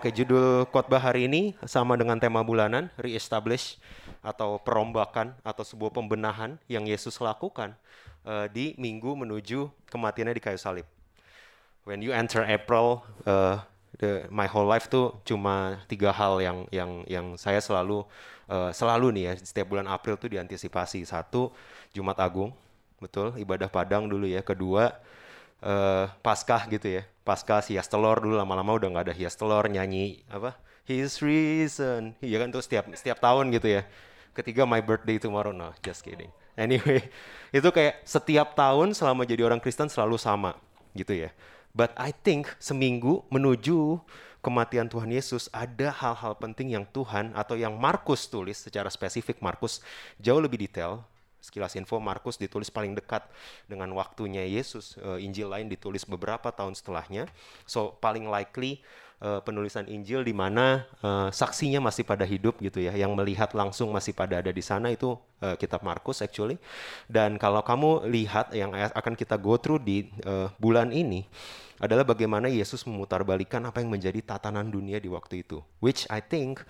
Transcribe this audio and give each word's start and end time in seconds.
Oke, 0.00 0.16
judul 0.16 0.64
khotbah 0.72 0.96
hari 0.96 1.28
ini 1.28 1.52
sama 1.68 1.92
dengan 1.92 2.16
tema 2.16 2.40
bulanan, 2.40 2.88
re-establish 2.96 3.76
atau 4.24 4.56
perombakan 4.56 5.36
atau 5.44 5.60
sebuah 5.60 5.92
pembenahan 5.92 6.56
yang 6.72 6.88
Yesus 6.88 7.20
lakukan 7.20 7.76
uh, 8.24 8.48
di 8.48 8.72
minggu 8.80 9.12
menuju 9.12 9.68
kematiannya 9.92 10.32
di 10.32 10.40
kayu 10.40 10.56
salib. 10.56 10.88
When 11.84 12.00
you 12.00 12.16
enter 12.16 12.40
April, 12.48 13.04
uh, 13.28 13.60
the, 14.00 14.24
my 14.32 14.48
whole 14.48 14.64
life 14.64 14.88
tuh 14.88 15.20
cuma 15.28 15.84
tiga 15.84 16.16
hal 16.16 16.40
yang 16.40 16.64
yang 16.72 17.04
yang 17.04 17.26
saya 17.36 17.60
selalu 17.60 18.00
uh, 18.48 18.72
selalu 18.72 19.20
nih 19.20 19.24
ya 19.28 19.32
setiap 19.36 19.68
bulan 19.68 19.84
April 19.84 20.16
tuh 20.16 20.32
diantisipasi. 20.32 21.04
Satu, 21.04 21.52
Jumat 21.92 22.16
Agung, 22.24 22.56
betul, 23.04 23.36
ibadah 23.36 23.68
Padang 23.68 24.08
dulu 24.08 24.24
ya. 24.24 24.40
Kedua, 24.40 24.96
uh, 25.64 26.10
Paskah 26.20 26.68
gitu 26.68 27.00
ya. 27.00 27.02
Pasca 27.20 27.62
hias 27.62 27.86
telur 27.86 28.18
dulu 28.18 28.34
lama-lama 28.34 28.74
udah 28.74 28.88
nggak 28.90 29.04
ada 29.10 29.14
hias 29.14 29.36
telur 29.38 29.68
nyanyi 29.70 30.24
apa 30.26 30.56
His 30.88 31.22
reason. 31.22 32.18
Iya 32.18 32.42
kan 32.42 32.48
tuh 32.50 32.64
setiap 32.64 32.90
setiap 32.96 33.22
tahun 33.22 33.54
gitu 33.54 33.78
ya. 33.78 33.82
Ketiga 34.34 34.66
my 34.66 34.82
birthday 34.82 35.20
tomorrow. 35.20 35.54
No 35.54 35.70
just 35.84 36.02
kidding. 36.02 36.32
Anyway 36.58 37.06
itu 37.56 37.68
kayak 37.70 38.02
setiap 38.02 38.58
tahun 38.58 38.96
selama 38.96 39.22
jadi 39.22 39.46
orang 39.46 39.62
Kristen 39.62 39.86
selalu 39.86 40.18
sama 40.18 40.58
gitu 40.96 41.14
ya. 41.14 41.30
But 41.70 41.94
I 41.94 42.10
think 42.10 42.50
seminggu 42.58 43.22
menuju 43.30 44.02
kematian 44.42 44.88
Tuhan 44.90 45.12
Yesus 45.12 45.46
ada 45.52 45.92
hal-hal 45.92 46.34
penting 46.40 46.74
yang 46.74 46.88
Tuhan 46.88 47.36
atau 47.36 47.54
yang 47.54 47.76
Markus 47.76 48.26
tulis 48.26 48.58
secara 48.58 48.90
spesifik 48.90 49.38
Markus 49.38 49.84
jauh 50.18 50.40
lebih 50.40 50.58
detail 50.58 51.04
sekilas 51.40 51.74
info 51.76 51.96
Markus 51.98 52.36
ditulis 52.36 52.68
paling 52.68 52.92
dekat 52.94 53.24
dengan 53.66 53.90
waktunya 53.96 54.44
Yesus. 54.44 55.00
Uh, 55.00 55.16
Injil 55.16 55.48
lain 55.48 55.66
ditulis 55.66 56.04
beberapa 56.04 56.52
tahun 56.52 56.76
setelahnya. 56.76 57.26
So 57.64 57.96
paling 57.98 58.28
likely 58.28 58.84
uh, 59.20 59.40
penulisan 59.44 59.86
Injil 59.86 60.24
di 60.24 60.34
mana 60.34 60.84
uh, 61.04 61.28
saksinya 61.30 61.78
masih 61.78 62.02
pada 62.02 62.24
hidup 62.24 62.58
gitu 62.58 62.80
ya. 62.82 62.96
Yang 62.96 63.12
melihat 63.14 63.52
langsung 63.52 63.92
masih 63.92 64.16
pada 64.16 64.40
ada 64.40 64.50
di 64.50 64.64
sana 64.64 64.90
itu 64.90 65.14
uh, 65.44 65.54
kitab 65.60 65.84
Markus 65.84 66.24
actually. 66.24 66.56
Dan 67.06 67.36
kalau 67.36 67.60
kamu 67.62 68.08
lihat 68.08 68.52
yang 68.56 68.72
akan 68.74 69.14
kita 69.14 69.36
go 69.38 69.60
through 69.60 69.80
di 69.80 70.08
uh, 70.24 70.48
bulan 70.58 70.90
ini 70.90 71.28
adalah 71.80 72.04
bagaimana 72.04 72.52
Yesus 72.52 72.84
memutarbalikan 72.84 73.64
apa 73.64 73.80
yang 73.80 73.88
menjadi 73.88 74.20
tatanan 74.20 74.68
dunia 74.68 75.00
di 75.00 75.08
waktu 75.08 75.40
itu, 75.40 75.64
which 75.80 76.04
I 76.12 76.20
think 76.20 76.60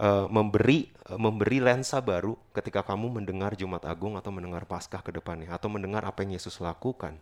uh, 0.00 0.24
memberi 0.24 0.88
uh, 1.04 1.20
memberi 1.20 1.60
lensa 1.60 2.00
baru 2.00 2.32
ketika 2.56 2.80
kamu 2.80 3.20
mendengar 3.20 3.52
Jumat 3.60 3.84
Agung 3.84 4.16
atau 4.16 4.32
mendengar 4.32 4.64
Paskah 4.64 5.04
ke 5.04 5.12
depannya 5.12 5.52
atau 5.52 5.68
mendengar 5.68 6.00
apa 6.08 6.24
yang 6.24 6.40
Yesus 6.40 6.56
lakukan. 6.64 7.20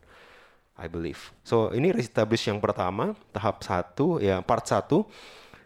I 0.76 0.86
believe. 0.88 1.32
So 1.44 1.70
ini 1.70 1.92
reestablish 1.92 2.48
yang 2.48 2.58
pertama, 2.58 3.12
tahap 3.30 3.60
satu 3.62 4.18
ya 4.18 4.40
part 4.40 4.64
satu 4.66 5.06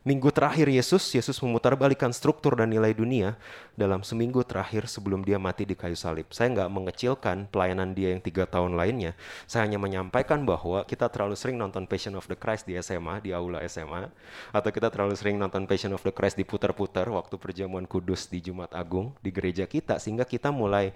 Minggu 0.07 0.31
terakhir 0.31 0.71
Yesus, 0.71 1.03
Yesus 1.19 1.35
memutarbalikkan 1.43 2.15
struktur 2.15 2.55
dan 2.55 2.71
nilai 2.71 2.95
dunia 2.95 3.35
dalam 3.75 4.07
seminggu 4.07 4.47
terakhir 4.47 4.87
sebelum 4.87 5.27
dia 5.27 5.35
mati 5.35 5.67
di 5.67 5.75
kayu 5.75 5.99
salib. 5.99 6.31
Saya 6.31 6.55
nggak 6.55 6.71
mengecilkan 6.71 7.51
pelayanan 7.51 7.91
dia 7.91 8.15
yang 8.15 8.23
tiga 8.23 8.47
tahun 8.47 8.79
lainnya. 8.79 9.19
Saya 9.51 9.67
hanya 9.67 9.83
menyampaikan 9.83 10.47
bahwa 10.47 10.87
kita 10.87 11.11
terlalu 11.11 11.35
sering 11.35 11.59
nonton 11.59 11.91
Passion 11.91 12.15
of 12.15 12.23
the 12.31 12.39
Christ 12.39 12.71
di 12.71 12.79
SMA, 12.79 13.19
di 13.19 13.35
aula 13.35 13.67
SMA. 13.67 14.07
Atau 14.55 14.71
kita 14.71 14.95
terlalu 14.95 15.19
sering 15.19 15.43
nonton 15.43 15.67
Passion 15.67 15.91
of 15.91 16.07
the 16.07 16.15
Christ 16.15 16.39
diputar-putar 16.39 17.11
waktu 17.11 17.35
perjamuan 17.35 17.83
kudus 17.91 18.31
di 18.31 18.39
Jumat 18.39 18.79
Agung 18.79 19.11
di 19.19 19.35
gereja 19.35 19.67
kita. 19.67 19.99
Sehingga 19.99 20.23
kita 20.23 20.55
mulai 20.55 20.95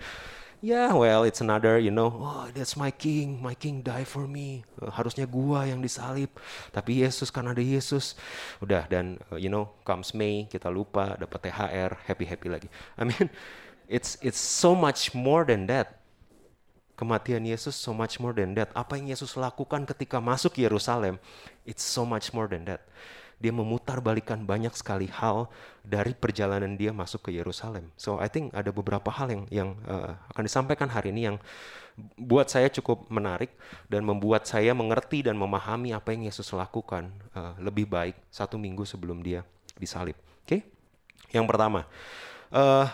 yeah, 0.61 0.93
well, 0.93 1.25
it's 1.25 1.41
another, 1.41 1.81
you 1.81 1.91
know, 1.91 2.13
oh, 2.13 2.49
that's 2.53 2.77
my 2.77 2.93
king, 2.93 3.41
my 3.41 3.57
king 3.57 3.81
die 3.81 4.05
for 4.05 4.29
me. 4.29 4.65
Uh, 4.81 4.93
harusnya 4.93 5.25
gua 5.25 5.65
yang 5.65 5.81
disalib, 5.81 6.29
tapi 6.71 7.01
Yesus 7.01 7.33
kan 7.33 7.49
ada 7.49 7.61
Yesus. 7.65 8.17
Udah 8.61 8.85
dan 8.87 9.17
uh, 9.33 9.41
you 9.41 9.49
know, 9.49 9.73
comes 9.85 10.13
May, 10.13 10.45
kita 10.47 10.69
lupa 10.69 11.17
dapat 11.17 11.49
THR, 11.49 11.91
happy 12.05 12.25
happy 12.29 12.49
lagi. 12.53 12.69
I 13.01 13.09
mean, 13.09 13.33
it's 13.97 14.21
it's 14.21 14.41
so 14.41 14.77
much 14.77 15.17
more 15.17 15.49
than 15.49 15.65
that. 15.69 16.01
Kematian 17.01 17.49
Yesus 17.49 17.81
so 17.81 17.97
much 17.97 18.21
more 18.21 18.37
than 18.37 18.53
that. 18.61 18.69
Apa 18.77 19.01
yang 19.01 19.09
Yesus 19.09 19.33
lakukan 19.33 19.89
ketika 19.89 20.21
masuk 20.21 20.61
Yerusalem, 20.61 21.17
it's 21.65 21.81
so 21.81 22.05
much 22.05 22.37
more 22.37 22.45
than 22.45 22.69
that 22.69 22.85
dia 23.41 23.51
memutarbalikan 23.51 24.45
banyak 24.45 24.77
sekali 24.77 25.09
hal 25.09 25.49
dari 25.81 26.13
perjalanan 26.13 26.77
dia 26.77 26.93
masuk 26.93 27.29
ke 27.29 27.31
Yerusalem. 27.33 27.89
So 27.97 28.21
I 28.21 28.29
think 28.29 28.53
ada 28.53 28.69
beberapa 28.69 29.09
hal 29.09 29.33
yang 29.33 29.45
yang 29.49 29.71
uh, 29.89 30.13
akan 30.31 30.45
disampaikan 30.45 30.93
hari 30.93 31.11
ini 31.11 31.33
yang 31.33 31.37
buat 32.17 32.49
saya 32.53 32.69
cukup 32.69 33.09
menarik 33.09 33.51
dan 33.89 34.05
membuat 34.05 34.45
saya 34.45 34.77
mengerti 34.77 35.25
dan 35.25 35.41
memahami 35.41 35.97
apa 35.97 36.13
yang 36.13 36.29
Yesus 36.29 36.53
lakukan 36.53 37.09
uh, 37.33 37.57
lebih 37.59 37.89
baik 37.89 38.17
satu 38.29 38.61
minggu 38.61 38.85
sebelum 38.85 39.25
dia 39.25 39.41
disalib. 39.81 40.17
Oke, 40.45 40.45
okay? 40.47 40.61
yang 41.33 41.49
pertama. 41.49 41.89
Uh, 42.53 42.87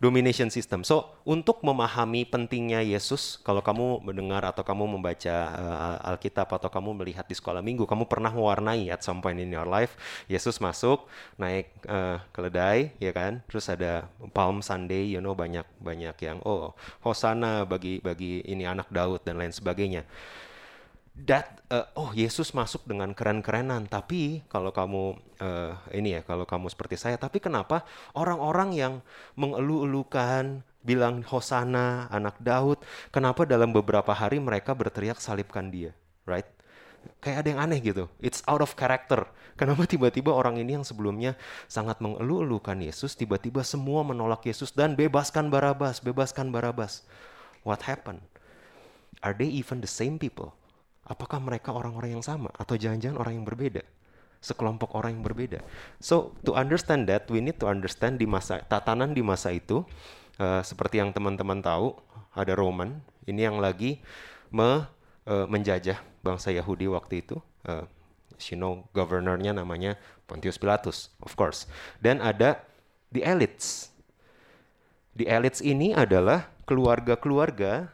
domination 0.00 0.48
system. 0.48 0.80
So, 0.80 1.12
untuk 1.28 1.60
memahami 1.60 2.24
pentingnya 2.24 2.80
Yesus, 2.80 3.36
kalau 3.44 3.60
kamu 3.60 4.00
mendengar 4.00 4.42
atau 4.48 4.64
kamu 4.64 4.96
membaca 4.96 5.36
uh, 5.52 6.08
Alkitab 6.16 6.48
atau 6.48 6.72
kamu 6.72 7.04
melihat 7.04 7.28
di 7.28 7.36
sekolah 7.36 7.60
minggu, 7.60 7.84
kamu 7.84 8.08
pernah 8.08 8.32
mewarnai 8.32 8.88
at 8.88 9.04
some 9.04 9.20
point 9.20 9.36
in 9.36 9.52
your 9.52 9.68
life, 9.68 9.94
Yesus 10.26 10.56
masuk, 10.58 11.04
naik 11.36 11.68
uh, 11.84 12.16
keledai, 12.32 12.96
ya 12.96 13.12
kan? 13.12 13.44
Terus 13.44 13.68
ada 13.68 14.08
Palm 14.32 14.64
Sunday, 14.64 15.12
you 15.12 15.20
know, 15.20 15.36
banyak 15.36 15.68
banyak 15.78 16.16
yang 16.24 16.40
oh, 16.48 16.72
hosana 17.04 17.68
bagi 17.68 18.00
bagi 18.00 18.40
ini 18.48 18.64
anak 18.64 18.88
Daud 18.88 19.20
dan 19.22 19.36
lain 19.36 19.52
sebagainya 19.52 20.08
that 21.14 21.60
uh, 21.70 21.86
oh 21.98 22.10
Yesus 22.14 22.52
masuk 22.54 22.86
dengan 22.86 23.12
keren-kerenan. 23.12 23.86
Tapi 23.90 24.46
kalau 24.48 24.70
kamu 24.70 25.18
uh, 25.42 25.72
ini 25.94 26.18
ya 26.18 26.22
kalau 26.22 26.44
kamu 26.44 26.70
seperti 26.70 26.96
saya 26.96 27.16
tapi 27.20 27.42
kenapa 27.42 27.82
orang-orang 28.14 28.70
yang 28.76 28.94
mengeluh-elukan 29.34 30.62
bilang 30.80 31.20
hosana 31.28 32.08
anak 32.08 32.40
Daud 32.40 32.80
kenapa 33.12 33.44
dalam 33.44 33.68
beberapa 33.68 34.16
hari 34.16 34.40
mereka 34.40 34.72
berteriak 34.72 35.20
salibkan 35.20 35.68
dia 35.68 35.92
right? 36.30 36.48
Kayak 37.20 37.36
ada 37.44 37.48
yang 37.48 37.60
aneh 37.64 37.80
gitu. 37.80 38.04
It's 38.20 38.44
out 38.44 38.60
of 38.60 38.76
character. 38.76 39.24
Kenapa 39.58 39.84
tiba-tiba 39.84 40.32
orang 40.32 40.56
ini 40.56 40.78
yang 40.80 40.86
sebelumnya 40.86 41.36
sangat 41.68 42.00
mengeluh-elukan 42.00 42.80
Yesus 42.80 43.12
tiba-tiba 43.18 43.60
semua 43.66 44.06
menolak 44.06 44.46
Yesus 44.46 44.72
dan 44.72 44.96
bebaskan 44.96 45.50
Barabas 45.50 46.00
bebaskan 46.00 46.48
Barabas. 46.54 47.04
What 47.66 47.84
happened? 47.84 48.24
Are 49.20 49.36
they 49.36 49.48
even 49.52 49.84
the 49.84 49.90
same 49.90 50.16
people 50.16 50.56
Apakah 51.10 51.42
mereka 51.42 51.74
orang-orang 51.74 52.14
yang 52.14 52.24
sama 52.24 52.54
atau 52.54 52.78
jangan-jangan 52.78 53.18
orang 53.18 53.42
yang 53.42 53.46
berbeda? 53.46 53.82
Sekelompok 54.38 54.94
orang 54.94 55.18
yang 55.18 55.26
berbeda. 55.26 55.58
So 55.98 56.38
to 56.46 56.54
understand 56.54 57.10
that, 57.10 57.26
we 57.26 57.42
need 57.42 57.58
to 57.58 57.66
understand 57.66 58.22
di 58.22 58.30
masa 58.30 58.62
tatanan 58.62 59.10
di 59.10 59.20
masa 59.20 59.50
itu, 59.50 59.82
uh, 60.38 60.62
seperti 60.62 61.02
yang 61.02 61.10
teman-teman 61.10 61.58
tahu, 61.58 61.98
ada 62.30 62.54
Roman 62.54 63.02
ini 63.26 63.42
yang 63.42 63.58
lagi 63.58 63.98
me, 64.54 64.86
uh, 65.26 65.46
menjajah 65.50 65.98
bangsa 66.22 66.54
Yahudi 66.54 66.86
waktu 66.86 67.26
itu. 67.26 67.42
Uh, 67.66 67.84
you 68.48 68.56
know, 68.56 68.88
governornya 68.96 69.52
namanya 69.52 70.00
Pontius 70.24 70.56
Pilatus, 70.56 71.12
of 71.20 71.34
course. 71.36 71.68
Dan 72.00 72.22
ada 72.24 72.62
the 73.12 73.26
elites. 73.26 73.90
The 75.18 75.28
elites 75.28 75.60
ini 75.60 75.92
adalah 75.92 76.48
keluarga-keluarga 76.64 77.92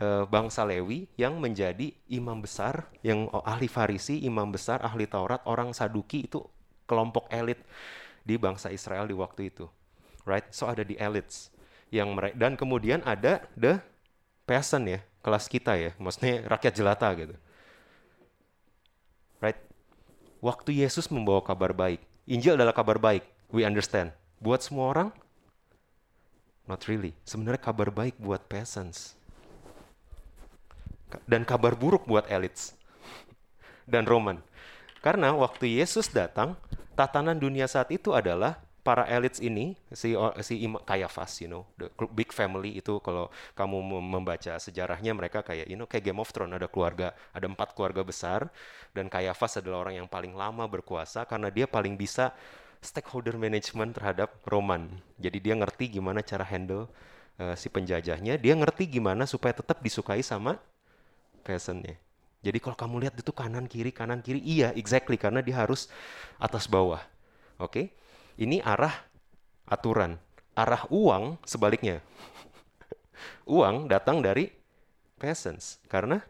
uh, 0.00 0.24
bangsa 0.26 0.66
Lewi 0.66 1.06
yang 1.14 1.38
menjadi 1.38 1.94
imam 2.10 2.42
besar, 2.42 2.88
yang 3.04 3.30
ahli 3.44 3.70
Farisi, 3.70 4.22
imam 4.24 4.50
besar, 4.50 4.82
ahli 4.82 5.06
Taurat, 5.06 5.42
orang 5.46 5.70
Saduki 5.76 6.26
itu 6.26 6.42
kelompok 6.88 7.30
elit 7.30 7.60
di 8.24 8.34
bangsa 8.40 8.72
Israel 8.72 9.06
di 9.06 9.14
waktu 9.14 9.52
itu. 9.52 9.68
Right? 10.24 10.48
So 10.50 10.66
ada 10.66 10.82
di 10.82 10.96
elites 10.96 11.52
yang 11.92 12.16
mereka 12.16 12.34
dan 12.34 12.56
kemudian 12.56 13.04
ada 13.04 13.44
the 13.54 13.78
peasant 14.48 14.88
ya, 14.88 15.00
kelas 15.20 15.46
kita 15.46 15.76
ya, 15.76 15.90
maksudnya 16.00 16.48
rakyat 16.48 16.72
jelata 16.74 17.08
gitu. 17.14 17.36
Right? 19.38 19.60
Waktu 20.40 20.80
Yesus 20.84 21.08
membawa 21.12 21.44
kabar 21.44 21.76
baik, 21.76 22.00
Injil 22.24 22.56
adalah 22.56 22.72
kabar 22.72 22.96
baik, 22.96 23.24
we 23.52 23.64
understand. 23.64 24.12
Buat 24.40 24.64
semua 24.64 24.92
orang, 24.92 25.08
not 26.64 26.84
really. 26.88 27.16
Sebenarnya 27.24 27.60
kabar 27.60 27.88
baik 27.92 28.16
buat 28.20 28.44
peasants 28.48 29.16
dan 31.24 31.46
kabar 31.46 31.78
buruk 31.78 32.06
buat 32.06 32.26
elites 32.28 32.74
dan 33.86 34.08
Roman. 34.08 34.40
Karena 35.04 35.36
waktu 35.36 35.80
Yesus 35.80 36.08
datang, 36.08 36.56
tatanan 36.96 37.36
dunia 37.36 37.68
saat 37.68 37.92
itu 37.92 38.16
adalah 38.16 38.64
para 38.84 39.08
elites 39.08 39.40
ini 39.40 39.76
si 39.96 40.12
si 40.44 40.60
Kayafas, 40.84 41.40
you 41.40 41.48
know, 41.48 41.64
the 41.80 41.88
big 42.12 42.28
family 42.32 42.76
itu 42.76 43.00
kalau 43.00 43.32
kamu 43.56 43.80
membaca 44.04 44.60
sejarahnya 44.60 45.16
mereka 45.16 45.40
kayak 45.40 45.72
you 45.72 45.76
know 45.80 45.88
kayak 45.88 46.12
Game 46.12 46.20
of 46.20 46.28
Thrones 46.28 46.52
ada 46.52 46.68
keluarga, 46.68 47.16
ada 47.32 47.48
empat 47.48 47.72
keluarga 47.72 48.04
besar 48.04 48.52
dan 48.92 49.08
Kayafas 49.08 49.64
adalah 49.64 49.88
orang 49.88 50.04
yang 50.04 50.08
paling 50.08 50.36
lama 50.36 50.68
berkuasa 50.68 51.24
karena 51.24 51.48
dia 51.48 51.64
paling 51.64 51.96
bisa 51.96 52.36
stakeholder 52.84 53.40
management 53.40 53.96
terhadap 53.96 54.36
Roman. 54.44 54.92
Jadi 55.16 55.40
dia 55.40 55.56
ngerti 55.56 55.96
gimana 55.96 56.20
cara 56.20 56.44
handle 56.44 56.84
uh, 57.40 57.56
si 57.56 57.72
penjajahnya, 57.72 58.36
dia 58.36 58.52
ngerti 58.52 58.84
gimana 59.00 59.24
supaya 59.24 59.56
tetap 59.56 59.80
disukai 59.80 60.20
sama 60.20 60.60
peasantnya. 61.44 62.00
Jadi 62.44 62.58
kalau 62.60 62.76
kamu 62.76 63.08
lihat 63.08 63.14
itu 63.16 63.32
kanan 63.32 63.64
kiri 63.68 63.92
kanan 63.92 64.20
kiri, 64.20 64.40
iya 64.44 64.72
exactly 64.76 65.16
karena 65.16 65.40
dia 65.40 65.60
harus 65.60 65.88
atas 66.36 66.68
bawah. 66.68 67.00
Oke, 67.56 67.68
okay? 67.70 67.86
ini 68.40 68.60
arah 68.60 68.92
aturan. 69.64 70.20
Arah 70.56 70.84
uang 70.92 71.40
sebaliknya. 71.44 72.04
uang 73.56 73.88
datang 73.88 74.20
dari 74.20 74.52
peasants 75.16 75.80
karena 75.88 76.20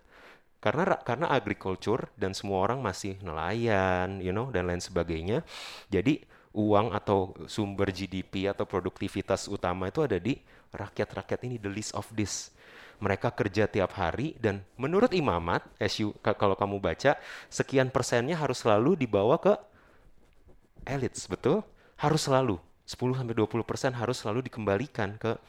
karena 0.62 0.96
karena 1.02 1.26
agriculture 1.28 2.08
dan 2.16 2.32
semua 2.32 2.64
orang 2.64 2.80
masih 2.80 3.20
nelayan, 3.20 4.22
you 4.22 4.32
know, 4.32 4.48
dan 4.48 4.70
lain 4.70 4.80
sebagainya. 4.80 5.44
Jadi 5.92 6.24
uang 6.54 6.94
atau 6.94 7.34
sumber 7.50 7.90
GDP 7.90 8.48
atau 8.48 8.64
produktivitas 8.64 9.50
utama 9.50 9.90
itu 9.90 10.00
ada 10.00 10.16
di 10.16 10.38
rakyat-rakyat 10.72 11.44
ini, 11.50 11.58
the 11.58 11.68
least 11.68 11.92
of 11.92 12.06
this. 12.14 12.54
Mereka 13.02 13.34
kerja 13.34 13.66
tiap 13.66 13.96
hari 13.98 14.38
dan 14.38 14.62
menurut 14.78 15.10
imamat, 15.14 15.66
kalau 16.38 16.54
kamu 16.54 16.78
baca, 16.78 17.18
sekian 17.50 17.90
persennya 17.90 18.38
harus 18.38 18.62
selalu 18.62 18.98
dibawa 18.98 19.38
ke 19.40 19.54
elites, 20.86 21.26
betul? 21.26 21.64
Harus 21.98 22.26
selalu. 22.28 22.60
10-20 22.84 23.64
persen 23.64 23.96
harus 23.96 24.20
selalu 24.20 24.44
dikembalikan 24.44 25.16
ke 25.16 25.40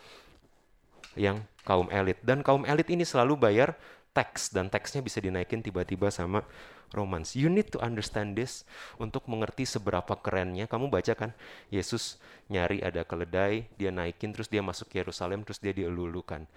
yang 1.20 1.44
kaum 1.68 1.92
elit. 1.92 2.20
Dan 2.24 2.40
kaum 2.40 2.64
elit 2.64 2.88
ini 2.88 3.04
selalu 3.04 3.36
bayar 3.36 3.76
teks 4.16 4.56
dan 4.56 4.72
teksnya 4.72 5.04
bisa 5.04 5.20
dinaikin 5.20 5.60
tiba-tiba 5.60 6.08
sama 6.08 6.48
romance. 6.96 7.36
You 7.36 7.52
need 7.52 7.68
to 7.76 7.84
understand 7.84 8.40
this 8.40 8.64
untuk 8.96 9.28
mengerti 9.28 9.68
seberapa 9.68 10.16
kerennya. 10.16 10.72
Kamu 10.72 10.88
baca 10.88 11.12
kan, 11.12 11.36
Yesus 11.68 12.16
nyari 12.48 12.80
ada 12.80 13.04
keledai, 13.04 13.68
dia 13.76 13.92
naikin, 13.92 14.32
terus 14.32 14.48
dia 14.48 14.64
masuk 14.64 14.88
Yerusalem, 14.96 15.44
terus 15.44 15.60
dia 15.60 15.76
dielulukan. 15.76 16.48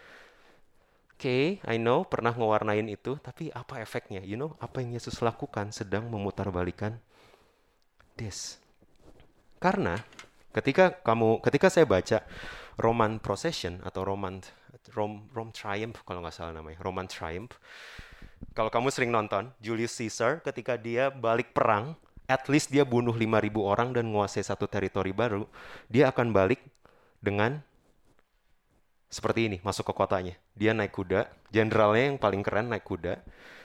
Oke, 1.18 1.58
okay, 1.58 1.66
I 1.66 1.82
know 1.82 2.06
pernah 2.06 2.30
ngewarnain 2.30 2.86
itu, 2.86 3.18
tapi 3.18 3.50
apa 3.50 3.82
efeknya? 3.82 4.22
You 4.22 4.38
know, 4.38 4.54
apa 4.62 4.78
yang 4.78 4.94
Yesus 4.94 5.18
lakukan 5.18 5.74
sedang 5.74 6.06
memutarbalikan 6.06 6.94
this. 8.14 8.62
Karena 9.58 9.98
ketika 10.54 10.94
kamu, 10.94 11.42
ketika 11.42 11.74
saya 11.74 11.90
baca 11.90 12.22
Roman 12.78 13.18
Procession 13.18 13.82
atau 13.82 14.06
Roman 14.06 14.38
Rom, 14.94 15.26
Rom 15.34 15.50
Triumph 15.50 16.06
kalau 16.06 16.22
nggak 16.22 16.38
salah 16.38 16.54
namanya, 16.54 16.78
Roman 16.86 17.10
Triumph, 17.10 17.58
kalau 18.54 18.70
kamu 18.70 18.94
sering 18.94 19.10
nonton, 19.10 19.50
Julius 19.58 19.98
Caesar 19.98 20.38
ketika 20.38 20.78
dia 20.78 21.10
balik 21.10 21.50
perang, 21.50 21.98
at 22.30 22.46
least 22.46 22.70
dia 22.70 22.86
bunuh 22.86 23.10
5000 23.10 23.58
orang 23.58 23.90
dan 23.90 24.06
menguasai 24.06 24.46
satu 24.46 24.70
teritori 24.70 25.10
baru, 25.10 25.50
dia 25.90 26.14
akan 26.14 26.30
balik 26.30 26.62
dengan 27.18 27.66
seperti 29.08 29.49
ini, 29.49 29.56
masuk 29.64 29.88
ke 29.88 29.94
kotanya. 29.96 30.37
Dia 30.52 30.76
naik 30.76 30.93
kuda, 30.93 31.28
jenderalnya 31.49 32.14
yang 32.14 32.19
paling 32.20 32.44
keren 32.44 32.69
naik 32.69 32.84
kuda, 32.84 33.20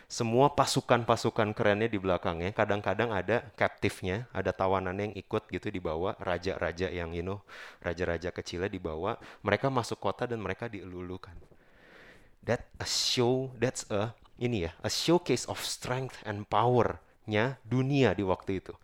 semua 0.08 0.54
pasukan-pasukan 0.54 1.58
kerennya 1.58 1.90
di 1.90 1.98
belakangnya, 1.98 2.54
kadang-kadang 2.54 3.10
ada 3.10 3.50
captive-nya, 3.58 4.30
ada 4.30 4.54
tawanan 4.54 4.94
yang 4.94 5.12
ikut 5.18 5.50
gitu 5.50 5.74
dibawa, 5.74 6.14
raja-raja 6.22 6.86
yang 6.94 7.18
you 7.18 7.26
know, 7.26 7.42
raja-raja 7.82 8.30
kecilnya 8.30 8.70
dibawa, 8.70 9.18
mereka 9.42 9.74
masuk 9.74 9.98
kota 9.98 10.30
dan 10.30 10.38
mereka 10.38 10.70
dielulukan. 10.70 11.34
That 12.46 12.68
a 12.78 12.86
show, 12.86 13.56
that's 13.58 13.90
a 13.90 14.14
ini 14.38 14.70
ya, 14.70 14.72
a 14.86 14.92
showcase 14.92 15.50
of 15.50 15.58
strength 15.66 16.22
and 16.30 16.46
power-nya 16.46 17.58
dunia 17.66 18.14
di 18.14 18.22
waktu 18.22 18.62
itu. 18.62 18.78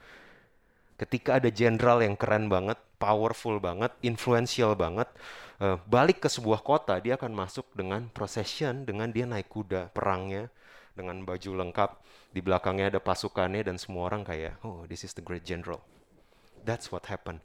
Ketika 0.97 1.37
ada 1.37 1.53
jenderal 1.53 2.01
yang 2.01 2.17
keren 2.17 2.49
banget, 2.49 2.81
powerful 2.99 3.57
banget, 3.63 3.95
influential 4.03 4.75
banget, 4.75 5.07
uh, 5.63 5.79
balik 5.87 6.19
ke 6.19 6.29
sebuah 6.29 6.59
kota, 6.61 6.99
dia 6.99 7.15
akan 7.15 7.31
masuk 7.31 7.65
dengan 7.71 8.11
procession, 8.11 8.83
dengan 8.83 9.09
dia 9.09 9.23
naik 9.23 9.47
kuda 9.47 9.95
perangnya, 9.95 10.51
dengan 10.93 11.23
baju 11.23 11.63
lengkap, 11.63 11.89
di 12.35 12.43
belakangnya 12.43 12.91
ada 12.93 13.01
pasukannya 13.01 13.63
dan 13.63 13.79
semua 13.79 14.11
orang 14.11 14.27
kayak, 14.27 14.59
oh 14.67 14.83
this 14.85 15.07
is 15.07 15.15
the 15.15 15.23
great 15.23 15.47
general. 15.47 15.79
That's 16.67 16.91
what 16.91 17.07
happened. 17.07 17.39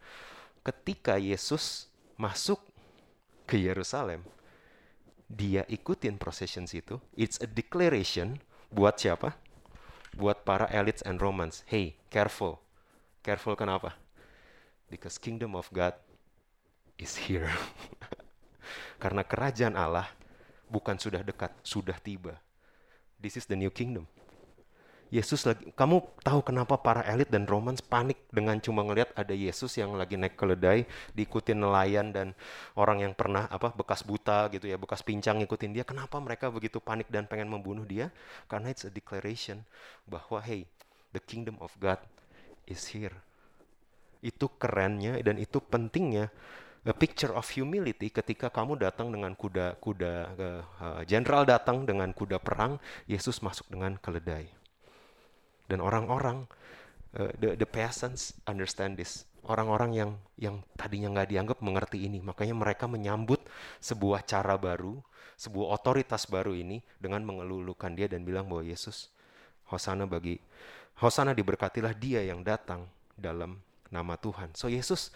Ketika 0.66 1.16
Yesus 1.22 1.86
masuk 2.18 2.58
ke 3.46 3.54
Yerusalem, 3.56 4.26
dia 5.30 5.62
ikutin 5.70 6.18
processions 6.18 6.74
itu, 6.74 6.98
it's 7.14 7.38
a 7.38 7.48
declaration 7.48 8.42
buat 8.74 8.98
siapa? 8.98 9.38
Buat 10.18 10.42
para 10.42 10.66
elites 10.70 11.02
and 11.06 11.22
Romans. 11.22 11.62
Hey, 11.70 11.94
careful. 12.10 12.58
Careful 13.24 13.54
kenapa? 13.54 13.96
Because 14.94 15.18
kingdom 15.18 15.58
of 15.58 15.66
God 15.74 15.98
is 16.94 17.18
here. 17.18 17.50
Karena 19.02 19.26
kerajaan 19.26 19.74
Allah 19.74 20.06
bukan 20.70 20.94
sudah 20.94 21.26
dekat, 21.26 21.50
sudah 21.66 21.98
tiba. 21.98 22.38
This 23.18 23.34
is 23.34 23.50
the 23.50 23.58
new 23.58 23.74
kingdom. 23.74 24.06
Yesus 25.10 25.46
lagi, 25.46 25.70
kamu 25.74 26.02
tahu 26.22 26.42
kenapa 26.42 26.78
para 26.78 27.02
elit 27.06 27.30
dan 27.30 27.46
Romans 27.46 27.78
panik 27.82 28.18
dengan 28.30 28.58
cuma 28.58 28.82
ngelihat 28.82 29.14
ada 29.14 29.30
Yesus 29.30 29.74
yang 29.78 29.94
lagi 29.94 30.14
naik 30.18 30.34
keledai, 30.34 30.86
diikutin 31.14 31.58
nelayan 31.58 32.10
dan 32.14 32.34
orang 32.74 33.02
yang 33.02 33.14
pernah 33.14 33.46
apa 33.46 33.70
bekas 33.74 34.02
buta 34.02 34.50
gitu 34.50 34.66
ya, 34.70 34.78
bekas 34.78 35.02
pincang 35.02 35.38
ngikutin 35.42 35.70
dia. 35.74 35.84
Kenapa 35.86 36.18
mereka 36.22 36.50
begitu 36.50 36.78
panik 36.78 37.10
dan 37.10 37.26
pengen 37.26 37.50
membunuh 37.50 37.86
dia? 37.86 38.14
Karena 38.46 38.70
it's 38.70 38.86
a 38.86 38.90
declaration 38.90 39.62
bahwa 40.06 40.38
hey, 40.42 40.66
the 41.14 41.22
kingdom 41.22 41.58
of 41.62 41.70
God 41.78 41.98
is 42.66 42.90
here. 42.90 43.14
Itu 44.24 44.48
kerennya 44.56 45.20
dan 45.20 45.36
itu 45.36 45.60
pentingnya 45.60 46.32
a 46.84 46.92
picture 46.92 47.32
of 47.32 47.48
humility 47.48 48.12
ketika 48.12 48.52
kamu 48.52 48.76
datang 48.76 49.08
dengan 49.08 49.32
kuda-kuda 49.32 50.36
jenderal 51.08 51.42
uh, 51.44 51.48
datang 51.48 51.88
dengan 51.88 52.12
kuda 52.12 52.36
perang, 52.36 52.76
Yesus 53.08 53.40
masuk 53.40 53.72
dengan 53.72 53.96
keledai. 53.96 54.52
Dan 55.64 55.80
orang-orang, 55.80 56.44
uh, 57.16 57.32
the, 57.40 57.56
the 57.56 57.64
peasants 57.64 58.36
understand 58.44 59.00
this. 59.00 59.24
Orang-orang 59.44 59.96
yang 59.96 60.10
yang 60.40 60.60
tadinya 60.76 61.20
nggak 61.20 61.28
dianggap 61.32 61.58
mengerti 61.64 62.04
ini, 62.04 62.20
makanya 62.20 62.56
mereka 62.56 62.84
menyambut 62.84 63.40
sebuah 63.80 64.24
cara 64.24 64.56
baru, 64.60 65.00
sebuah 65.40 65.80
otoritas 65.80 66.28
baru 66.28 66.52
ini 66.52 66.84
dengan 67.00 67.24
mengelulukan 67.24 67.92
dia 67.96 68.08
dan 68.08 68.24
bilang 68.24 68.48
bahwa 68.48 68.64
Yesus, 68.64 69.08
Hosana 69.68 70.04
bagi, 70.04 70.36
Hosana 71.00 71.32
diberkatilah 71.32 71.96
dia 71.96 72.24
yang 72.24 72.44
datang 72.44 72.88
dalam 73.16 73.60
nama 73.94 74.18
Tuhan. 74.18 74.50
So 74.58 74.66
Yesus 74.66 75.14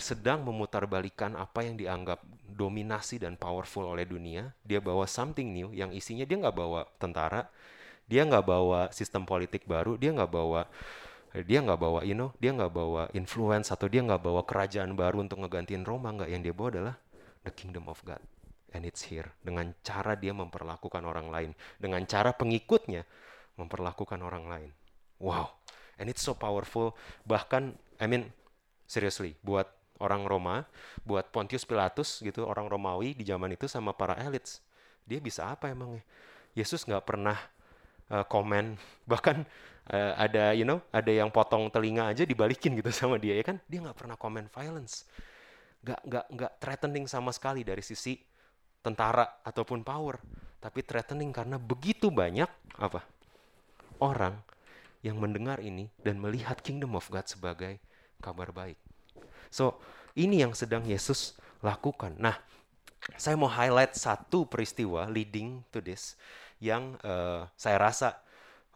sedang 0.00 0.40
memutarbalikan 0.48 1.36
apa 1.36 1.60
yang 1.60 1.76
dianggap 1.76 2.24
dominasi 2.48 3.20
dan 3.20 3.36
powerful 3.36 3.84
oleh 3.84 4.08
dunia. 4.08 4.56
Dia 4.64 4.80
bawa 4.80 5.04
something 5.04 5.52
new 5.52 5.76
yang 5.76 5.92
isinya 5.92 6.24
dia 6.24 6.40
nggak 6.40 6.56
bawa 6.56 6.88
tentara, 6.96 7.52
dia 8.08 8.24
nggak 8.24 8.44
bawa 8.48 8.88
sistem 8.96 9.28
politik 9.28 9.68
baru 9.68 10.00
dia 10.00 10.14
nggak 10.16 10.30
bawa 10.32 10.64
dia 11.36 11.60
nggak 11.60 11.76
bawa 11.76 12.00
you 12.06 12.16
know 12.16 12.32
dia 12.40 12.54
nggak 12.56 12.72
bawa 12.72 13.12
influence 13.12 13.68
atau 13.68 13.92
dia 13.92 14.00
nggak 14.00 14.24
bawa 14.24 14.40
kerajaan 14.48 14.96
baru 14.96 15.20
untuk 15.20 15.44
ngegantiin 15.44 15.84
Roma. 15.84 16.16
Nggak 16.16 16.30
yang 16.32 16.40
dia 16.40 16.54
bawa 16.56 16.68
adalah 16.72 16.94
the 17.44 17.52
kingdom 17.52 17.92
of 17.92 18.00
God. 18.02 18.22
And 18.72 18.88
it's 18.88 19.04
here. 19.08 19.32
Dengan 19.44 19.72
cara 19.84 20.16
dia 20.16 20.32
memperlakukan 20.36 21.00
orang 21.04 21.28
lain. 21.32 21.50
Dengan 21.76 22.04
cara 22.08 22.32
pengikutnya 22.32 23.04
memperlakukan 23.56 24.20
orang 24.20 24.44
lain. 24.48 24.70
Wow. 25.16 25.56
And 25.96 26.12
it's 26.12 26.20
so 26.20 26.36
powerful. 26.36 26.92
Bahkan 27.24 27.72
I 28.00 28.06
mean 28.08 28.28
seriously 28.86 29.34
buat 29.42 29.66
orang 29.98 30.28
Roma 30.28 30.68
buat 31.08 31.32
Pontius 31.32 31.64
Pilatus 31.64 32.20
gitu 32.20 32.44
orang 32.44 32.68
Romawi 32.68 33.16
di 33.16 33.24
zaman 33.24 33.56
itu 33.56 33.64
sama 33.66 33.96
para 33.96 34.14
elites 34.20 34.60
dia 35.08 35.22
bisa 35.22 35.48
apa 35.48 35.72
emangnya 35.72 36.04
Yesus 36.56 36.88
nggak 36.88 37.04
pernah 37.04 37.36
uh, 38.10 38.24
komen. 38.24 38.80
Bahkan 39.12 39.36
uh, 39.92 40.12
ada 40.16 40.56
you 40.56 40.64
know 40.64 40.80
ada 40.88 41.12
yang 41.12 41.28
potong 41.28 41.68
telinga 41.68 42.10
aja 42.10 42.24
dibalikin 42.24 42.74
gitu 42.80 42.88
sama 43.04 43.20
dia 43.20 43.36
ya 43.36 43.44
kan? 43.44 43.60
Dia 43.68 43.84
nggak 43.84 43.96
pernah 44.00 44.16
komen 44.16 44.48
violence. 44.48 45.04
Nggak 45.84 46.00
nggak 46.08 46.26
nggak 46.32 46.52
threatening 46.58 47.04
sama 47.04 47.30
sekali 47.30 47.62
dari 47.62 47.84
sisi 47.84 48.16
tentara 48.80 49.42
ataupun 49.44 49.82
power 49.82 50.16
tapi 50.62 50.80
threatening 50.82 51.30
karena 51.30 51.60
begitu 51.60 52.08
banyak 52.08 52.48
apa? 52.80 53.04
Orang 54.00 54.40
yang 55.04 55.20
mendengar 55.20 55.62
ini 55.62 55.86
dan 56.02 56.18
melihat 56.18 56.58
kingdom 56.64 56.96
of 56.98 57.06
God 57.12 57.28
sebagai 57.28 57.78
kabar 58.22 58.50
baik 58.52 58.78
so 59.52 59.78
ini 60.16 60.42
yang 60.44 60.52
sedang 60.52 60.84
Yesus 60.84 61.36
lakukan 61.60 62.14
nah 62.16 62.38
saya 63.14 63.38
mau 63.38 63.46
highlight 63.46 63.94
satu 63.94 64.48
peristiwa 64.48 65.06
leading 65.06 65.62
to 65.70 65.78
this 65.78 66.18
yang 66.58 66.96
uh, 67.04 67.46
saya 67.54 67.78
rasa 67.78 68.18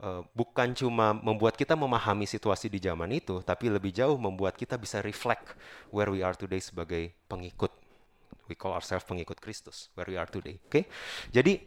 uh, 0.00 0.22
bukan 0.32 0.72
cuma 0.76 1.16
membuat 1.16 1.56
kita 1.56 1.76
memahami 1.76 2.28
situasi 2.28 2.68
di 2.72 2.80
zaman 2.80 3.08
itu, 3.12 3.40
tapi 3.44 3.68
lebih 3.72 3.92
jauh 3.92 4.16
membuat 4.16 4.56
kita 4.56 4.76
bisa 4.80 5.00
reflect 5.04 5.56
where 5.92 6.08
we 6.12 6.24
are 6.24 6.36
today 6.36 6.60
sebagai 6.60 7.12
pengikut. 7.28 7.72
We 8.50 8.58
call 8.58 8.74
ourselves 8.74 9.06
pengikut 9.06 9.38
Kristus, 9.38 9.88
where 9.94 10.10
we 10.10 10.18
are 10.18 10.26
today. 10.26 10.58
Oke, 10.66 10.70
okay? 10.70 10.84
jadi 11.30 11.62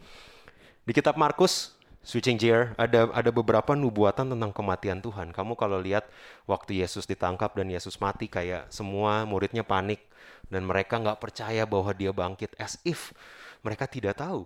di 0.83 0.91
kitab 0.91 1.15
Markus 1.15 1.79
switching 2.03 2.35
gear, 2.35 2.75
ada 2.75 3.09
ada 3.15 3.31
beberapa 3.31 3.73
nubuatan 3.73 4.35
tentang 4.35 4.51
kematian 4.51 4.99
Tuhan. 4.99 5.31
Kamu 5.31 5.55
kalau 5.55 5.79
lihat 5.79 6.05
waktu 6.45 6.83
Yesus 6.83 7.07
ditangkap 7.07 7.55
dan 7.55 7.71
Yesus 7.71 7.97
mati 7.97 8.27
kayak 8.27 8.69
semua 8.69 9.23
muridnya 9.23 9.63
panik 9.63 10.03
dan 10.51 10.67
mereka 10.67 10.99
nggak 10.99 11.17
percaya 11.23 11.63
bahwa 11.63 11.89
dia 11.95 12.11
bangkit 12.11 12.53
as 12.59 12.77
if 12.83 13.15
mereka 13.63 13.87
tidak 13.87 14.19
tahu 14.19 14.43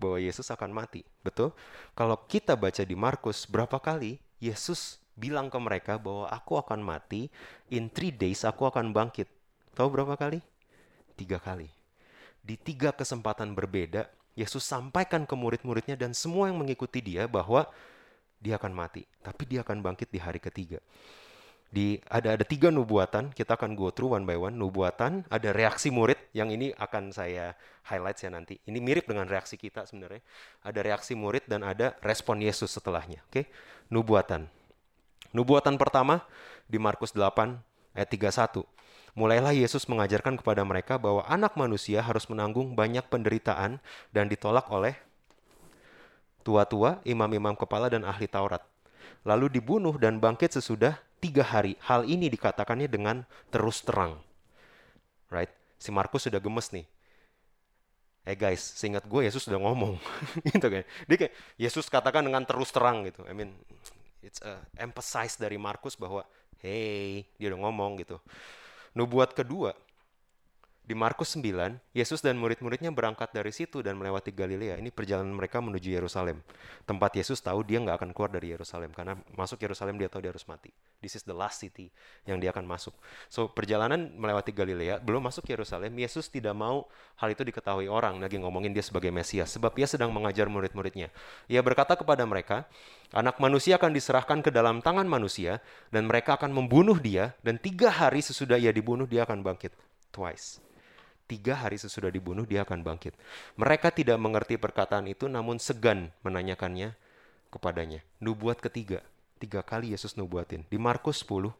bahwa 0.00 0.18
Yesus 0.18 0.48
akan 0.50 0.72
mati. 0.72 1.06
Betul? 1.22 1.54
Kalau 1.94 2.18
kita 2.26 2.58
baca 2.58 2.82
di 2.82 2.96
Markus 2.98 3.46
berapa 3.46 3.78
kali 3.78 4.18
Yesus 4.42 4.98
bilang 5.14 5.46
ke 5.46 5.58
mereka 5.62 5.94
bahwa 5.96 6.26
aku 6.26 6.58
akan 6.58 6.82
mati, 6.82 7.30
in 7.70 7.86
three 7.86 8.10
days 8.10 8.42
aku 8.42 8.66
akan 8.66 8.90
bangkit. 8.90 9.30
Tahu 9.78 9.88
berapa 9.90 10.18
kali? 10.18 10.42
Tiga 11.14 11.38
kali. 11.38 11.70
Di 12.44 12.58
tiga 12.58 12.90
kesempatan 12.92 13.54
berbeda, 13.54 14.10
Yesus 14.34 14.66
sampaikan 14.66 15.24
ke 15.24 15.34
murid-muridnya 15.38 15.94
dan 15.94 16.10
semua 16.10 16.50
yang 16.50 16.58
mengikuti 16.58 16.98
dia 16.98 17.30
bahwa 17.30 17.70
dia 18.42 18.58
akan 18.60 18.74
mati, 18.74 19.06
tapi 19.22 19.46
dia 19.48 19.62
akan 19.62 19.80
bangkit 19.80 20.10
di 20.10 20.20
hari 20.20 20.42
ketiga. 20.42 20.82
Di 21.74 21.98
ada 22.06 22.38
ada 22.38 22.44
tiga 22.46 22.70
nubuatan, 22.70 23.34
kita 23.34 23.58
akan 23.58 23.74
go 23.74 23.90
through 23.90 24.14
one 24.14 24.22
by 24.22 24.38
one. 24.38 24.54
Nubuatan, 24.54 25.26
ada 25.26 25.50
reaksi 25.50 25.90
murid 25.90 26.18
yang 26.30 26.54
ini 26.54 26.70
akan 26.70 27.10
saya 27.10 27.58
highlight 27.90 28.20
ya 28.22 28.30
nanti. 28.30 28.62
Ini 28.62 28.78
mirip 28.78 29.10
dengan 29.10 29.26
reaksi 29.26 29.58
kita 29.58 29.82
sebenarnya. 29.82 30.22
Ada 30.62 30.86
reaksi 30.86 31.18
murid 31.18 31.50
dan 31.50 31.66
ada 31.66 31.98
respon 31.98 32.38
Yesus 32.38 32.70
setelahnya. 32.70 33.26
Oke, 33.26 33.42
okay? 33.42 33.44
nubuatan. 33.90 34.46
Nubuatan 35.34 35.74
pertama 35.74 36.22
di 36.70 36.78
Markus 36.78 37.10
8 37.10 37.58
ayat 37.98 38.06
31 38.06 38.62
mulailah 39.14 39.54
Yesus 39.54 39.86
mengajarkan 39.86 40.38
kepada 40.38 40.66
mereka 40.66 40.98
bahwa 40.98 41.22
anak 41.30 41.54
manusia 41.54 42.02
harus 42.02 42.26
menanggung 42.26 42.74
banyak 42.74 43.06
penderitaan 43.06 43.78
dan 44.10 44.26
ditolak 44.26 44.66
oleh 44.70 44.98
tua-tua, 46.44 47.00
imam-imam 47.08 47.56
kepala, 47.56 47.88
dan 47.88 48.04
ahli 48.04 48.28
Taurat. 48.28 48.60
Lalu 49.24 49.56
dibunuh 49.56 49.96
dan 49.96 50.20
bangkit 50.20 50.52
sesudah 50.52 51.00
tiga 51.24 51.40
hari. 51.40 51.80
Hal 51.80 52.04
ini 52.04 52.28
dikatakannya 52.28 52.90
dengan 52.90 53.24
terus 53.48 53.80
terang. 53.80 54.20
Right? 55.32 55.48
Si 55.80 55.88
Markus 55.88 56.28
sudah 56.28 56.38
gemes 56.38 56.68
nih. 56.68 56.84
Eh 58.24 58.36
guys, 58.36 58.60
seingat 58.60 59.04
gue 59.08 59.24
Yesus 59.24 59.48
sudah 59.48 59.56
ngomong. 59.56 59.96
gitu 60.52 60.68
kan. 60.68 60.84
Dia 61.08 61.16
kayak, 61.16 61.32
Yesus 61.56 61.88
katakan 61.88 62.24
dengan 62.24 62.44
terus 62.44 62.68
terang 62.68 63.08
gitu. 63.08 63.24
I 63.24 63.32
mean, 63.32 63.56
it's 64.20 64.40
a 64.44 64.60
emphasize 64.76 65.40
dari 65.40 65.56
Markus 65.56 65.96
bahwa, 65.96 66.24
hey, 66.60 67.24
dia 67.40 67.52
udah 67.52 67.60
ngomong 67.68 68.00
gitu. 68.04 68.20
Nubuat 68.94 69.34
kedua, 69.34 69.74
di 70.84 70.92
Markus 70.92 71.32
9, 71.32 71.96
Yesus 71.96 72.20
dan 72.20 72.36
murid-muridnya 72.36 72.92
berangkat 72.92 73.32
dari 73.32 73.48
situ 73.56 73.80
dan 73.80 73.96
melewati 73.96 74.28
Galilea. 74.28 74.76
Ini 74.76 74.92
perjalanan 74.92 75.32
mereka 75.32 75.64
menuju 75.64 75.88
Yerusalem. 75.88 76.44
Tempat 76.84 77.16
Yesus 77.16 77.40
tahu 77.40 77.64
dia 77.64 77.80
nggak 77.80 78.04
akan 78.04 78.10
keluar 78.12 78.28
dari 78.28 78.52
Yerusalem 78.52 78.92
karena 78.92 79.16
masuk 79.32 79.64
Yerusalem 79.64 79.96
dia 79.96 80.12
tahu 80.12 80.28
dia 80.28 80.32
harus 80.36 80.44
mati. 80.44 80.68
This 81.00 81.16
is 81.16 81.24
the 81.24 81.32
last 81.32 81.64
city 81.64 81.88
yang 82.28 82.36
dia 82.36 82.52
akan 82.52 82.68
masuk. 82.68 82.92
So 83.32 83.48
perjalanan 83.48 84.12
melewati 84.12 84.52
Galilea 84.52 85.00
belum 85.00 85.24
masuk 85.24 85.48
Yerusalem, 85.48 85.96
Yesus 85.96 86.28
tidak 86.28 86.52
mau 86.52 86.84
hal 87.16 87.32
itu 87.32 87.40
diketahui 87.40 87.88
orang 87.88 88.20
lagi 88.20 88.36
ngomongin 88.36 88.76
dia 88.76 88.84
sebagai 88.84 89.08
Mesias 89.08 89.56
sebab 89.56 89.72
ia 89.80 89.88
sedang 89.88 90.12
mengajar 90.12 90.52
murid-muridnya. 90.52 91.08
Ia 91.48 91.64
berkata 91.64 91.96
kepada 91.96 92.28
mereka, 92.28 92.68
Anak 93.14 93.38
manusia 93.38 93.78
akan 93.78 93.94
diserahkan 93.94 94.42
ke 94.42 94.50
dalam 94.50 94.82
tangan 94.82 95.06
manusia, 95.06 95.62
dan 95.94 96.10
mereka 96.10 96.34
akan 96.34 96.50
membunuh 96.50 96.98
dia, 96.98 97.30
dan 97.46 97.62
tiga 97.62 97.86
hari 97.86 98.18
sesudah 98.18 98.58
ia 98.58 98.74
dibunuh, 98.74 99.06
dia 99.06 99.22
akan 99.22 99.38
bangkit. 99.38 99.70
Twice. 100.10 100.63
Tiga 101.24 101.56
hari 101.56 101.80
sesudah 101.80 102.12
dibunuh, 102.12 102.44
dia 102.44 102.68
akan 102.68 102.84
bangkit. 102.84 103.16
Mereka 103.56 103.88
tidak 103.96 104.20
mengerti 104.20 104.60
perkataan 104.60 105.08
itu, 105.08 105.24
namun 105.24 105.56
segan 105.56 106.12
menanyakannya 106.20 106.92
kepadanya. 107.48 108.04
Nubuat 108.20 108.60
ketiga, 108.60 109.00
tiga 109.40 109.60
kali 109.60 109.92
Yesus 109.92 110.16
nubuatin. 110.16 110.64
Di 110.72 110.80
Markus 110.80 111.20
10, 111.22 111.52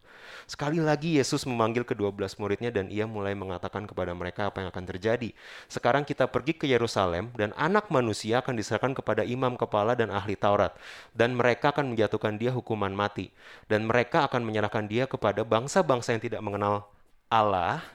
sekali 0.49 0.81
lagi 0.81 1.21
Yesus 1.21 1.45
memanggil 1.45 1.85
kedua 1.85 2.09
belas 2.09 2.41
muridnya 2.41 2.73
dan 2.73 2.89
ia 2.89 3.05
mulai 3.05 3.37
mengatakan 3.37 3.85
kepada 3.85 4.17
mereka 4.17 4.49
apa 4.49 4.65
yang 4.65 4.69
akan 4.73 4.85
terjadi. 4.89 5.31
Sekarang 5.69 6.05
kita 6.05 6.29
pergi 6.29 6.57
ke 6.57 6.67
Yerusalem 6.69 7.31
dan 7.37 7.53
anak 7.61 7.93
manusia 7.93 8.41
akan 8.41 8.57
diserahkan 8.57 8.97
kepada 8.97 9.23
imam 9.23 9.57
kepala 9.61 9.93
dan 9.93 10.09
ahli 10.09 10.35
Taurat. 10.35 10.73
Dan 11.13 11.37
mereka 11.37 11.77
akan 11.77 11.93
menjatuhkan 11.93 12.41
dia 12.41 12.51
hukuman 12.57 12.93
mati. 12.93 13.29
Dan 13.69 13.85
mereka 13.85 14.25
akan 14.29 14.45
menyerahkan 14.45 14.89
dia 14.89 15.05
kepada 15.05 15.45
bangsa-bangsa 15.45 16.17
yang 16.17 16.23
tidak 16.25 16.41
mengenal 16.41 16.89
Allah. 17.29 17.94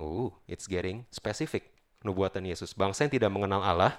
Oh, 0.00 0.32
it's 0.48 0.68
getting 0.68 1.04
specific. 1.12 1.68
Nubuatan 2.02 2.44
Yesus. 2.46 2.74
Bangsa 2.74 3.06
yang 3.06 3.12
tidak 3.14 3.30
mengenal 3.30 3.62
Allah 3.62 3.98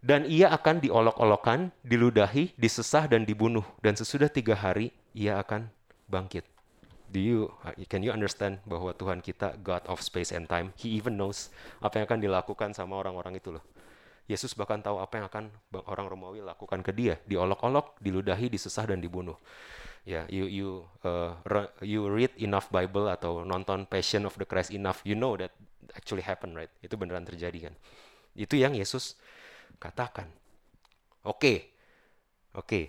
dan 0.00 0.24
ia 0.24 0.48
akan 0.48 0.80
diolok-olokan, 0.80 1.68
diludahi, 1.84 2.56
disesah, 2.56 3.04
dan 3.04 3.28
dibunuh. 3.28 3.64
Dan 3.84 4.00
sesudah 4.00 4.32
tiga 4.32 4.56
hari, 4.56 4.96
ia 5.12 5.36
akan 5.36 5.68
bangkit. 6.08 6.48
Do 7.12 7.20
you, 7.20 7.52
can 7.90 8.00
you 8.00 8.08
understand 8.08 8.64
bahwa 8.64 8.96
Tuhan 8.96 9.20
kita 9.20 9.60
God 9.60 9.84
of 9.92 10.00
space 10.00 10.32
and 10.32 10.48
time? 10.48 10.72
He 10.80 10.96
even 10.96 11.20
knows 11.20 11.52
apa 11.84 12.00
yang 12.00 12.08
akan 12.08 12.20
dilakukan 12.22 12.70
sama 12.72 12.96
orang-orang 12.96 13.36
itu 13.36 13.52
loh. 13.52 13.64
Yesus 14.30 14.54
bahkan 14.54 14.78
tahu 14.80 15.02
apa 15.02 15.20
yang 15.20 15.26
akan 15.26 15.44
orang 15.90 16.06
Romawi 16.06 16.40
lakukan 16.40 16.80
ke 16.86 16.94
dia, 16.94 17.18
diolok-olok, 17.26 17.98
diludahi, 18.00 18.46
disesah 18.46 18.86
dan 18.88 19.02
dibunuh. 19.02 19.36
Ya, 20.08 20.24
yeah, 20.24 20.24
you 20.32 20.44
you 20.48 20.68
uh, 21.04 21.36
you 21.84 22.08
read 22.08 22.32
enough 22.40 22.72
Bible 22.72 23.12
atau 23.12 23.44
nonton 23.44 23.84
Passion 23.84 24.24
of 24.24 24.32
the 24.40 24.48
Christ 24.48 24.72
enough, 24.72 25.04
you 25.04 25.12
know 25.12 25.36
that 25.36 25.52
actually 25.92 26.24
happen, 26.24 26.56
right? 26.56 26.72
Itu 26.80 26.96
beneran 26.96 27.28
terjadi 27.28 27.68
kan. 27.68 27.74
Itu 28.32 28.56
yang 28.56 28.72
Yesus 28.72 29.20
katakan. 29.76 30.28
Oke, 31.20 31.36
okay. 31.36 31.56
oke. 32.56 32.64
Okay. 32.64 32.84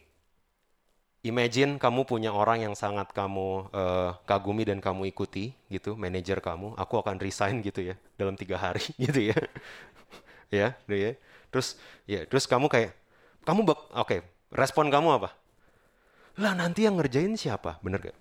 Imagine 1.22 1.78
kamu 1.78 2.10
punya 2.10 2.34
orang 2.34 2.66
yang 2.66 2.74
sangat 2.74 3.14
kamu 3.14 3.70
uh, 3.70 4.18
kagumi 4.26 4.66
dan 4.66 4.82
kamu 4.82 5.14
ikuti, 5.14 5.54
gitu, 5.70 5.94
manajer 5.94 6.42
kamu. 6.42 6.74
Aku 6.74 6.98
akan 6.98 7.22
resign 7.22 7.62
gitu 7.68 7.94
ya 7.94 7.96
dalam 8.18 8.34
tiga 8.34 8.58
hari, 8.58 8.82
gitu 9.04 9.30
ya, 9.30 9.38
ya, 10.58 10.68
ya. 10.90 11.12
Terus, 11.54 11.78
ya, 12.10 12.26
terus 12.26 12.50
kamu 12.50 12.72
kayak, 12.72 12.98
kamu 13.46 13.68
oke, 13.70 13.86
okay, 13.94 14.20
respon 14.50 14.90
kamu 14.90 15.22
apa? 15.22 15.30
Lah 16.40 16.54
nanti 16.56 16.88
yang 16.88 16.96
ngerjain 16.96 17.36
siapa? 17.36 17.82
Bener 17.84 18.00
gak? 18.12 18.18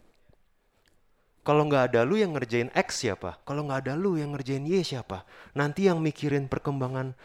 Kalau 1.41 1.65
nggak 1.67 1.95
ada 1.95 2.01
lu 2.05 2.21
yang 2.21 2.37
ngerjain 2.37 2.69
X 2.75 3.07
siapa? 3.07 3.41
Kalau 3.49 3.65
nggak 3.65 3.89
ada 3.89 3.95
lu 3.97 4.21
yang 4.21 4.37
ngerjain 4.37 4.67
Y 4.67 4.83
siapa? 4.85 5.25
Nanti 5.57 5.89
yang 5.89 6.03
mikirin 6.03 6.51
perkembangan 6.51 7.17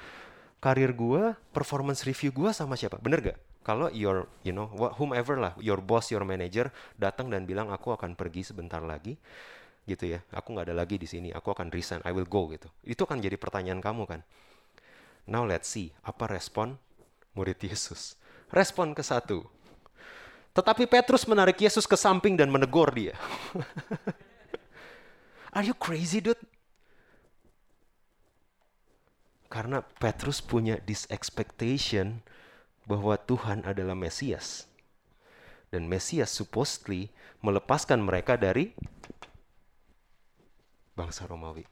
karir 0.63 0.95
gue, 0.95 1.35
performance 1.51 2.07
review 2.07 2.31
gue 2.31 2.49
sama 2.55 2.79
siapa? 2.79 2.97
Bener 3.01 3.21
gak? 3.21 3.37
Kalau 3.65 3.89
your, 3.89 4.29
you 4.45 4.53
know, 4.53 4.69
whomever 4.97 5.41
lah, 5.41 5.57
your 5.57 5.81
boss, 5.81 6.13
your 6.13 6.21
manager 6.21 6.69
datang 7.01 7.33
dan 7.33 7.49
bilang 7.49 7.73
aku 7.73 7.89
akan 7.97 8.13
pergi 8.13 8.45
sebentar 8.45 8.77
lagi, 8.77 9.17
gitu 9.89 10.05
ya. 10.09 10.19
Aku 10.33 10.53
nggak 10.53 10.69
ada 10.69 10.75
lagi 10.77 10.97
di 10.97 11.09
sini. 11.09 11.29
Aku 11.33 11.53
akan 11.53 11.69
resign. 11.69 12.01
I 12.05 12.13
will 12.13 12.29
go 12.29 12.49
gitu. 12.53 12.69
Itu 12.81 13.05
kan 13.05 13.21
jadi 13.21 13.37
pertanyaan 13.37 13.81
kamu 13.81 14.05
kan. 14.09 14.21
Now 15.25 15.45
let's 15.45 15.69
see 15.69 15.93
apa 16.05 16.29
respon 16.29 16.77
murid 17.33 17.57
Yesus. 17.61 18.17
Respon 18.53 18.93
ke 18.93 19.01
satu. 19.01 19.45
Tetapi 20.55 20.87
Petrus 20.87 21.27
menarik 21.27 21.59
Yesus 21.59 21.83
ke 21.83 21.99
samping 21.99 22.39
dan 22.39 22.47
menegur 22.47 22.87
dia. 22.95 23.11
Are 25.55 25.67
you 25.67 25.75
crazy, 25.75 26.23
dude? 26.23 26.39
Karena 29.51 29.83
Petrus 29.83 30.39
punya 30.39 30.79
this 30.87 31.03
expectation 31.11 32.23
bahwa 32.87 33.19
Tuhan 33.19 33.67
adalah 33.67 33.99
Mesias. 33.99 34.71
Dan 35.75 35.91
Mesias 35.91 36.31
supposedly 36.31 37.11
melepaskan 37.43 37.99
mereka 37.99 38.39
dari 38.39 38.71
bangsa 40.95 41.27
Romawi. 41.27 41.67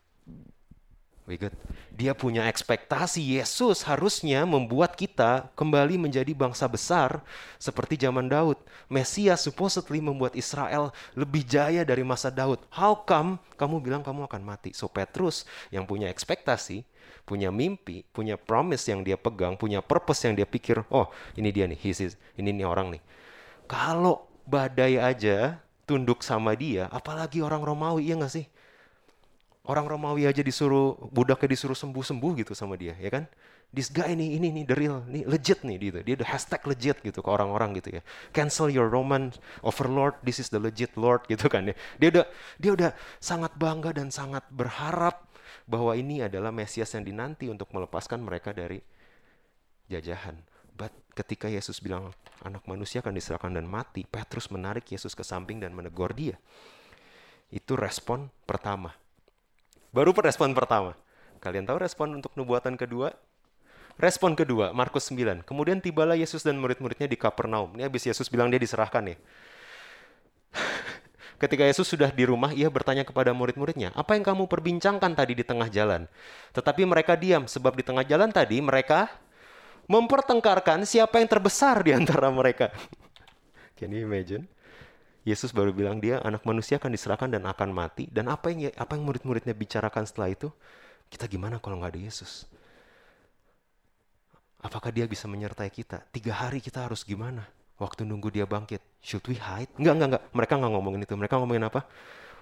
We 1.24 1.39
good. 1.39 1.56
Dia 1.96 2.12
punya 2.12 2.51
ekspektasi 2.51 3.39
Yesus 3.39 3.88
harusnya 3.88 4.44
membuat 4.44 5.00
kita 5.00 5.48
kembali 5.56 5.96
menjadi 5.96 6.36
bangsa 6.36 6.68
besar 6.68 7.24
seperti 7.56 7.96
zaman 7.96 8.27
Daud. 8.27 8.60
Mesias 8.92 9.39
supposedly 9.39 10.03
membuat 10.03 10.36
Israel 10.36 10.92
lebih 11.15 11.48
jaya 11.48 11.88
dari 11.88 12.03
masa 12.03 12.27
Daud. 12.27 12.60
How 12.75 13.08
come 13.08 13.39
kamu 13.56 13.80
bilang 13.80 14.03
kamu 14.03 14.27
akan 14.27 14.44
mati? 14.44 14.75
So 14.75 14.92
Petrus 14.92 15.48
yang 15.72 15.88
punya 15.88 16.12
ekspektasi 16.12 16.84
punya 17.24 17.50
mimpi, 17.50 18.03
punya 18.12 18.36
promise 18.36 18.84
yang 18.92 19.00
dia 19.01 19.15
pegang, 19.15 19.56
punya 19.56 19.80
purpose 19.80 20.27
yang 20.27 20.36
dia 20.36 20.44
pikir, 20.44 20.84
oh 20.92 21.08
ini 21.39 21.56
dia 21.56 21.65
nih, 21.68 21.80
is, 21.80 22.20
ini 22.36 22.51
nih 22.51 22.68
orang 22.68 23.00
nih. 23.00 23.01
Kalau 23.63 24.27
badai 24.44 25.00
aja 25.00 25.63
tunduk 25.88 26.20
sama 26.20 26.51
dia, 26.56 26.92
apalagi 26.92 27.39
orang 27.39 27.63
Romawi, 27.63 28.12
iya 28.12 28.20
gak 28.20 28.32
sih? 28.32 28.46
Orang 29.63 29.88
Romawi 29.88 30.27
aja 30.27 30.43
disuruh 30.43 31.00
budaknya 31.15 31.55
disuruh 31.55 31.77
sembuh-sembuh 31.77 32.32
gitu 32.43 32.51
sama 32.51 32.75
dia, 32.75 33.00
ya 33.00 33.08
kan? 33.08 33.24
This 33.72 33.88
guy 33.88 34.12
nih, 34.12 34.36
ini 34.36 34.51
nih 34.51 34.63
the 34.67 34.75
real, 34.75 35.00
nih 35.08 35.24
legit 35.24 35.63
nih 35.63 35.79
gitu. 35.79 36.00
Dia 36.03 36.15
the 36.20 36.27
hashtag 36.27 36.60
legit 36.67 37.00
gitu 37.00 37.24
ke 37.24 37.29
orang-orang 37.32 37.79
gitu 37.79 37.96
ya. 37.96 38.03
Cancel 38.36 38.67
your 38.67 38.91
Roman 38.91 39.32
overlord, 39.63 40.20
this 40.20 40.43
is 40.43 40.51
the 40.51 40.60
legit 40.60 40.91
lord 41.00 41.24
gitu 41.32 41.48
kan 41.48 41.72
ya. 41.72 41.75
Dia 41.96 42.12
udah 42.12 42.25
dia 42.60 42.72
udah 42.75 42.91
sangat 43.24 43.55
bangga 43.55 43.96
dan 43.96 44.12
sangat 44.12 44.43
berharap 44.51 45.32
bahwa 45.63 45.96
ini 45.96 46.20
adalah 46.20 46.51
Mesias 46.51 46.91
yang 46.91 47.08
dinanti 47.08 47.48
untuk 47.48 47.72
melepaskan 47.72 48.20
mereka 48.20 48.51
dari 48.51 48.84
jajahan. 49.88 50.36
But 50.75 50.91
ketika 51.15 51.48
Yesus 51.48 51.79
bilang 51.79 52.12
anak 52.43 52.67
manusia 52.67 53.00
akan 53.00 53.15
diserahkan 53.15 53.55
dan 53.55 53.63
mati, 53.63 54.03
Petrus 54.03 54.51
menarik 54.51 54.91
Yesus 54.91 55.15
ke 55.15 55.24
samping 55.24 55.63
dan 55.63 55.72
menegur 55.72 56.12
dia. 56.12 56.36
Itu 57.48 57.79
respon 57.79 58.27
pertama. 58.43 59.02
Baru 59.94 60.10
respon 60.18 60.58
pertama. 60.58 60.98
Kalian 61.38 61.70
tahu 61.70 61.78
respon 61.78 62.18
untuk 62.18 62.34
nubuatan 62.34 62.74
kedua? 62.74 63.14
Respon 64.02 64.34
kedua, 64.34 64.74
Markus 64.74 65.14
9. 65.14 65.46
Kemudian 65.46 65.78
tibalah 65.78 66.18
Yesus 66.18 66.42
dan 66.42 66.58
murid-muridnya 66.58 67.06
di 67.06 67.14
Kapernaum. 67.14 67.78
Ini 67.78 67.86
habis 67.86 68.10
Yesus 68.10 68.26
bilang 68.26 68.50
dia 68.50 68.58
diserahkan 68.58 69.06
ya. 69.06 69.18
Ketika 71.42 71.62
Yesus 71.62 71.86
sudah 71.86 72.10
di 72.10 72.26
rumah, 72.26 72.50
ia 72.58 72.74
bertanya 72.74 73.06
kepada 73.06 73.38
murid-muridnya, 73.38 73.94
apa 73.94 74.18
yang 74.18 74.26
kamu 74.26 74.50
perbincangkan 74.50 75.14
tadi 75.14 75.38
di 75.38 75.46
tengah 75.46 75.70
jalan? 75.70 76.10
Tetapi 76.58 76.90
mereka 76.90 77.14
diam, 77.14 77.46
sebab 77.46 77.78
di 77.78 77.86
tengah 77.86 78.02
jalan 78.02 78.34
tadi 78.34 78.58
mereka 78.66 79.14
mempertengkarkan 79.86 80.90
siapa 80.90 81.22
yang 81.22 81.30
terbesar 81.30 81.86
di 81.86 81.94
antara 81.94 82.34
mereka. 82.34 82.74
Can 83.78 83.94
you 83.94 84.10
imagine? 84.10 84.50
Yesus 85.24 85.56
baru 85.56 85.72
bilang 85.72 86.03
dia 86.03 86.20
anak 86.20 86.44
manusia 86.44 86.75
akan 86.75 86.92
diserahkan 86.92 87.32
dan 87.32 87.48
akan 87.48 87.72
mati. 87.72 88.12
Dan 88.12 88.27
apa 88.27 88.51
yang 88.51 88.68
apa 88.75 89.00
yang 89.00 89.08
murid-muridnya 89.08 89.56
bicarakan 89.56 90.03
setelah 90.03 90.36
itu? 90.36 90.51
Kita 91.08 91.32
gimana 91.32 91.63
kalau 91.63 91.80
nggak 91.80 91.96
ada 91.96 92.01
Yesus? 92.03 92.44
Apakah 94.60 94.92
dia 94.92 95.08
bisa 95.08 95.27
menyertai 95.27 95.72
kita? 95.72 96.03
Tiga 96.12 96.36
hari 96.36 96.60
kita 96.60 96.84
harus 96.84 97.08
gimana? 97.08 97.48
Waktu 97.80 98.03
nunggu 98.03 98.32
dia 98.32 98.44
bangkit. 98.44 98.84
Should 99.00 99.27
we 99.32 99.39
hide? 99.39 99.72
Enggak, 99.80 99.96
enggak, 99.96 100.10
enggak. 100.12 100.24
Mereka 100.36 100.53
nggak 100.60 100.72
ngomongin 100.75 101.00
itu. 101.03 101.13
Mereka 101.15 101.36
ngomongin 101.39 101.63
apa? 101.68 101.88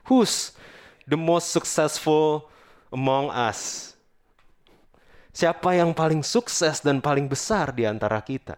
Who's 0.09 0.57
the 1.05 1.17
most 1.17 1.53
successful 1.53 2.50
among 2.89 3.29
us? 3.29 3.93
Siapa 5.31 5.77
yang 5.77 5.93
paling 5.93 6.25
sukses 6.25 6.81
dan 6.81 6.97
paling 6.97 7.29
besar 7.29 7.73
di 7.73 7.85
antara 7.85 8.17
kita? 8.21 8.57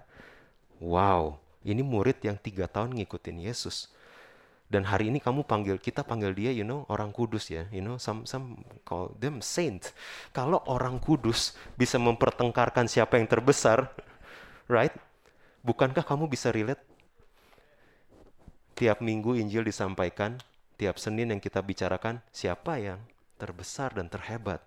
Wow, 0.79 1.39
ini 1.63 1.83
murid 1.83 2.19
yang 2.23 2.35
tiga 2.35 2.67
tahun 2.67 2.97
ngikutin 2.97 3.47
Yesus 3.47 3.93
dan 4.73 4.89
hari 4.89 5.13
ini 5.13 5.21
kamu 5.21 5.45
panggil 5.45 5.77
kita 5.77 6.01
panggil 6.01 6.33
dia 6.33 6.49
you 6.49 6.65
know 6.65 6.81
orang 6.89 7.13
kudus 7.13 7.53
ya. 7.53 7.69
You 7.69 7.85
know 7.85 8.01
some 8.01 8.25
some 8.25 8.65
call 8.81 9.13
them 9.21 9.37
saint. 9.45 9.93
Kalau 10.33 10.65
orang 10.65 10.97
kudus 10.97 11.53
bisa 11.77 12.01
mempertengkarkan 12.01 12.89
siapa 12.89 13.21
yang 13.21 13.29
terbesar 13.29 13.93
right? 14.65 14.97
Bukankah 15.61 16.01
kamu 16.01 16.25
bisa 16.25 16.49
relate? 16.49 16.81
Tiap 18.73 19.05
minggu 19.05 19.37
Injil 19.37 19.61
disampaikan 19.69 20.41
tiap 20.81 20.97
Senin 20.97 21.29
yang 21.29 21.37
kita 21.37 21.61
bicarakan 21.61 22.25
siapa 22.33 22.81
yang 22.81 22.97
terbesar 23.37 23.93
dan 23.93 24.09
terhebat 24.09 24.65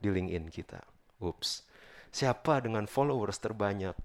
di 0.00 0.08
LinkedIn 0.08 0.48
kita? 0.48 0.80
Ups 1.20 1.68
siapa 2.12 2.60
dengan 2.60 2.84
followers 2.84 3.40
terbanyak 3.40 3.96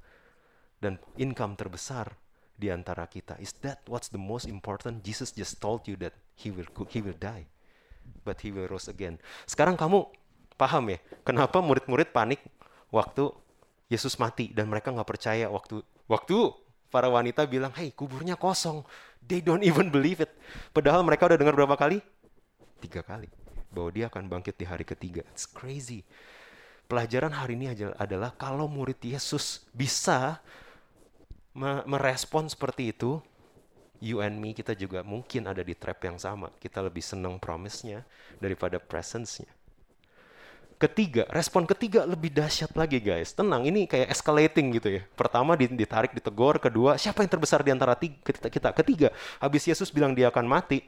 dan 0.79 0.95
income 1.19 1.59
terbesar 1.59 2.15
di 2.57 2.73
antara 2.73 3.05
kita. 3.05 3.37
Is 3.37 3.53
that 3.61 3.85
what's 3.85 4.09
the 4.09 4.19
most 4.19 4.49
important? 4.49 5.05
Jesus 5.05 5.29
just 5.31 5.61
told 5.61 5.85
you 5.85 5.93
that 6.01 6.17
he 6.33 6.49
will 6.49 6.67
he 6.89 6.99
will 6.99 7.15
die, 7.15 7.45
but 8.25 8.41
he 8.41 8.49
will 8.49 8.65
rose 8.65 8.89
again. 8.89 9.21
Sekarang 9.45 9.77
kamu 9.77 10.09
paham 10.57 10.89
ya, 10.89 10.99
kenapa 11.21 11.61
murid-murid 11.61 12.09
panik 12.09 12.41
waktu 12.89 13.29
Yesus 13.87 14.17
mati 14.17 14.51
dan 14.51 14.67
mereka 14.67 14.89
nggak 14.89 15.07
percaya 15.07 15.47
waktu 15.47 15.85
waktu 16.09 16.51
para 16.89 17.07
wanita 17.07 17.45
bilang, 17.45 17.71
hey 17.77 17.93
kuburnya 17.93 18.33
kosong, 18.35 18.81
they 19.21 19.39
don't 19.39 19.63
even 19.63 19.93
believe 19.93 20.19
it. 20.19 20.33
Padahal 20.73 21.05
mereka 21.05 21.29
udah 21.29 21.37
dengar 21.37 21.55
berapa 21.55 21.77
kali? 21.77 22.01
Tiga 22.81 23.05
kali 23.05 23.29
bahwa 23.69 23.89
dia 23.93 24.09
akan 24.09 24.25
bangkit 24.25 24.57
di 24.57 24.65
hari 24.65 24.83
ketiga. 24.87 25.21
It's 25.31 25.45
crazy. 25.45 26.01
Pelajaran 26.87 27.35
hari 27.35 27.59
ini 27.59 27.75
adalah 27.99 28.31
kalau 28.39 28.65
murid 28.71 28.97
Yesus 29.03 29.67
bisa 29.75 30.39
merespon 31.57 32.45
seperti 32.45 32.93
itu, 32.93 33.17
you 33.97 34.21
and 34.21 34.37
me 34.37 34.53
kita 34.53 34.77
juga 34.77 35.01
mungkin 35.01 35.49
ada 35.49 35.65
di 35.65 35.73
trap 35.73 36.05
yang 36.05 36.17
sama. 36.21 36.53
Kita 36.61 36.85
lebih 36.85 37.01
senang 37.01 37.41
promise-nya 37.41 38.05
daripada 38.37 38.77
presence-nya. 38.77 39.49
Ketiga, 40.77 41.25
respon 41.33 41.65
ketiga 41.65 42.05
lebih 42.05 42.29
dahsyat 42.29 42.69
lagi 42.77 43.01
guys. 43.01 43.33
Tenang, 43.33 43.65
ini 43.65 43.89
kayak 43.89 44.13
escalating 44.13 44.77
gitu 44.77 45.01
ya. 45.01 45.09
Pertama 45.17 45.57
ditarik, 45.57 46.13
ditegur. 46.13 46.61
Kedua, 46.61 47.01
siapa 47.01 47.25
yang 47.25 47.33
terbesar 47.33 47.65
di 47.65 47.73
antara 47.73 47.97
tiga, 47.97 48.21
kita? 48.29 48.69
Ketiga, 48.77 49.09
habis 49.41 49.65
Yesus 49.65 49.89
bilang 49.89 50.13
dia 50.13 50.29
akan 50.29 50.45
mati. 50.45 50.85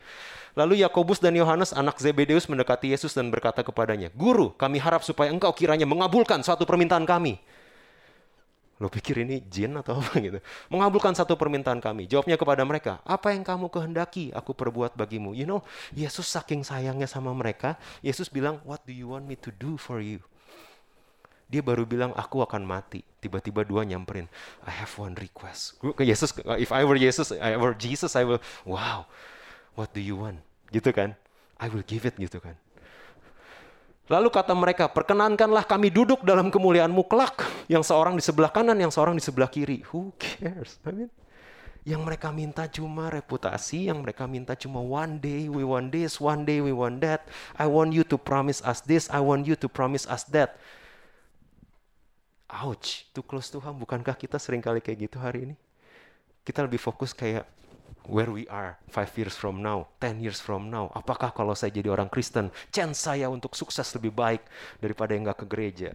Lalu 0.54 0.86
Yakobus 0.86 1.18
dan 1.18 1.34
Yohanes 1.34 1.74
anak 1.74 1.98
Zebedeus 1.98 2.46
mendekati 2.46 2.94
Yesus 2.94 3.18
dan 3.18 3.34
berkata 3.34 3.66
kepadanya, 3.66 4.14
Guru, 4.14 4.54
kami 4.54 4.78
harap 4.78 5.02
supaya 5.02 5.34
engkau 5.34 5.50
kiranya 5.58 5.90
mengabulkan 5.90 6.46
suatu 6.46 6.70
permintaan 6.70 7.10
kami. 7.10 7.42
Lo 8.80 8.88
pikir 8.88 9.28
ini 9.28 9.44
jin 9.52 9.76
atau 9.76 10.00
apa 10.00 10.16
gitu? 10.24 10.40
Mengabulkan 10.72 11.12
satu 11.12 11.36
permintaan 11.36 11.84
kami. 11.84 12.08
Jawabnya 12.08 12.40
kepada 12.40 12.64
mereka, 12.64 13.04
apa 13.04 13.36
yang 13.36 13.44
kamu 13.44 13.68
kehendaki 13.68 14.32
aku 14.32 14.56
perbuat 14.56 14.96
bagimu? 14.96 15.36
You 15.36 15.44
know, 15.44 15.60
Yesus 15.92 16.32
saking 16.32 16.64
sayangnya 16.64 17.04
sama 17.04 17.36
mereka, 17.36 17.76
Yesus 18.00 18.32
bilang, 18.32 18.64
what 18.64 18.80
do 18.88 18.96
you 18.96 19.12
want 19.12 19.28
me 19.28 19.36
to 19.44 19.52
do 19.52 19.76
for 19.76 20.00
you? 20.00 20.24
Dia 21.52 21.60
baru 21.60 21.84
bilang, 21.84 22.16
aku 22.16 22.40
akan 22.40 22.64
mati. 22.64 23.04
Tiba-tiba 23.20 23.68
dua 23.68 23.84
nyamperin, 23.84 24.32
I 24.64 24.72
have 24.72 24.96
one 24.96 25.18
request. 25.20 25.76
Yesus, 26.00 26.32
if 26.56 26.72
I 26.72 26.88
were 26.88 26.96
Jesus, 26.96 27.36
I 27.36 27.60
were 27.60 27.76
Jesus, 27.76 28.16
I 28.16 28.24
will, 28.24 28.40
wow, 28.64 29.12
what 29.76 29.92
do 29.92 30.00
you 30.00 30.16
want? 30.16 30.40
Gitu 30.72 30.96
kan? 30.96 31.20
I 31.60 31.68
will 31.68 31.84
give 31.84 32.08
it 32.08 32.16
gitu 32.16 32.40
kan. 32.40 32.56
Lalu 34.10 34.34
kata 34.34 34.58
mereka, 34.58 34.90
perkenankanlah 34.90 35.70
kami 35.70 35.94
duduk 35.94 36.26
dalam 36.26 36.50
kemuliaanmu 36.50 37.06
kelak. 37.06 37.46
Yang 37.70 37.94
seorang 37.94 38.18
di 38.18 38.26
sebelah 38.26 38.50
kanan, 38.50 38.74
yang 38.74 38.90
seorang 38.90 39.14
di 39.14 39.22
sebelah 39.22 39.46
kiri. 39.46 39.86
Who 39.94 40.18
cares? 40.18 40.82
I 40.82 40.90
mean, 40.90 41.10
yang 41.86 42.02
mereka 42.02 42.34
minta 42.34 42.66
cuma 42.66 43.14
reputasi, 43.14 43.88
yang 43.88 44.02
mereka 44.02 44.26
minta 44.26 44.58
cuma 44.58 44.82
one 44.82 45.22
day 45.22 45.46
we 45.46 45.62
want 45.62 45.94
this, 45.94 46.18
one 46.18 46.42
day 46.42 46.58
we 46.58 46.74
want 46.74 47.06
that. 47.06 47.30
I 47.54 47.70
want 47.70 47.94
you 47.94 48.02
to 48.10 48.18
promise 48.18 48.66
us 48.66 48.82
this, 48.82 49.06
I 49.14 49.22
want 49.22 49.46
you 49.46 49.54
to 49.62 49.68
promise 49.70 50.10
us 50.10 50.26
that. 50.34 50.58
Ouch, 52.50 53.06
too 53.14 53.22
close 53.22 53.54
to 53.54 53.62
home. 53.62 53.78
Bukankah 53.86 54.18
kita 54.18 54.42
sering 54.42 54.66
kali 54.66 54.82
kayak 54.82 55.06
gitu 55.06 55.22
hari 55.22 55.54
ini? 55.54 55.56
Kita 56.42 56.66
lebih 56.66 56.82
fokus 56.82 57.14
kayak 57.14 57.46
where 58.10 58.34
we 58.34 58.50
are 58.50 58.76
five 58.90 59.14
years 59.14 59.38
from 59.38 59.62
now, 59.62 59.88
ten 60.02 60.18
years 60.18 60.42
from 60.42 60.74
now. 60.74 60.90
Apakah 60.98 61.30
kalau 61.32 61.54
saya 61.54 61.70
jadi 61.70 61.94
orang 61.94 62.10
Kristen, 62.10 62.50
chance 62.74 63.06
saya 63.06 63.30
untuk 63.30 63.54
sukses 63.54 63.86
lebih 63.94 64.12
baik 64.12 64.42
daripada 64.82 65.14
yang 65.14 65.30
nggak 65.30 65.46
ke 65.46 65.48
gereja? 65.48 65.94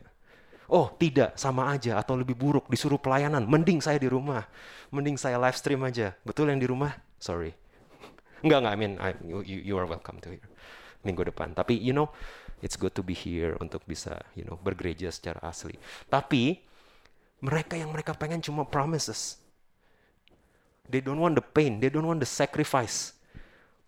Oh 0.70 0.94
tidak, 0.96 1.36
sama 1.36 1.74
aja 1.74 2.00
atau 2.00 2.16
lebih 2.16 2.38
buruk 2.38 2.70
disuruh 2.72 2.96
pelayanan. 2.96 3.44
Mending 3.44 3.84
saya 3.84 4.00
di 4.00 4.08
rumah, 4.08 4.46
mending 4.88 5.18
saya 5.20 5.36
live 5.36 5.58
stream 5.58 5.82
aja. 5.84 6.16
Betul 6.24 6.54
yang 6.54 6.62
di 6.62 6.70
rumah? 6.70 6.94
Sorry, 7.20 7.52
nggak 8.46 8.58
nggak. 8.64 8.72
I 8.72 8.78
mean, 8.78 8.92
I, 8.96 9.12
you, 9.20 9.44
you 9.44 9.74
are 9.76 9.84
welcome 9.84 10.22
to 10.24 10.32
here 10.32 10.48
minggu 11.04 11.28
depan. 11.28 11.52
Tapi 11.52 11.76
you 11.76 11.92
know, 11.92 12.08
it's 12.64 12.80
good 12.80 12.96
to 12.96 13.04
be 13.04 13.12
here 13.12 13.54
untuk 13.60 13.84
bisa 13.84 14.24
you 14.32 14.42
know 14.48 14.56
bergereja 14.56 15.12
secara 15.12 15.38
asli. 15.44 15.76
Tapi 16.08 16.64
mereka 17.44 17.76
yang 17.76 17.92
mereka 17.92 18.16
pengen 18.16 18.40
cuma 18.40 18.64
promises 18.64 19.43
They 20.84 21.00
don't 21.00 21.20
want 21.20 21.40
the 21.40 21.44
pain, 21.44 21.80
they 21.80 21.88
don't 21.88 22.04
want 22.04 22.20
the 22.20 22.28
sacrifice. 22.28 23.16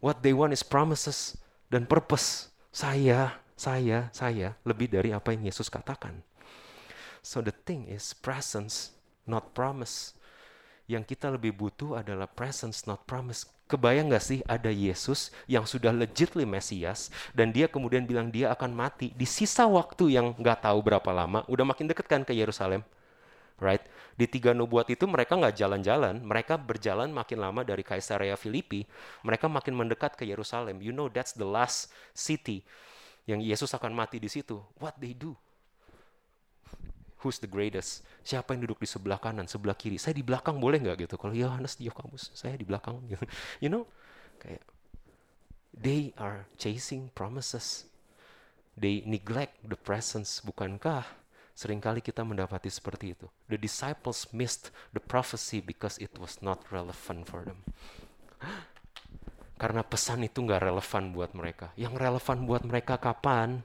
What 0.00 0.24
they 0.24 0.32
want 0.32 0.56
is 0.56 0.64
promises 0.64 1.36
dan 1.68 1.84
purpose. 1.84 2.52
Saya, 2.72 3.40
saya, 3.56 4.12
saya 4.12 4.56
lebih 4.64 4.92
dari 4.92 5.12
apa 5.12 5.32
yang 5.32 5.48
Yesus 5.48 5.72
katakan. 5.72 6.20
So 7.24 7.40
the 7.40 7.52
thing 7.52 7.88
is 7.88 8.12
presence, 8.12 8.96
not 9.24 9.56
promise. 9.56 10.14
Yang 10.86 11.16
kita 11.16 11.34
lebih 11.34 11.56
butuh 11.58 11.98
adalah 11.98 12.30
presence, 12.30 12.86
not 12.86 13.08
promise. 13.08 13.48
Kebayang 13.66 14.14
gak 14.14 14.22
sih 14.22 14.40
ada 14.46 14.70
Yesus 14.70 15.34
yang 15.50 15.66
sudah 15.66 15.90
legitly 15.90 16.46
Mesias 16.46 17.10
dan 17.34 17.50
dia 17.50 17.66
kemudian 17.66 18.06
bilang 18.06 18.30
dia 18.30 18.54
akan 18.54 18.70
mati 18.70 19.10
di 19.10 19.26
sisa 19.26 19.66
waktu 19.66 20.14
yang 20.14 20.38
gak 20.38 20.62
tahu 20.62 20.78
berapa 20.86 21.10
lama, 21.10 21.42
udah 21.50 21.66
makin 21.66 21.90
deket 21.90 22.06
kan 22.06 22.22
ke 22.22 22.30
Yerusalem 22.30 22.86
right? 23.60 23.82
Di 24.16 24.24
tiga 24.24 24.56
nubuat 24.56 24.88
itu 24.88 25.04
mereka 25.04 25.36
nggak 25.36 25.60
jalan-jalan, 25.60 26.24
mereka 26.24 26.56
berjalan 26.56 27.12
makin 27.12 27.36
lama 27.36 27.60
dari 27.60 27.84
Kaisarea 27.84 28.32
Filipi, 28.40 28.88
mereka 29.20 29.44
makin 29.44 29.76
mendekat 29.76 30.16
ke 30.16 30.24
Yerusalem. 30.24 30.80
You 30.80 30.96
know 30.96 31.12
that's 31.12 31.36
the 31.36 31.44
last 31.44 31.92
city 32.16 32.64
yang 33.28 33.44
Yesus 33.44 33.76
akan 33.76 33.92
mati 33.92 34.16
di 34.16 34.32
situ. 34.32 34.56
What 34.80 34.96
they 34.96 35.12
do? 35.12 35.36
Who's 37.20 37.36
the 37.42 37.50
greatest? 37.50 38.08
Siapa 38.24 38.56
yang 38.56 38.64
duduk 38.64 38.80
di 38.80 38.88
sebelah 38.88 39.20
kanan, 39.20 39.44
sebelah 39.50 39.76
kiri? 39.76 40.00
Saya 40.00 40.16
di 40.16 40.24
belakang 40.24 40.56
boleh 40.56 40.80
nggak 40.80 41.04
gitu? 41.04 41.20
Kalau 41.20 41.36
Yohanes 41.36 41.76
kamus, 41.76 42.32
saya 42.32 42.56
di 42.56 42.64
belakang. 42.64 43.02
Gitu. 43.04 43.20
You 43.64 43.68
know, 43.68 43.84
kayak 44.40 44.64
they 45.76 46.16
are 46.16 46.48
chasing 46.56 47.12
promises. 47.12 47.84
They 48.78 49.04
neglect 49.04 49.60
the 49.60 49.76
presence. 49.76 50.40
Bukankah 50.40 51.04
sering 51.56 51.80
kali 51.80 52.04
kita 52.04 52.20
mendapati 52.20 52.68
seperti 52.68 53.16
itu? 53.16 53.26
The 53.48 53.56
disciples 53.56 54.28
missed 54.36 54.68
the 54.92 55.00
prophecy 55.00 55.64
because 55.64 55.96
it 55.96 56.12
was 56.20 56.44
not 56.44 56.60
relevant 56.68 57.24
for 57.24 57.48
them. 57.48 57.64
Karena 59.56 59.80
pesan 59.80 60.28
itu 60.28 60.44
nggak 60.44 60.68
relevan 60.68 61.16
buat 61.16 61.32
mereka. 61.32 61.72
Yang 61.80 61.96
relevan 61.96 62.44
buat 62.44 62.60
mereka 62.68 63.00
kapan? 63.00 63.64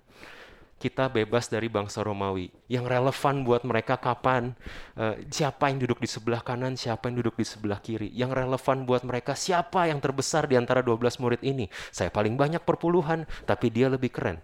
kita 0.81 1.13
bebas 1.13 1.45
dari 1.45 1.69
bangsa 1.69 2.01
Romawi. 2.01 2.49
Yang 2.65 2.85
relevan 2.89 3.45
buat 3.45 3.61
mereka 3.61 4.01
kapan? 4.01 4.57
Uh, 4.97 5.13
siapa 5.29 5.69
yang 5.69 5.77
duduk 5.77 6.01
di 6.01 6.09
sebelah 6.09 6.41
kanan, 6.41 6.73
siapa 6.73 7.05
yang 7.05 7.21
duduk 7.21 7.37
di 7.37 7.45
sebelah 7.45 7.77
kiri? 7.77 8.09
Yang 8.17 8.41
relevan 8.41 8.89
buat 8.89 9.05
mereka 9.05 9.37
siapa 9.37 9.85
yang 9.85 10.01
terbesar 10.01 10.49
di 10.49 10.57
antara 10.57 10.81
12 10.81 11.21
murid 11.21 11.45
ini? 11.45 11.69
Saya 11.93 12.09
paling 12.09 12.33
banyak 12.33 12.65
perpuluhan, 12.65 13.29
tapi 13.45 13.69
dia 13.69 13.93
lebih 13.93 14.09
keren. 14.09 14.41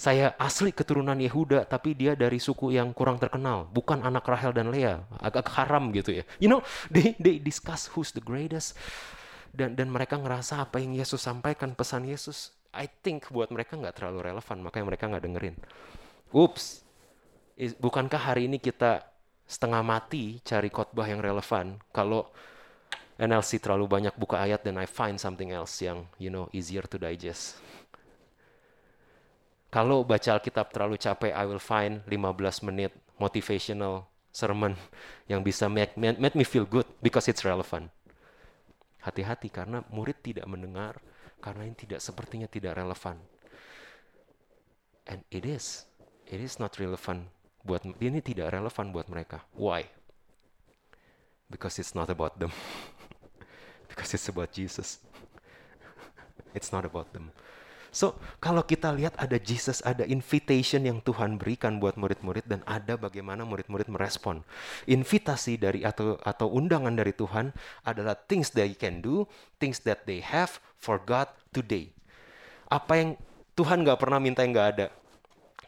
Saya 0.00 0.32
asli 0.40 0.72
keturunan 0.72 1.20
Yehuda, 1.20 1.68
tapi 1.68 1.92
dia 1.92 2.16
dari 2.16 2.40
suku 2.40 2.72
yang 2.72 2.96
kurang 2.96 3.20
terkenal, 3.20 3.68
bukan 3.68 4.00
anak 4.00 4.24
Rahel 4.24 4.56
dan 4.56 4.72
Leah, 4.72 5.04
agak 5.20 5.52
haram 5.60 5.92
gitu 5.92 6.16
ya. 6.16 6.24
You 6.40 6.48
know, 6.48 6.64
they 6.88 7.12
they 7.20 7.36
discuss 7.36 7.84
who's 7.92 8.08
the 8.16 8.24
greatest, 8.24 8.80
dan 9.52 9.76
dan 9.76 9.92
mereka 9.92 10.16
ngerasa 10.16 10.64
apa 10.64 10.80
yang 10.80 10.96
Yesus 10.96 11.20
sampaikan 11.20 11.76
pesan 11.76 12.08
Yesus 12.08 12.56
I 12.70 12.86
think 12.86 13.26
buat 13.34 13.50
mereka 13.50 13.74
nggak 13.74 13.98
terlalu 13.98 14.30
relevan, 14.30 14.58
makanya 14.62 14.86
mereka 14.86 15.04
nggak 15.10 15.24
dengerin. 15.26 15.56
Ups, 16.30 16.86
bukankah 17.82 18.30
hari 18.30 18.46
ini 18.46 18.62
kita 18.62 19.02
setengah 19.50 19.82
mati 19.82 20.38
cari 20.46 20.70
khotbah 20.70 21.10
yang 21.10 21.18
relevan 21.18 21.82
kalau 21.90 22.30
NLC 23.18 23.58
terlalu 23.58 23.90
banyak 23.90 24.14
buka 24.14 24.38
ayat 24.38 24.62
dan 24.62 24.78
I 24.78 24.86
find 24.86 25.18
something 25.18 25.50
else 25.50 25.82
yang 25.82 26.06
you 26.22 26.30
know 26.30 26.46
easier 26.54 26.86
to 26.86 26.96
digest. 26.96 27.58
Kalau 29.70 30.02
baca 30.02 30.34
Alkitab 30.34 30.74
terlalu 30.74 30.98
capek, 30.98 31.30
I 31.30 31.46
will 31.46 31.62
find 31.62 32.02
15 32.10 32.66
menit 32.66 32.90
motivational 33.22 34.10
sermon 34.34 34.74
yang 35.30 35.46
bisa 35.46 35.70
make, 35.70 35.94
make 35.94 36.34
me 36.34 36.42
feel 36.42 36.66
good 36.66 36.86
because 36.98 37.30
it's 37.30 37.46
relevant. 37.46 37.86
Hati-hati 39.00 39.48
karena 39.48 39.86
murid 39.94 40.18
tidak 40.20 40.44
mendengar, 40.50 40.98
karena 41.38 41.64
ini 41.64 41.78
tidak 41.78 42.02
sepertinya 42.02 42.50
tidak 42.50 42.76
relevan. 42.76 43.16
And 45.08 45.22
it 45.30 45.46
is, 45.46 45.86
it 46.26 46.42
is 46.42 46.58
not 46.58 46.76
relevant 46.76 47.30
buat 47.62 47.84
ini 47.84 48.20
tidak 48.24 48.52
relevan 48.52 48.92
buat 48.92 49.06
mereka. 49.06 49.44
Why? 49.54 49.86
Because 51.46 51.78
it's 51.78 51.94
not 51.94 52.10
about 52.10 52.38
them. 52.42 52.52
Because 53.90 54.14
it's 54.14 54.30
about 54.30 54.54
Jesus. 54.54 55.02
it's 56.56 56.70
not 56.70 56.86
about 56.86 57.10
them. 57.10 57.34
So, 57.90 58.14
kalau 58.38 58.62
kita 58.62 58.94
lihat 58.94 59.18
ada 59.18 59.34
Jesus, 59.34 59.82
ada 59.82 60.06
invitation 60.06 60.86
yang 60.86 61.02
Tuhan 61.02 61.42
berikan 61.42 61.82
buat 61.82 61.98
murid-murid 61.98 62.46
dan 62.46 62.62
ada 62.62 62.94
bagaimana 62.94 63.42
murid-murid 63.42 63.90
merespon. 63.90 64.46
Invitasi 64.86 65.58
dari 65.58 65.82
atau 65.82 66.14
atau 66.22 66.46
undangan 66.54 66.94
dari 66.94 67.10
Tuhan 67.10 67.50
adalah 67.82 68.14
things 68.14 68.54
that 68.54 68.70
you 68.70 68.78
can 68.78 69.02
do, 69.02 69.26
things 69.58 69.82
that 69.82 70.06
they 70.06 70.22
have 70.22 70.62
for 70.78 71.02
God 71.02 71.26
today. 71.50 71.90
Apa 72.70 72.92
yang 72.94 73.08
Tuhan 73.58 73.82
nggak 73.82 73.98
pernah 73.98 74.22
minta 74.22 74.46
yang 74.46 74.54
nggak 74.54 74.70
ada. 74.78 74.86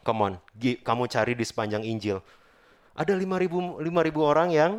Come 0.07 0.19
on, 0.23 0.33
kamu 0.59 1.03
cari 1.11 1.35
di 1.35 1.43
sepanjang 1.43 1.83
Injil. 1.83 2.23
Ada 2.95 3.15
5.000 3.15 3.83
5.000 3.83 3.83
orang 4.19 4.49
yang 4.51 4.71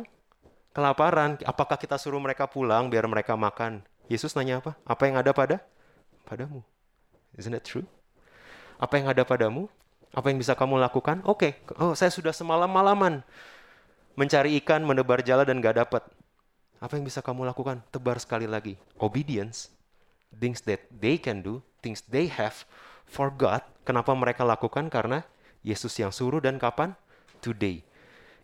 kelaparan. 0.73 1.37
Apakah 1.45 1.77
kita 1.77 1.95
suruh 2.01 2.19
mereka 2.19 2.49
pulang 2.49 2.89
biar 2.89 3.05
mereka 3.05 3.37
makan? 3.37 3.85
Yesus 4.09 4.33
nanya 4.33 4.61
apa? 4.61 4.77
Apa 4.85 5.09
yang 5.09 5.15
ada 5.17 5.31
pada 5.33 5.61
padamu? 6.25 6.74
Isn't 7.35 7.51
that 7.51 7.67
true? 7.67 7.87
Apa 8.79 8.99
yang 8.99 9.07
ada 9.11 9.23
padamu? 9.23 9.67
Apa 10.15 10.31
yang 10.31 10.39
bisa 10.39 10.55
kamu 10.55 10.79
lakukan? 10.79 11.19
Oke, 11.27 11.59
okay. 11.59 11.79
oh 11.79 11.91
saya 11.91 12.07
sudah 12.07 12.31
semalam-malaman 12.31 13.19
mencari 14.15 14.55
ikan, 14.63 14.83
menebar 14.87 15.19
jala 15.19 15.43
dan 15.43 15.59
gak 15.59 15.75
dapat. 15.75 16.03
Apa 16.79 16.95
yang 16.95 17.03
bisa 17.07 17.19
kamu 17.19 17.43
lakukan? 17.47 17.83
Tebar 17.91 18.19
sekali 18.19 18.47
lagi. 18.47 18.79
Obedience, 18.99 19.71
things 20.39 20.63
that 20.63 20.87
they 20.91 21.19
can 21.19 21.43
do, 21.43 21.59
things 21.83 22.03
they 22.07 22.31
have 22.31 22.63
for 23.03 23.27
God. 23.31 23.63
Kenapa 23.83 24.15
mereka 24.15 24.47
lakukan? 24.47 24.87
Karena 24.87 25.23
Yesus 25.63 25.95
yang 25.99 26.15
suruh 26.15 26.39
dan 26.39 26.59
kapan? 26.59 26.95
Today. 27.43 27.83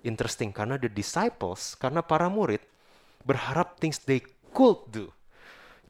Interesting, 0.01 0.51
karena 0.51 0.81
the 0.81 0.89
disciples, 0.89 1.77
karena 1.77 2.01
para 2.01 2.25
murid, 2.27 2.61
berharap 3.21 3.77
things 3.77 4.01
they 4.01 4.19
could 4.51 4.81
do. 4.89 5.13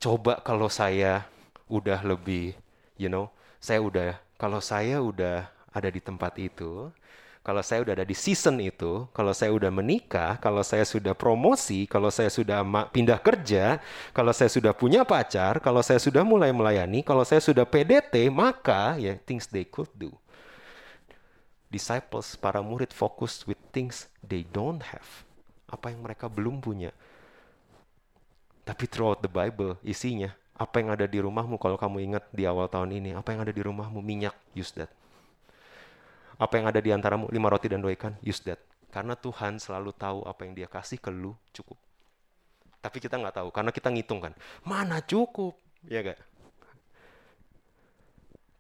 Coba 0.02 0.44
kalau 0.44 0.68
saya 0.68 1.26
udah 1.72 2.04
lebih 2.04 2.58
you 3.02 3.10
know, 3.10 3.34
saya 3.58 3.82
udah 3.82 4.22
kalau 4.38 4.62
saya 4.62 5.02
udah 5.02 5.50
ada 5.74 5.90
di 5.90 5.98
tempat 5.98 6.38
itu, 6.38 6.94
kalau 7.42 7.66
saya 7.66 7.82
udah 7.82 7.98
ada 7.98 8.06
di 8.06 8.14
season 8.14 8.62
itu, 8.62 9.10
kalau 9.18 9.34
saya 9.34 9.50
udah 9.50 9.74
menikah, 9.74 10.38
kalau 10.38 10.62
saya 10.62 10.86
sudah 10.86 11.18
promosi, 11.18 11.90
kalau 11.90 12.14
saya 12.14 12.30
sudah 12.30 12.62
pindah 12.94 13.18
kerja, 13.18 13.82
kalau 14.14 14.30
saya 14.30 14.50
sudah 14.54 14.78
punya 14.78 15.02
pacar, 15.02 15.58
kalau 15.58 15.82
saya 15.82 15.98
sudah 15.98 16.22
mulai 16.22 16.54
melayani, 16.54 17.02
kalau 17.02 17.26
saya 17.26 17.42
sudah 17.42 17.66
PDT, 17.66 18.30
maka 18.30 18.94
ya 19.02 19.18
things 19.26 19.50
they 19.50 19.66
could 19.66 19.90
do. 19.98 20.14
Disciples, 21.74 22.38
para 22.38 22.62
murid 22.62 22.94
fokus 22.94 23.42
with 23.50 23.58
things 23.74 24.06
they 24.22 24.46
don't 24.46 24.84
have. 24.94 25.26
Apa 25.66 25.90
yang 25.90 26.04
mereka 26.06 26.30
belum 26.30 26.62
punya. 26.62 26.94
Tapi 28.62 28.86
throughout 28.86 29.26
the 29.26 29.32
Bible 29.32 29.82
isinya 29.82 30.30
apa 30.62 30.78
yang 30.78 30.93
ada 30.93 31.10
di 31.10 31.17
rumahmu 31.17 31.58
kalau 31.58 31.74
kamu 31.74 32.06
ingat 32.06 32.24
di 32.30 32.45
awal 32.45 32.69
tahun 32.69 32.93
ini? 32.93 33.17
Apa 33.17 33.34
yang 33.34 33.41
ada 33.41 33.50
di 33.50 33.65
rumahmu? 33.65 33.97
Minyak, 33.97 34.38
use 34.54 34.69
that. 34.78 34.93
Apa 36.38 36.62
yang 36.62 36.69
ada 36.69 36.78
di 36.78 36.93
antaramu? 36.93 37.26
Lima 37.34 37.50
roti 37.50 37.65
dan 37.65 37.82
dua 37.82 37.97
ikan, 37.97 38.13
use 38.21 38.45
that. 38.45 38.62
Karena 38.93 39.17
Tuhan 39.17 39.58
selalu 39.58 39.89
tahu 39.97 40.21
apa 40.30 40.45
yang 40.45 40.54
dia 40.54 40.69
kasih 40.69 41.02
ke 41.02 41.10
lu 41.10 41.34
cukup. 41.50 41.82
Tapi 42.78 42.97
kita 43.02 43.17
nggak 43.17 43.41
tahu, 43.41 43.50
karena 43.50 43.74
kita 43.74 43.89
ngitung 43.89 44.21
kan. 44.21 44.34
Mana 44.62 45.02
cukup? 45.02 45.58
Ya 45.89 46.06
gak? 46.06 46.21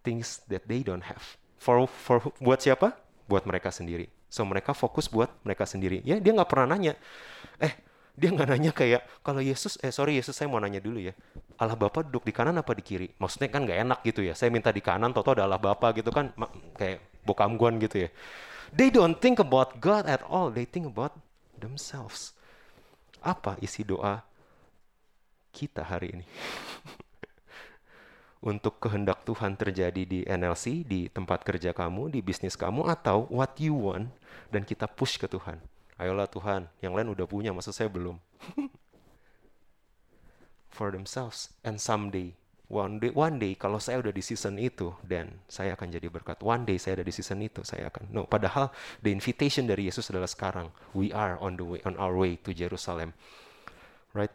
Things 0.01 0.41
that 0.49 0.65
they 0.65 0.81
don't 0.81 1.05
have. 1.05 1.21
For, 1.61 1.85
for 1.85 2.33
buat 2.41 2.57
siapa? 2.65 2.97
Buat 3.29 3.45
mereka 3.45 3.69
sendiri. 3.69 4.09
So 4.31 4.41
mereka 4.41 4.73
fokus 4.73 5.05
buat 5.05 5.29
mereka 5.45 5.69
sendiri. 5.69 6.01
Ya 6.01 6.17
dia 6.17 6.33
nggak 6.33 6.49
pernah 6.49 6.73
nanya. 6.73 6.97
Eh, 7.61 7.73
dia 8.11 8.27
nggak 8.27 8.49
nanya 8.51 8.71
kayak 8.75 9.23
kalau 9.23 9.39
Yesus 9.39 9.79
eh 9.79 9.89
sorry 9.89 10.19
Yesus 10.19 10.35
saya 10.35 10.51
mau 10.51 10.59
nanya 10.59 10.83
dulu 10.83 10.99
ya. 10.99 11.15
Allah 11.55 11.79
Bapa 11.79 12.03
duduk 12.03 12.27
di 12.27 12.33
kanan 12.35 12.59
apa 12.59 12.75
di 12.75 12.83
kiri? 12.83 13.07
Maksudnya 13.15 13.47
kan 13.47 13.63
nggak 13.63 13.79
enak 13.87 13.99
gitu 14.03 14.21
ya. 14.25 14.35
Saya 14.35 14.51
minta 14.51 14.73
di 14.73 14.83
kanan 14.83 15.15
toto 15.15 15.31
ada 15.31 15.47
Allah 15.47 15.61
Bapa 15.61 15.95
gitu 15.95 16.11
kan. 16.11 16.35
Kayak 16.75 16.99
bokamguan 17.23 17.79
gitu 17.79 18.07
ya. 18.07 18.09
They 18.75 18.91
don't 18.91 19.19
think 19.19 19.39
about 19.39 19.79
God 19.79 20.07
at 20.07 20.23
all. 20.27 20.51
They 20.51 20.67
think 20.67 20.87
about 20.87 21.15
themselves. 21.55 22.35
Apa 23.23 23.55
isi 23.63 23.87
doa 23.87 24.27
kita 25.55 25.87
hari 25.87 26.19
ini? 26.19 26.25
Untuk 28.51 28.81
kehendak 28.81 29.21
Tuhan 29.21 29.53
terjadi 29.53 30.01
di 30.01 30.25
NLC, 30.25 30.81
di 30.81 31.05
tempat 31.13 31.45
kerja 31.45 31.77
kamu, 31.77 32.09
di 32.09 32.25
bisnis 32.25 32.57
kamu, 32.57 32.89
atau 32.89 33.29
what 33.29 33.53
you 33.61 33.77
want, 33.77 34.09
dan 34.49 34.65
kita 34.65 34.89
push 34.89 35.21
ke 35.21 35.29
Tuhan 35.29 35.61
ayolah 36.01 36.25
Tuhan, 36.25 36.65
yang 36.81 36.97
lain 36.97 37.13
udah 37.13 37.29
punya, 37.29 37.53
maksud 37.53 37.77
saya 37.77 37.87
belum. 37.87 38.17
For 40.75 40.89
themselves 40.89 41.53
and 41.61 41.77
someday, 41.77 42.33
one 42.65 42.97
day, 42.97 43.13
one 43.13 43.37
day 43.37 43.53
kalau 43.53 43.77
saya 43.77 44.01
udah 44.01 44.09
di 44.09 44.23
season 44.25 44.57
itu, 44.57 44.97
dan 45.05 45.45
saya 45.45 45.77
akan 45.77 45.93
jadi 45.93 46.09
berkat. 46.09 46.41
One 46.41 46.65
day 46.65 46.81
saya 46.81 46.99
ada 46.99 47.05
di 47.05 47.13
season 47.13 47.43
itu, 47.45 47.61
saya 47.61 47.93
akan. 47.93 48.09
No, 48.09 48.25
padahal 48.25 48.73
the 49.05 49.13
invitation 49.13 49.69
dari 49.69 49.85
Yesus 49.85 50.09
adalah 50.09 50.31
sekarang. 50.31 50.73
We 50.97 51.13
are 51.13 51.37
on 51.37 51.61
the 51.61 51.67
way, 51.67 51.79
on 51.85 51.99
our 52.01 52.17
way 52.17 52.41
to 52.41 52.49
Jerusalem, 52.55 53.13
right? 54.17 54.33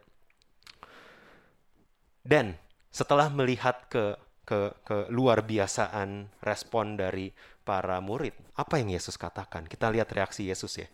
Dan 2.22 2.60
setelah 2.94 3.26
melihat 3.32 3.90
ke 3.90 4.14
ke 4.46 4.70
ke 4.86 5.10
luar 5.10 5.42
biasaan 5.42 6.30
respon 6.38 6.94
dari 6.94 7.34
para 7.66 7.98
murid. 7.98 8.30
Apa 8.54 8.78
yang 8.78 8.94
Yesus 8.94 9.18
katakan? 9.18 9.66
Kita 9.66 9.90
lihat 9.90 10.06
reaksi 10.14 10.46
Yesus 10.46 10.78
ya. 10.78 10.86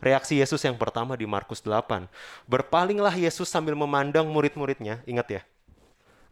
Reaksi 0.00 0.40
Yesus 0.40 0.64
yang 0.64 0.80
pertama 0.80 1.12
di 1.20 1.28
Markus 1.28 1.60
8. 1.60 2.08
Berpalinglah 2.48 3.12
Yesus 3.12 3.52
sambil 3.52 3.76
memandang 3.76 4.24
murid-muridnya. 4.32 5.04
Ingat 5.04 5.26
ya, 5.28 5.42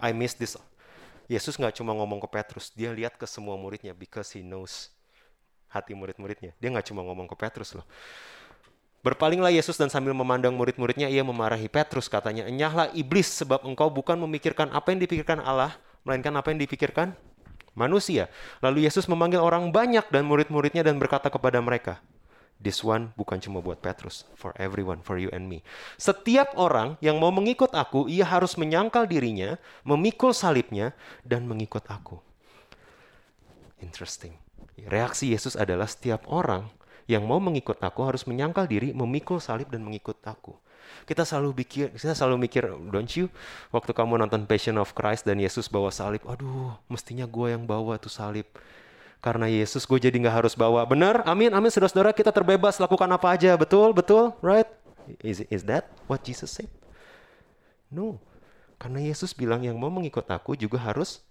I 0.00 0.16
miss 0.16 0.32
this. 0.32 0.56
Yesus 1.28 1.60
nggak 1.60 1.76
cuma 1.76 1.92
ngomong 1.92 2.24
ke 2.24 2.28
Petrus, 2.32 2.72
dia 2.72 2.90
lihat 2.90 3.20
ke 3.20 3.28
semua 3.28 3.54
muridnya 3.60 3.92
because 3.92 4.32
he 4.32 4.40
knows 4.40 4.88
hati 5.68 5.92
murid-muridnya. 5.92 6.56
Dia 6.56 6.68
nggak 6.72 6.88
cuma 6.88 7.04
ngomong 7.04 7.28
ke 7.28 7.36
Petrus 7.36 7.76
loh. 7.76 7.84
Berpalinglah 9.02 9.50
Yesus 9.50 9.74
dan 9.74 9.90
sambil 9.90 10.14
memandang 10.14 10.54
murid-muridnya, 10.54 11.10
ia 11.10 11.26
memarahi 11.26 11.66
Petrus 11.66 12.06
katanya, 12.06 12.46
Enyahlah 12.46 12.94
iblis 12.94 13.26
sebab 13.34 13.66
engkau 13.66 13.90
bukan 13.90 14.14
memikirkan 14.14 14.70
apa 14.70 14.94
yang 14.94 15.02
dipikirkan 15.02 15.42
Allah, 15.42 15.74
melainkan 16.06 16.30
apa 16.38 16.54
yang 16.54 16.62
dipikirkan 16.62 17.10
manusia. 17.72 18.28
Lalu 18.60 18.88
Yesus 18.88 19.08
memanggil 19.08 19.40
orang 19.40 19.72
banyak 19.72 20.06
dan 20.08 20.28
murid-muridnya 20.28 20.84
dan 20.84 20.96
berkata 21.00 21.28
kepada 21.28 21.58
mereka, 21.60 22.00
This 22.62 22.78
one 22.86 23.10
bukan 23.18 23.42
cuma 23.42 23.58
buat 23.58 23.82
Petrus, 23.82 24.22
for 24.38 24.54
everyone, 24.54 25.02
for 25.02 25.18
you 25.18 25.26
and 25.34 25.50
me. 25.50 25.66
Setiap 25.98 26.54
orang 26.54 26.94
yang 27.02 27.18
mau 27.18 27.34
mengikut 27.34 27.74
aku, 27.74 28.06
ia 28.06 28.22
harus 28.22 28.54
menyangkal 28.54 29.10
dirinya, 29.10 29.58
memikul 29.82 30.30
salibnya, 30.30 30.94
dan 31.26 31.50
mengikut 31.50 31.82
aku. 31.90 32.22
Interesting. 33.82 34.38
Reaksi 34.78 35.34
Yesus 35.34 35.58
adalah 35.58 35.90
setiap 35.90 36.22
orang 36.30 36.70
yang 37.10 37.26
mau 37.26 37.42
mengikut 37.42 37.82
aku 37.82 38.06
harus 38.06 38.22
menyangkal 38.30 38.70
diri, 38.70 38.94
memikul 38.94 39.42
salib 39.42 39.66
dan 39.66 39.82
mengikut 39.82 40.22
aku. 40.22 40.54
Kita 41.08 41.26
selalu 41.26 41.64
mikir, 41.64 41.92
kita 41.94 42.14
selalu 42.14 42.46
mikir, 42.48 42.68
don't 42.90 43.10
you? 43.14 43.26
Waktu 43.74 43.92
kamu 43.92 44.22
nonton 44.22 44.46
Passion 44.46 44.78
of 44.78 44.94
Christ 44.94 45.26
dan 45.26 45.42
Yesus 45.42 45.66
bawa 45.66 45.90
salib, 45.90 46.22
aduh, 46.24 46.78
mestinya 46.86 47.26
gue 47.26 47.54
yang 47.54 47.66
bawa 47.66 47.98
tuh 47.98 48.12
salib. 48.12 48.46
Karena 49.22 49.46
Yesus 49.46 49.86
gue 49.86 50.02
jadi 50.02 50.18
nggak 50.18 50.42
harus 50.42 50.54
bawa. 50.58 50.82
Benar? 50.82 51.22
Amin, 51.30 51.54
amin. 51.54 51.70
Saudara-saudara 51.70 52.10
kita 52.10 52.34
terbebas 52.34 52.82
lakukan 52.82 53.06
apa 53.06 53.30
aja. 53.30 53.54
Betul, 53.54 53.94
betul, 53.94 54.34
right? 54.42 54.66
Is, 55.22 55.46
is 55.46 55.62
that 55.70 55.86
what 56.10 56.26
Jesus 56.26 56.50
said? 56.50 56.70
No. 57.86 58.18
Karena 58.82 58.98
Yesus 58.98 59.30
bilang 59.30 59.62
yang 59.62 59.78
mau 59.78 59.94
mengikut 59.94 60.26
aku 60.26 60.58
juga 60.58 60.82
harus 60.82 61.22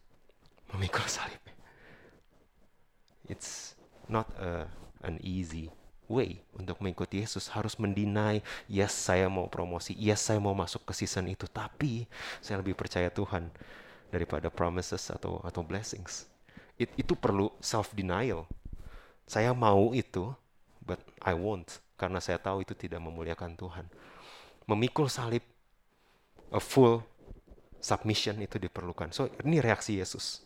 memikul 0.71 1.03
salib. 1.03 1.43
It's 3.27 3.75
not 4.07 4.31
a, 4.39 4.71
an 5.03 5.19
easy 5.19 5.67
way 6.11 6.43
untuk 6.51 6.77
mengikuti 6.83 7.23
Yesus 7.23 7.47
harus 7.55 7.79
mendinai 7.79 8.43
yes 8.67 8.91
saya 8.91 9.31
mau 9.31 9.47
promosi 9.47 9.95
yes 9.95 10.27
saya 10.27 10.43
mau 10.43 10.51
masuk 10.51 10.83
ke 10.83 10.93
season 10.93 11.31
itu 11.31 11.47
tapi 11.47 12.03
saya 12.43 12.59
lebih 12.59 12.75
percaya 12.75 13.07
Tuhan 13.07 13.47
daripada 14.11 14.51
promises 14.51 15.07
atau 15.07 15.39
atau 15.47 15.63
blessings. 15.63 16.27
It, 16.75 16.91
itu 16.99 17.15
perlu 17.15 17.47
self 17.63 17.95
denial 17.95 18.43
saya 19.23 19.55
mau 19.55 19.95
itu 19.95 20.35
but 20.83 20.99
I 21.23 21.31
won't 21.31 21.79
karena 21.95 22.19
saya 22.19 22.35
tahu 22.35 22.67
itu 22.67 22.75
tidak 22.75 22.99
memuliakan 22.99 23.55
Tuhan. 23.55 23.87
Memikul 24.67 25.07
salib 25.07 25.45
a 26.51 26.59
full 26.59 26.99
submission 27.79 28.35
itu 28.43 28.59
diperlukan. 28.59 29.15
So 29.15 29.31
ini 29.47 29.63
reaksi 29.63 29.97
Yesus 29.97 30.43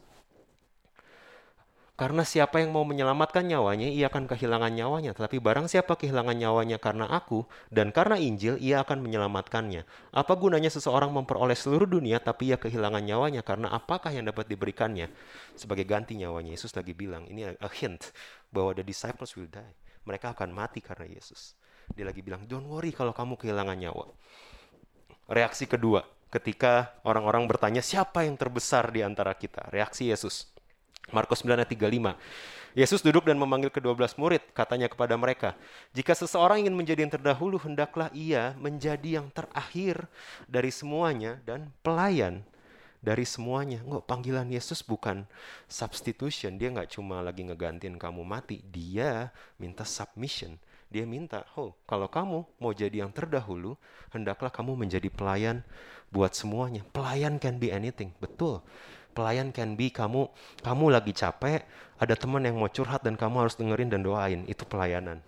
karena 1.95 2.27
siapa 2.27 2.59
yang 2.59 2.75
mau 2.75 2.83
menyelamatkan 2.83 3.47
nyawanya, 3.47 3.87
ia 3.87 4.11
akan 4.11 4.27
kehilangan 4.27 4.67
nyawanya. 4.75 5.15
Tetapi 5.15 5.39
barang 5.39 5.71
siapa 5.71 5.95
kehilangan 5.95 6.35
nyawanya 6.35 6.75
karena 6.75 7.07
aku 7.07 7.47
dan 7.71 7.95
karena 7.95 8.19
Injil, 8.19 8.59
ia 8.59 8.83
akan 8.83 8.99
menyelamatkannya. 8.99 9.87
Apa 10.11 10.35
gunanya 10.35 10.67
seseorang 10.67 11.15
memperoleh 11.15 11.55
seluruh 11.55 11.87
dunia, 11.87 12.19
tapi 12.19 12.51
ia 12.51 12.59
kehilangan 12.59 12.99
nyawanya 12.99 13.47
karena 13.47 13.71
apakah 13.71 14.11
yang 14.11 14.27
dapat 14.27 14.43
diberikannya 14.51 15.07
sebagai 15.55 15.87
ganti 15.87 16.19
nyawanya? 16.19 16.51
Yesus 16.59 16.75
lagi 16.75 16.91
bilang, 16.91 17.31
ini 17.31 17.47
a 17.47 17.69
hint 17.71 18.11
bahwa 18.51 18.75
the 18.75 18.83
disciples 18.83 19.31
will 19.39 19.47
die. 19.47 19.75
Mereka 20.03 20.35
akan 20.35 20.51
mati 20.51 20.83
karena 20.83 21.07
Yesus. 21.07 21.55
Dia 21.95 22.03
lagi 22.03 22.19
bilang, 22.19 22.43
don't 22.43 22.67
worry 22.67 22.91
kalau 22.91 23.15
kamu 23.15 23.39
kehilangan 23.39 23.79
nyawa. 23.79 24.11
Reaksi 25.31 25.63
kedua, 25.63 26.03
ketika 26.27 26.99
orang-orang 27.07 27.47
bertanya, 27.47 27.79
siapa 27.79 28.27
yang 28.27 28.35
terbesar 28.35 28.91
di 28.91 28.99
antara 28.99 29.31
kita? 29.31 29.71
Reaksi 29.71 30.11
Yesus 30.11 30.54
Markus 31.13 31.45
9 31.45 31.61
ayat 31.61 31.69
35. 31.69 32.15
Yesus 32.75 32.99
duduk 32.99 33.23
dan 33.23 33.39
memanggil 33.39 33.71
kedua 33.71 33.95
belas 33.95 34.19
murid, 34.19 34.43
katanya 34.51 34.91
kepada 34.91 35.15
mereka, 35.15 35.55
Jika 35.95 36.11
seseorang 36.11 36.67
ingin 36.67 36.75
menjadi 36.75 37.07
yang 37.07 37.13
terdahulu, 37.15 37.55
hendaklah 37.63 38.11
ia 38.11 38.51
menjadi 38.59 39.23
yang 39.23 39.31
terakhir 39.31 40.11
dari 40.43 40.75
semuanya 40.75 41.39
dan 41.47 41.71
pelayan 41.79 42.43
dari 42.99 43.23
semuanya. 43.23 43.79
Nggak, 43.85 44.03
panggilan 44.09 44.49
Yesus 44.49 44.81
bukan 44.81 45.23
substitution. 45.69 46.57
Dia 46.57 46.73
nggak 46.73 46.97
cuma 46.97 47.21
lagi 47.21 47.45
ngegantiin 47.45 47.95
kamu 48.01 48.25
mati. 48.25 48.65
Dia 48.65 49.29
minta 49.61 49.85
submission. 49.85 50.57
Dia 50.89 51.07
minta, 51.07 51.47
oh 51.57 51.73
kalau 51.89 52.09
kamu 52.09 52.45
mau 52.61 52.71
jadi 52.71 53.03
yang 53.05 53.11
terdahulu, 53.13 53.77
hendaklah 54.13 54.53
kamu 54.53 54.77
menjadi 54.85 55.09
pelayan 55.09 55.61
buat 56.09 56.33
semuanya. 56.33 56.85
Pelayan 56.91 57.41
can 57.41 57.57
be 57.57 57.73
anything, 57.73 58.13
betul. 58.21 58.61
Pelayan 59.15 59.55
can 59.55 59.79
be 59.79 59.87
kamu 59.87 60.27
kamu 60.59 60.91
lagi 60.91 61.15
capek, 61.15 61.63
ada 61.95 62.13
teman 62.19 62.43
yang 62.43 62.59
mau 62.59 62.67
curhat 62.67 62.99
dan 62.99 63.15
kamu 63.15 63.47
harus 63.47 63.55
dengerin 63.55 63.87
dan 63.87 64.03
doain. 64.03 64.43
Itu 64.43 64.67
pelayanan. 64.67 65.23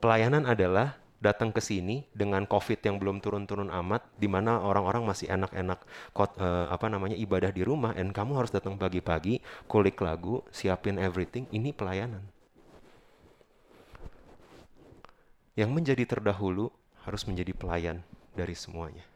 Pelayanan 0.00 0.48
adalah 0.48 0.96
datang 1.20 1.52
ke 1.52 1.60
sini 1.60 2.08
dengan 2.16 2.48
COVID 2.48 2.80
yang 2.80 2.96
belum 2.96 3.20
turun-turun 3.20 3.68
amat, 3.68 4.08
di 4.16 4.24
mana 4.24 4.64
orang-orang 4.64 5.04
masih 5.04 5.28
enak-enak 5.28 5.84
uh, 6.16 6.72
apa 6.72 6.88
namanya 6.88 7.12
ibadah 7.12 7.52
di 7.52 7.60
rumah, 7.60 7.92
dan 7.92 8.08
kamu 8.08 8.40
harus 8.40 8.48
datang 8.48 8.80
pagi-pagi, 8.80 9.44
kulik 9.68 10.00
lagu, 10.00 10.40
siapin 10.48 10.96
everything. 10.96 11.44
Ini 11.52 11.76
pelayanan. 11.76 12.24
Yang 15.60 15.70
menjadi 15.76 16.04
terdahulu 16.08 16.72
harus 17.04 17.28
menjadi 17.28 17.52
pelayan 17.52 18.00
dari 18.32 18.56
semuanya. 18.56 19.09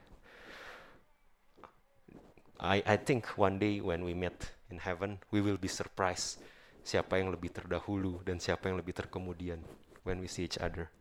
I, 2.60 2.82
I 2.86 2.96
think 2.96 3.26
one 3.34 3.58
day 3.58 3.82
when 3.82 4.06
we 4.06 4.14
meet 4.14 4.54
in 4.70 4.78
heaven, 4.78 5.18
we 5.34 5.42
will 5.42 5.58
be 5.58 5.70
surprised 5.70 6.38
siapa 6.84 7.16
yang 7.16 7.32
lebih 7.32 7.50
terdahulu 7.50 8.20
dan 8.22 8.36
siapa 8.36 8.68
yang 8.68 8.76
lebih 8.76 8.92
terkemudian 8.92 9.58
when 10.04 10.20
we 10.20 10.28
see 10.28 10.44
each 10.44 10.60
other. 10.60 10.92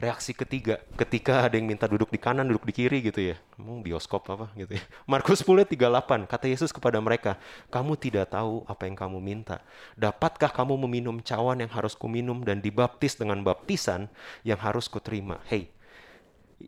Reaksi 0.00 0.32
ketiga, 0.32 0.80
ketika 0.96 1.44
ada 1.44 1.60
yang 1.60 1.68
minta 1.68 1.84
duduk 1.84 2.08
di 2.08 2.16
kanan, 2.16 2.48
duduk 2.48 2.64
di 2.64 2.72
kiri 2.72 3.04
gitu 3.04 3.20
ya. 3.20 3.36
Kamu 3.52 3.84
bioskop 3.84 4.24
apa 4.32 4.48
gitu 4.56 4.80
ya. 4.80 4.84
Markus 5.12 5.44
10 5.44 5.68
38, 5.68 6.24
kata 6.24 6.46
Yesus 6.48 6.72
kepada 6.72 6.96
mereka, 7.04 7.36
kamu 7.68 8.00
tidak 8.00 8.32
tahu 8.32 8.64
apa 8.64 8.88
yang 8.88 8.96
kamu 8.96 9.20
minta. 9.20 9.60
Dapatkah 10.00 10.48
kamu 10.48 10.88
meminum 10.88 11.20
cawan 11.20 11.60
yang 11.60 11.68
harus 11.68 11.92
kuminum 11.92 12.40
dan 12.48 12.64
dibaptis 12.64 13.20
dengan 13.20 13.44
baptisan 13.44 14.08
yang 14.40 14.56
harus 14.56 14.88
kuterima? 14.88 15.36
Hey, 15.44 15.68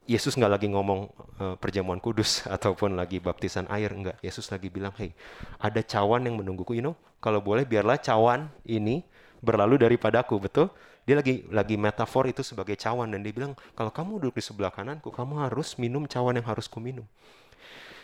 Yesus 0.09 0.35
nggak 0.40 0.52
lagi 0.59 0.68
ngomong 0.72 1.00
uh, 1.37 1.55
perjamuan 1.61 2.00
kudus 2.00 2.42
ataupun 2.57 2.96
lagi 2.96 3.20
baptisan 3.20 3.68
air 3.68 3.92
enggak. 3.92 4.16
Yesus 4.24 4.48
lagi 4.48 4.72
bilang, 4.72 4.92
"Hey, 4.96 5.12
ada 5.61 5.85
cawan 5.85 6.24
yang 6.24 6.40
menungguku, 6.40 6.81
you 6.81 6.85
know. 6.85 6.96
Kalau 7.22 7.38
boleh 7.44 7.68
biarlah 7.68 8.00
cawan 8.00 8.48
ini 8.64 9.05
berlalu 9.44 9.76
daripadaku." 9.76 10.40
Betul? 10.40 10.72
Dia 11.02 11.18
lagi 11.18 11.44
lagi 11.50 11.74
metafor 11.76 12.31
itu 12.31 12.40
sebagai 12.46 12.78
cawan 12.78 13.12
dan 13.12 13.20
dia 13.20 13.35
bilang, 13.35 13.52
"Kalau 13.76 13.92
kamu 13.92 14.22
duduk 14.22 14.40
di 14.40 14.44
sebelah 14.44 14.72
kananku, 14.72 15.12
kamu 15.12 15.44
harus 15.44 15.76
minum 15.76 16.09
cawan 16.09 16.40
yang 16.40 16.46
harus 16.48 16.66
kuminum." 16.70 17.05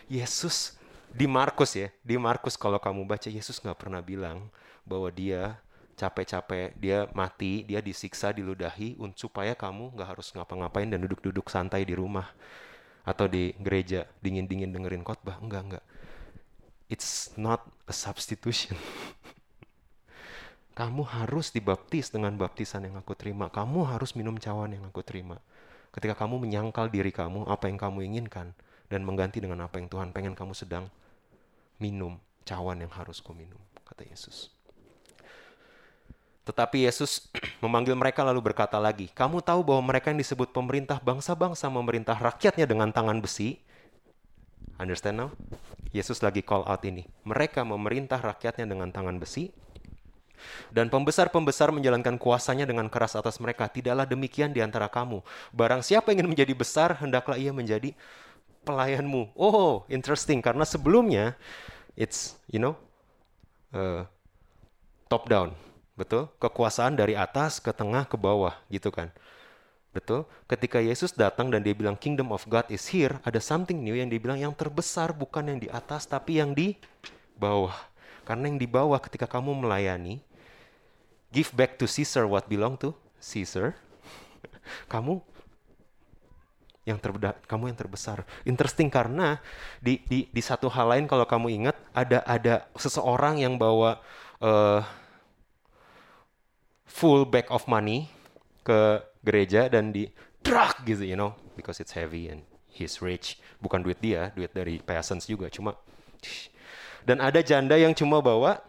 Yesus 0.09 0.77
di 1.09 1.25
Markus 1.25 1.73
ya, 1.73 1.89
di 2.05 2.17
Markus 2.21 2.53
kalau 2.53 2.77
kamu 2.77 3.05
baca 3.05 3.29
Yesus 3.29 3.57
nggak 3.61 3.77
pernah 3.77 4.01
bilang 4.01 4.45
bahwa 4.85 5.09
dia 5.09 5.57
capek-capek 5.99 6.79
dia 6.79 7.11
mati 7.11 7.67
dia 7.67 7.83
disiksa 7.83 8.31
diludahi 8.31 8.95
supaya 9.19 9.51
kamu 9.51 9.99
nggak 9.99 10.15
harus 10.15 10.31
ngapa-ngapain 10.31 10.87
dan 10.87 11.03
duduk-duduk 11.03 11.51
santai 11.51 11.83
di 11.83 11.91
rumah 11.91 12.31
atau 13.03 13.27
di 13.27 13.51
gereja 13.59 14.07
dingin-dingin 14.23 14.71
dengerin 14.71 15.03
khotbah. 15.03 15.43
Enggak 15.43 15.63
enggak 15.67 15.85
it's 16.89 17.29
not 17.37 17.61
a 17.85 17.93
substitution. 17.93 18.75
Kamu 20.79 21.05
harus 21.05 21.53
dibaptis 21.53 22.09
dengan 22.09 22.33
baptisan 22.35 22.87
yang 22.87 22.97
aku 22.97 23.13
terima. 23.13 23.53
Kamu 23.53 23.85
harus 23.85 24.17
minum 24.17 24.39
cawan 24.39 24.73
yang 24.73 24.87
aku 24.87 25.03
terima. 25.05 25.37
Ketika 25.89 26.13
kamu 26.13 26.45
menyangkal 26.45 26.93
diri 26.93 27.09
kamu 27.09 27.49
apa 27.49 27.65
yang 27.65 27.81
kamu 27.81 28.05
inginkan 28.05 28.53
dan 28.93 29.01
mengganti 29.01 29.41
dengan 29.41 29.65
apa 29.65 29.81
yang 29.81 29.89
Tuhan 29.89 30.13
pengen 30.13 30.37
kamu 30.37 30.53
sedang 30.53 30.85
minum 31.81 32.21
cawan 32.45 32.77
yang 32.79 32.93
harus 32.93 33.25
ku 33.25 33.33
minum 33.33 33.57
kata 33.89 34.05
Yesus 34.05 34.53
tetapi 36.49 36.89
Yesus 36.89 37.29
memanggil 37.63 37.93
mereka 37.93 38.25
lalu 38.25 38.41
berkata 38.41 38.81
lagi, 38.81 39.05
kamu 39.13 39.45
tahu 39.45 39.61
bahwa 39.61 39.93
mereka 39.93 40.09
yang 40.09 40.17
disebut 40.17 40.49
pemerintah 40.49 40.97
bangsa-bangsa 40.97 41.69
memerintah 41.69 42.17
rakyatnya 42.17 42.65
dengan 42.65 42.89
tangan 42.89 43.21
besi. 43.21 43.61
Understand 44.81 45.21
now? 45.21 45.29
Yesus 45.93 46.25
lagi 46.25 46.41
call 46.41 46.65
out 46.65 46.81
ini. 46.81 47.05
Mereka 47.21 47.61
memerintah 47.61 48.17
rakyatnya 48.17 48.65
dengan 48.65 48.89
tangan 48.89 49.21
besi. 49.21 49.53
Dan 50.73 50.89
pembesar-pembesar 50.89 51.69
menjalankan 51.69 52.15
kuasanya 52.15 52.65
dengan 52.65 52.89
keras 52.89 53.13
atas 53.13 53.37
mereka. 53.43 53.69
Tidaklah 53.69 54.09
demikian 54.09 54.49
di 54.49 54.63
antara 54.63 54.89
kamu. 54.89 55.21
Barang 55.53 55.83
siapa 55.85 56.15
ingin 56.15 56.31
menjadi 56.31 56.55
besar, 56.55 56.95
hendaklah 56.97 57.35
ia 57.35 57.51
menjadi 57.53 57.93
pelayanmu. 58.63 59.35
Oh, 59.35 59.83
interesting. 59.91 60.39
Karena 60.39 60.63
sebelumnya, 60.63 61.35
it's, 61.99 62.39
you 62.47 62.57
know, 62.57 62.79
uh, 63.75 64.07
top 65.11 65.27
down 65.27 65.51
Betul? 65.99 66.31
Kekuasaan 66.39 66.95
dari 66.95 67.19
atas 67.19 67.59
ke 67.59 67.75
tengah 67.75 68.07
ke 68.07 68.15
bawah 68.15 68.55
gitu 68.71 68.87
kan. 68.87 69.11
Betul? 69.91 70.23
Ketika 70.47 70.79
Yesus 70.79 71.11
datang 71.11 71.51
dan 71.51 71.59
dia 71.59 71.75
bilang 71.75 71.99
kingdom 71.99 72.31
of 72.31 72.47
God 72.47 72.63
is 72.71 72.87
here, 72.87 73.19
ada 73.27 73.43
something 73.43 73.75
new 73.75 73.99
yang 73.99 74.07
dia 74.07 74.15
bilang 74.15 74.39
yang 74.39 74.55
terbesar 74.55 75.11
bukan 75.11 75.51
yang 75.51 75.59
di 75.59 75.67
atas 75.67 76.07
tapi 76.07 76.39
yang 76.39 76.55
di 76.55 76.79
bawah. 77.35 77.75
Karena 78.23 78.47
yang 78.47 78.55
di 78.55 78.69
bawah 78.69 78.95
ketika 79.03 79.27
kamu 79.27 79.59
melayani, 79.59 80.23
give 81.35 81.51
back 81.51 81.75
to 81.75 81.83
Caesar 81.83 82.23
what 82.23 82.47
belong 82.47 82.79
to 82.79 82.95
Caesar. 83.19 83.75
kamu 84.93 85.19
yang 86.87 86.95
terbeda, 86.95 87.35
kamu 87.43 87.75
yang 87.75 87.77
terbesar. 87.77 88.23
Interesting 88.47 88.87
karena 88.87 89.41
di, 89.83 89.99
di 90.07 90.31
di 90.31 90.41
satu 90.41 90.71
hal 90.71 90.95
lain 90.95 91.05
kalau 91.05 91.27
kamu 91.27 91.51
ingat 91.59 91.75
ada 91.91 92.23
ada 92.23 92.65
seseorang 92.77 93.41
yang 93.41 93.59
bawa 93.59 94.01
uh, 94.41 94.81
full 96.89 97.23
bag 97.29 97.45
of 97.53 97.63
money 97.69 98.09
ke 98.65 98.99
gereja 99.21 99.69
dan 99.69 99.93
di 99.93 100.09
truck 100.41 100.81
gitu 100.83 101.05
you 101.05 101.15
know 101.15 101.37
because 101.53 101.77
it's 101.77 101.93
heavy 101.93 102.27
and 102.27 102.41
he's 102.65 102.97
rich 102.99 103.37
bukan 103.61 103.85
duit 103.85 104.01
dia 104.01 104.33
duit 104.33 104.49
dari 104.51 104.81
peasants 104.81 105.29
juga 105.29 105.47
cuma 105.53 105.77
dan 107.07 107.23
ada 107.23 107.39
janda 107.39 107.79
yang 107.79 107.95
cuma 107.95 108.19
bawa 108.19 108.59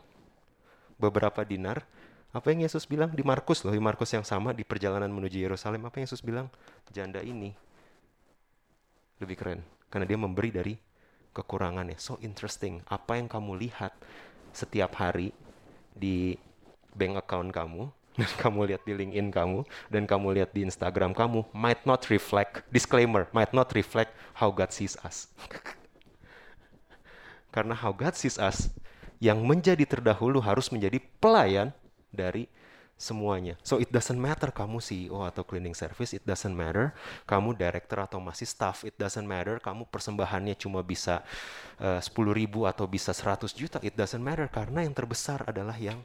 beberapa 1.00 1.42
dinar. 1.42 1.82
Apa 2.30 2.54
yang 2.54 2.62
Yesus 2.62 2.86
bilang 2.86 3.10
di 3.10 3.26
Markus 3.26 3.66
loh, 3.66 3.74
di 3.74 3.82
Markus 3.82 4.14
yang 4.14 4.22
sama 4.22 4.54
di 4.54 4.62
perjalanan 4.62 5.10
menuju 5.10 5.34
Yerusalem. 5.34 5.82
Apa 5.82 5.98
yang 5.98 6.06
Yesus 6.06 6.22
bilang? 6.22 6.46
Janda 6.94 7.22
ini 7.22 7.50
lebih 9.18 9.36
keren 9.36 9.60
karena 9.90 10.06
dia 10.06 10.18
memberi 10.18 10.50
dari 10.54 10.74
kekurangannya. 11.34 11.98
So 11.98 12.22
interesting. 12.22 12.86
Apa 12.86 13.18
yang 13.18 13.26
kamu 13.26 13.58
lihat 13.58 13.92
setiap 14.54 14.94
hari 14.98 15.34
di 15.90 16.38
bank 16.94 17.18
account 17.26 17.50
kamu 17.50 17.90
dan 18.18 18.30
kamu 18.42 18.74
lihat 18.74 18.82
di 18.82 18.92
LinkedIn 18.94 19.30
kamu 19.30 19.60
dan 19.86 20.02
kamu 20.04 20.26
lihat 20.40 20.50
di 20.50 20.66
Instagram 20.66 21.14
kamu 21.14 21.46
might 21.54 21.82
not 21.86 22.02
reflect 22.10 22.66
disclaimer 22.74 23.30
might 23.30 23.54
not 23.54 23.70
reflect 23.72 24.10
how 24.34 24.50
God 24.50 24.74
sees 24.74 24.98
us. 25.06 25.30
Karena 27.54 27.74
how 27.74 27.90
God 27.90 28.14
sees 28.14 28.38
us 28.38 28.70
yang 29.20 29.42
menjadi 29.42 29.84
terdahulu 29.84 30.40
harus 30.40 30.72
menjadi 30.72 30.96
pelayan 31.20 31.74
dari 32.08 32.48
semuanya. 33.00 33.56
So 33.64 33.80
it 33.80 33.88
doesn't 33.88 34.20
matter 34.20 34.52
kamu 34.52 34.84
CEO 34.84 35.24
atau 35.24 35.40
cleaning 35.40 35.72
service, 35.72 36.12
it 36.12 36.20
doesn't 36.28 36.52
matter 36.52 36.92
kamu 37.24 37.56
director 37.56 37.96
atau 37.96 38.20
masih 38.20 38.44
staff, 38.44 38.84
it 38.84 38.92
doesn't 39.00 39.24
matter 39.24 39.56
kamu 39.56 39.88
persembahannya 39.88 40.52
cuma 40.60 40.84
bisa 40.84 41.24
eh, 41.80 41.96
sepuluh 42.04 42.36
ribu 42.36 42.68
atau 42.68 42.84
bisa 42.84 43.16
100 43.16 43.56
juta, 43.56 43.80
it 43.80 43.96
doesn't 43.96 44.20
matter 44.20 44.44
karena 44.52 44.84
yang 44.84 44.92
terbesar 44.92 45.40
adalah 45.48 45.80
yang 45.80 46.04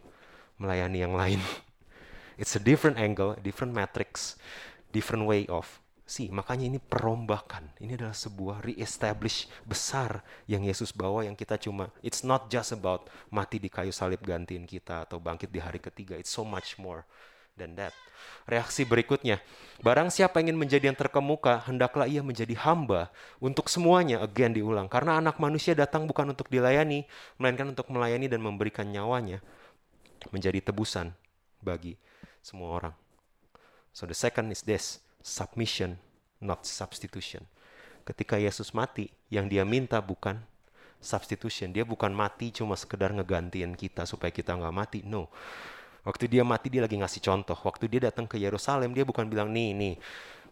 melayani 0.56 1.04
yang 1.04 1.20
lain. 1.20 1.44
It's 2.36 2.56
a 2.56 2.62
different 2.62 3.00
angle, 3.00 3.40
different 3.40 3.72
matrix, 3.72 4.36
different 4.92 5.28
way 5.28 5.48
of 5.48 5.84
See, 6.06 6.30
makanya 6.30 6.70
ini 6.70 6.78
perombakan. 6.78 7.74
Ini 7.82 7.98
adalah 7.98 8.14
sebuah 8.14 8.62
re-establish 8.62 9.50
besar 9.66 10.22
yang 10.46 10.62
Yesus 10.62 10.94
bawa 10.94 11.26
yang 11.26 11.34
kita 11.34 11.58
cuma 11.58 11.90
it's 12.06 12.22
not 12.22 12.46
just 12.46 12.78
about 12.78 13.10
mati 13.34 13.58
di 13.58 13.74
kayu 13.74 13.90
salib 13.90 14.22
gantiin 14.22 14.70
kita 14.70 15.10
atau 15.10 15.18
bangkit 15.18 15.50
di 15.50 15.58
hari 15.58 15.82
ketiga. 15.82 16.14
It's 16.14 16.30
so 16.30 16.46
much 16.46 16.78
more 16.78 17.10
than 17.58 17.74
that. 17.82 17.90
Reaksi 18.46 18.86
berikutnya, 18.86 19.42
barang 19.82 20.14
siapa 20.14 20.46
ingin 20.46 20.54
menjadi 20.54 20.94
yang 20.94 21.00
terkemuka, 21.00 21.66
hendaklah 21.66 22.06
ia 22.06 22.22
menjadi 22.22 22.54
hamba 22.54 23.10
untuk 23.42 23.66
semuanya. 23.66 24.22
Again 24.22 24.54
diulang, 24.54 24.86
karena 24.86 25.18
anak 25.18 25.42
manusia 25.42 25.74
datang 25.74 26.06
bukan 26.06 26.38
untuk 26.38 26.54
dilayani, 26.54 27.10
melainkan 27.42 27.74
untuk 27.74 27.90
melayani 27.90 28.30
dan 28.30 28.46
memberikan 28.46 28.86
nyawanya 28.86 29.42
menjadi 30.30 30.70
tebusan 30.70 31.18
bagi 31.66 31.98
semua 32.46 32.78
orang. 32.78 32.96
So 33.90 34.06
the 34.06 34.14
second 34.14 34.54
is 34.54 34.62
this, 34.62 35.02
submission, 35.26 35.98
not 36.38 36.70
substitution. 36.70 37.50
Ketika 38.06 38.38
Yesus 38.38 38.70
mati, 38.70 39.10
yang 39.34 39.50
dia 39.50 39.66
minta 39.66 39.98
bukan 39.98 40.38
substitution. 41.02 41.74
Dia 41.74 41.82
bukan 41.82 42.14
mati 42.14 42.54
cuma 42.54 42.78
sekedar 42.78 43.10
ngegantiin 43.18 43.74
kita 43.74 44.06
supaya 44.06 44.30
kita 44.30 44.54
nggak 44.54 44.76
mati. 44.76 45.00
No. 45.02 45.34
Waktu 46.06 46.30
dia 46.30 46.46
mati 46.46 46.70
dia 46.70 46.86
lagi 46.86 47.02
ngasih 47.02 47.22
contoh. 47.26 47.58
Waktu 47.58 47.90
dia 47.90 48.14
datang 48.14 48.30
ke 48.30 48.38
Yerusalem 48.38 48.94
dia 48.94 49.02
bukan 49.02 49.26
bilang 49.26 49.50
nih 49.50 49.74
nih 49.74 49.96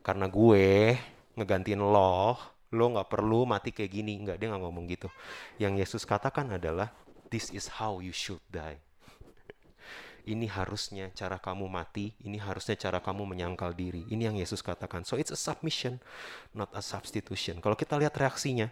karena 0.02 0.26
gue 0.26 0.98
ngegantiin 1.38 1.78
lo, 1.78 2.42
lo 2.74 2.86
nggak 2.98 3.06
perlu 3.06 3.46
mati 3.46 3.70
kayak 3.70 3.94
gini. 3.94 4.18
Nggak 4.18 4.42
dia 4.42 4.48
nggak 4.50 4.64
ngomong 4.66 4.90
gitu. 4.90 5.14
Yang 5.62 5.74
Yesus 5.86 6.04
katakan 6.10 6.50
adalah 6.58 6.90
this 7.30 7.54
is 7.54 7.70
how 7.78 8.02
you 8.02 8.14
should 8.14 8.42
die 8.50 8.82
ini 10.24 10.48
harusnya 10.48 11.12
cara 11.12 11.36
kamu 11.36 11.68
mati, 11.68 12.16
ini 12.24 12.40
harusnya 12.40 12.80
cara 12.80 13.04
kamu 13.04 13.28
menyangkal 13.36 13.76
diri. 13.76 14.08
Ini 14.08 14.32
yang 14.32 14.38
Yesus 14.40 14.64
katakan. 14.64 15.04
So 15.04 15.20
it's 15.20 15.32
a 15.32 15.40
submission, 15.40 16.00
not 16.56 16.72
a 16.72 16.80
substitution. 16.80 17.60
Kalau 17.60 17.76
kita 17.76 18.00
lihat 18.00 18.16
reaksinya, 18.16 18.72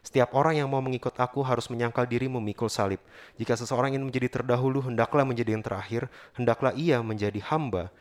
setiap 0.00 0.32
orang 0.32 0.56
yang 0.56 0.68
mau 0.72 0.80
mengikut 0.80 1.12
aku 1.20 1.44
harus 1.44 1.68
menyangkal 1.68 2.08
diri 2.08 2.24
memikul 2.24 2.72
salib. 2.72 3.00
Jika 3.36 3.52
seseorang 3.60 3.92
ingin 3.92 4.08
menjadi 4.08 4.40
terdahulu, 4.40 4.80
hendaklah 4.88 5.28
menjadi 5.28 5.52
yang 5.52 5.64
terakhir, 5.64 6.08
hendaklah 6.32 6.72
ia 6.72 7.04
menjadi 7.04 7.44
hamba 7.52 7.92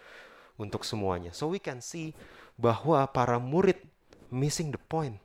untuk 0.55 0.87
semuanya. 0.87 1.35
So 1.35 1.51
we 1.51 1.59
can 1.59 1.83
see 1.83 2.15
bahwa 2.55 3.03
para 3.11 3.35
murid 3.35 3.79
missing 4.31 4.71
the 4.71 4.79
point. 4.79 5.19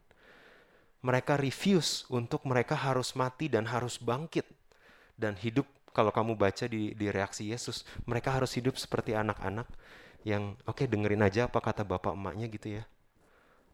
Mereka 1.04 1.36
refuse 1.36 2.08
untuk 2.08 2.48
mereka 2.48 2.72
harus 2.72 3.12
mati 3.12 3.52
dan 3.52 3.68
harus 3.68 4.00
bangkit 4.00 4.48
dan 5.20 5.36
hidup 5.36 5.68
kalau 5.94 6.10
kamu 6.10 6.34
baca 6.34 6.66
di, 6.66 6.90
di 6.98 7.06
reaksi 7.06 7.54
Yesus, 7.54 7.86
mereka 8.02 8.34
harus 8.34 8.50
hidup 8.58 8.74
seperti 8.74 9.14
anak-anak 9.14 9.70
yang 10.26 10.58
oke 10.66 10.82
okay, 10.82 10.86
dengerin 10.90 11.22
aja 11.22 11.46
apa 11.46 11.62
kata 11.62 11.86
bapak 11.86 12.18
emaknya 12.18 12.50
gitu 12.50 12.82
ya. 12.82 12.84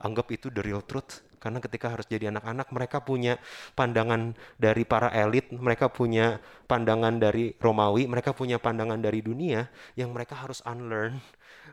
Anggap 0.04 0.28
itu 0.28 0.52
the 0.52 0.60
real 0.60 0.84
truth 0.84 1.24
karena 1.40 1.56
ketika 1.64 1.88
harus 1.88 2.04
jadi 2.04 2.28
anak-anak 2.28 2.68
mereka 2.68 3.00
punya 3.00 3.40
pandangan 3.72 4.36
dari 4.60 4.84
para 4.84 5.08
elit, 5.16 5.48
mereka 5.56 5.88
punya 5.88 6.36
pandangan 6.68 7.16
dari 7.16 7.56
Romawi, 7.56 8.04
mereka 8.04 8.36
punya 8.36 8.60
pandangan 8.60 9.00
dari 9.00 9.24
dunia 9.24 9.72
yang 9.96 10.12
mereka 10.12 10.36
harus 10.36 10.60
unlearn 10.68 11.16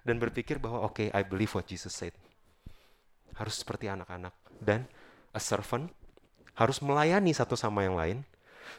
dan 0.07 0.15
berpikir 0.23 0.63
bahwa 0.63 0.87
oke 0.87 1.03
okay, 1.03 1.07
I 1.11 1.27
believe 1.27 1.51
what 1.51 1.67
Jesus 1.67 1.91
said. 1.91 2.15
Harus 3.35 3.59
seperti 3.59 3.91
anak-anak 3.91 4.31
dan 4.63 4.87
a 5.35 5.41
servant 5.43 5.91
harus 6.55 6.79
melayani 6.79 7.35
satu 7.35 7.53
sama 7.59 7.83
yang 7.83 7.99
lain 7.99 8.17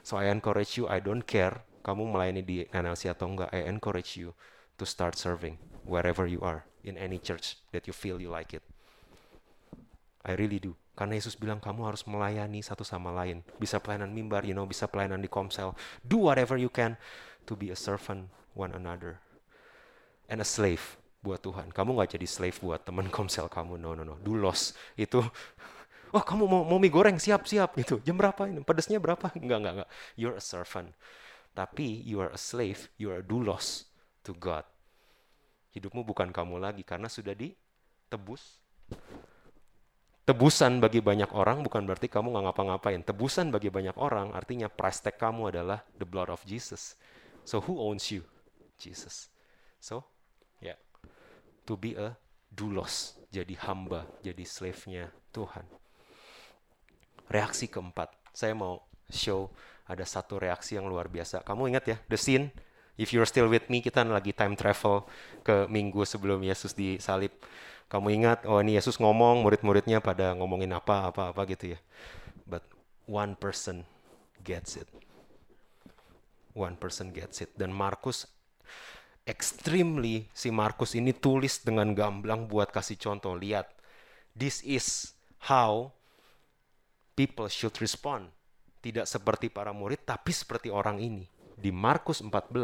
So 0.02 0.16
I 0.16 0.30
encourage 0.30 0.78
you, 0.78 0.86
I 0.90 1.02
don't 1.02 1.24
care 1.24 1.64
kamu 1.86 2.12
melayani 2.12 2.42
di 2.44 2.56
NLC 2.68 3.08
atau 3.08 3.32
enggak, 3.32 3.48
I 3.54 3.64
encourage 3.64 4.20
you 4.20 4.36
to 4.76 4.84
start 4.84 5.16
serving 5.16 5.56
wherever 5.88 6.28
you 6.28 6.44
are 6.44 6.68
in 6.84 7.00
any 7.00 7.16
church 7.16 7.56
that 7.72 7.88
you 7.88 7.94
feel 7.96 8.20
you 8.20 8.28
like 8.28 8.52
it. 8.52 8.64
I 10.26 10.36
really 10.36 10.60
do. 10.60 10.76
Karena 10.98 11.14
Yesus 11.14 11.38
bilang 11.38 11.62
kamu 11.62 11.86
harus 11.86 12.02
melayani 12.04 12.60
satu 12.60 12.82
sama 12.82 13.14
lain. 13.14 13.46
Bisa 13.56 13.78
pelayanan 13.78 14.10
mimbar, 14.10 14.42
you 14.42 14.52
know, 14.52 14.66
bisa 14.66 14.90
pelayanan 14.90 15.22
di 15.22 15.30
komsel. 15.30 15.78
Do 16.02 16.26
whatever 16.26 16.58
you 16.58 16.68
can 16.68 16.98
to 17.46 17.54
be 17.54 17.70
a 17.70 17.78
servant 17.78 18.28
one 18.52 18.74
another. 18.74 19.22
And 20.26 20.42
a 20.42 20.48
slave 20.48 20.98
buat 21.22 21.40
Tuhan. 21.40 21.70
Kamu 21.72 21.96
nggak 21.96 22.18
jadi 22.18 22.26
slave 22.26 22.58
buat 22.60 22.82
teman 22.82 23.08
komsel 23.08 23.46
kamu. 23.46 23.78
No, 23.78 23.94
no, 23.94 24.02
no. 24.02 24.18
Dulos. 24.20 24.74
Itu 24.98 25.22
oh 26.12 26.24
kamu 26.24 26.44
mau, 26.44 26.62
mau 26.64 26.78
mie 26.80 26.92
goreng 26.92 27.16
siap-siap 27.16 27.76
gitu. 27.80 28.00
Jam 28.04 28.16
berapa 28.16 28.48
ini? 28.48 28.62
Pedesnya 28.62 28.98
berapa? 29.00 29.30
Enggak, 29.38 29.58
enggak, 29.62 29.74
enggak. 29.80 29.90
You're 30.14 30.36
a 30.36 30.44
servant. 30.44 30.92
Tapi 31.52 32.06
you 32.06 32.22
are 32.22 32.30
a 32.30 32.38
slave, 32.38 32.86
you 33.00 33.10
are 33.10 33.18
a 33.18 33.26
doulos 33.26 33.90
to 34.22 34.36
God. 34.36 34.62
Hidupmu 35.74 36.06
bukan 36.06 36.30
kamu 36.30 36.62
lagi 36.62 36.86
karena 36.86 37.10
sudah 37.10 37.34
ditebus. 37.34 38.62
Tebusan 40.28 40.76
bagi 40.78 41.00
banyak 41.00 41.32
orang 41.32 41.64
bukan 41.64 41.88
berarti 41.88 42.06
kamu 42.06 42.36
nggak 42.36 42.44
ngapa-ngapain. 42.52 43.00
Tebusan 43.00 43.48
bagi 43.48 43.72
banyak 43.72 43.96
orang 43.96 44.36
artinya 44.36 44.68
price 44.68 45.00
tag 45.00 45.16
kamu 45.16 45.50
adalah 45.50 45.80
the 45.96 46.04
blood 46.04 46.28
of 46.28 46.44
Jesus. 46.44 47.00
So 47.48 47.64
who 47.64 47.80
owns 47.80 48.12
you? 48.12 48.22
Jesus. 48.76 49.32
So. 49.80 50.04
Yeah. 50.60 50.76
To 51.64 51.80
be 51.80 51.96
a 51.96 52.16
doulos, 52.48 53.16
jadi 53.28 53.54
hamba, 53.64 54.08
jadi 54.24 54.42
slave-nya 54.42 55.12
Tuhan. 55.30 55.64
Reaksi 57.28 57.68
keempat, 57.68 58.08
saya 58.32 58.56
mau 58.56 58.84
show 59.12 59.52
ada 59.88 60.04
satu 60.04 60.36
reaksi 60.36 60.76
yang 60.76 60.88
luar 60.88 61.08
biasa. 61.08 61.44
Kamu 61.44 61.68
ingat 61.68 61.84
ya, 61.88 61.96
the 62.08 62.16
scene? 62.20 62.52
If 62.98 63.14
you're 63.14 63.28
still 63.28 63.46
with 63.46 63.70
me, 63.70 63.78
kita 63.80 64.02
lagi 64.04 64.34
time 64.34 64.58
travel 64.58 65.06
ke 65.46 65.70
minggu 65.70 66.02
sebelum 66.02 66.42
Yesus 66.42 66.74
disalib. 66.74 67.30
Kamu 67.88 68.12
ingat, 68.12 68.44
oh 68.44 68.60
ini 68.60 68.76
Yesus 68.76 69.00
ngomong, 69.00 69.40
murid-muridnya 69.46 70.04
pada 70.04 70.36
ngomongin 70.36 70.74
apa, 70.76 71.08
apa, 71.08 71.32
apa 71.32 71.40
gitu 71.48 71.72
ya. 71.72 71.78
But 72.44 72.66
one 73.08 73.38
person 73.38 73.88
gets 74.44 74.76
it. 74.76 74.90
One 76.52 76.76
person 76.76 77.14
gets 77.14 77.40
it. 77.40 77.54
Dan 77.56 77.72
Markus 77.72 78.28
extremely 79.28 80.24
si 80.32 80.48
Markus 80.48 80.96
ini 80.96 81.12
tulis 81.12 81.60
dengan 81.60 81.92
gamblang 81.92 82.48
buat 82.48 82.72
kasih 82.74 82.96
contoh. 82.96 83.36
Lihat, 83.36 83.68
this 84.32 84.64
is 84.64 85.14
how 85.48 85.92
people 87.18 87.50
should 87.50 87.74
respond. 87.82 88.30
Tidak 88.78 89.02
seperti 89.02 89.50
para 89.50 89.74
murid, 89.74 90.06
tapi 90.06 90.30
seperti 90.30 90.70
orang 90.70 91.02
ini. 91.02 91.26
Di 91.58 91.74
Markus 91.74 92.22
14, 92.22 92.54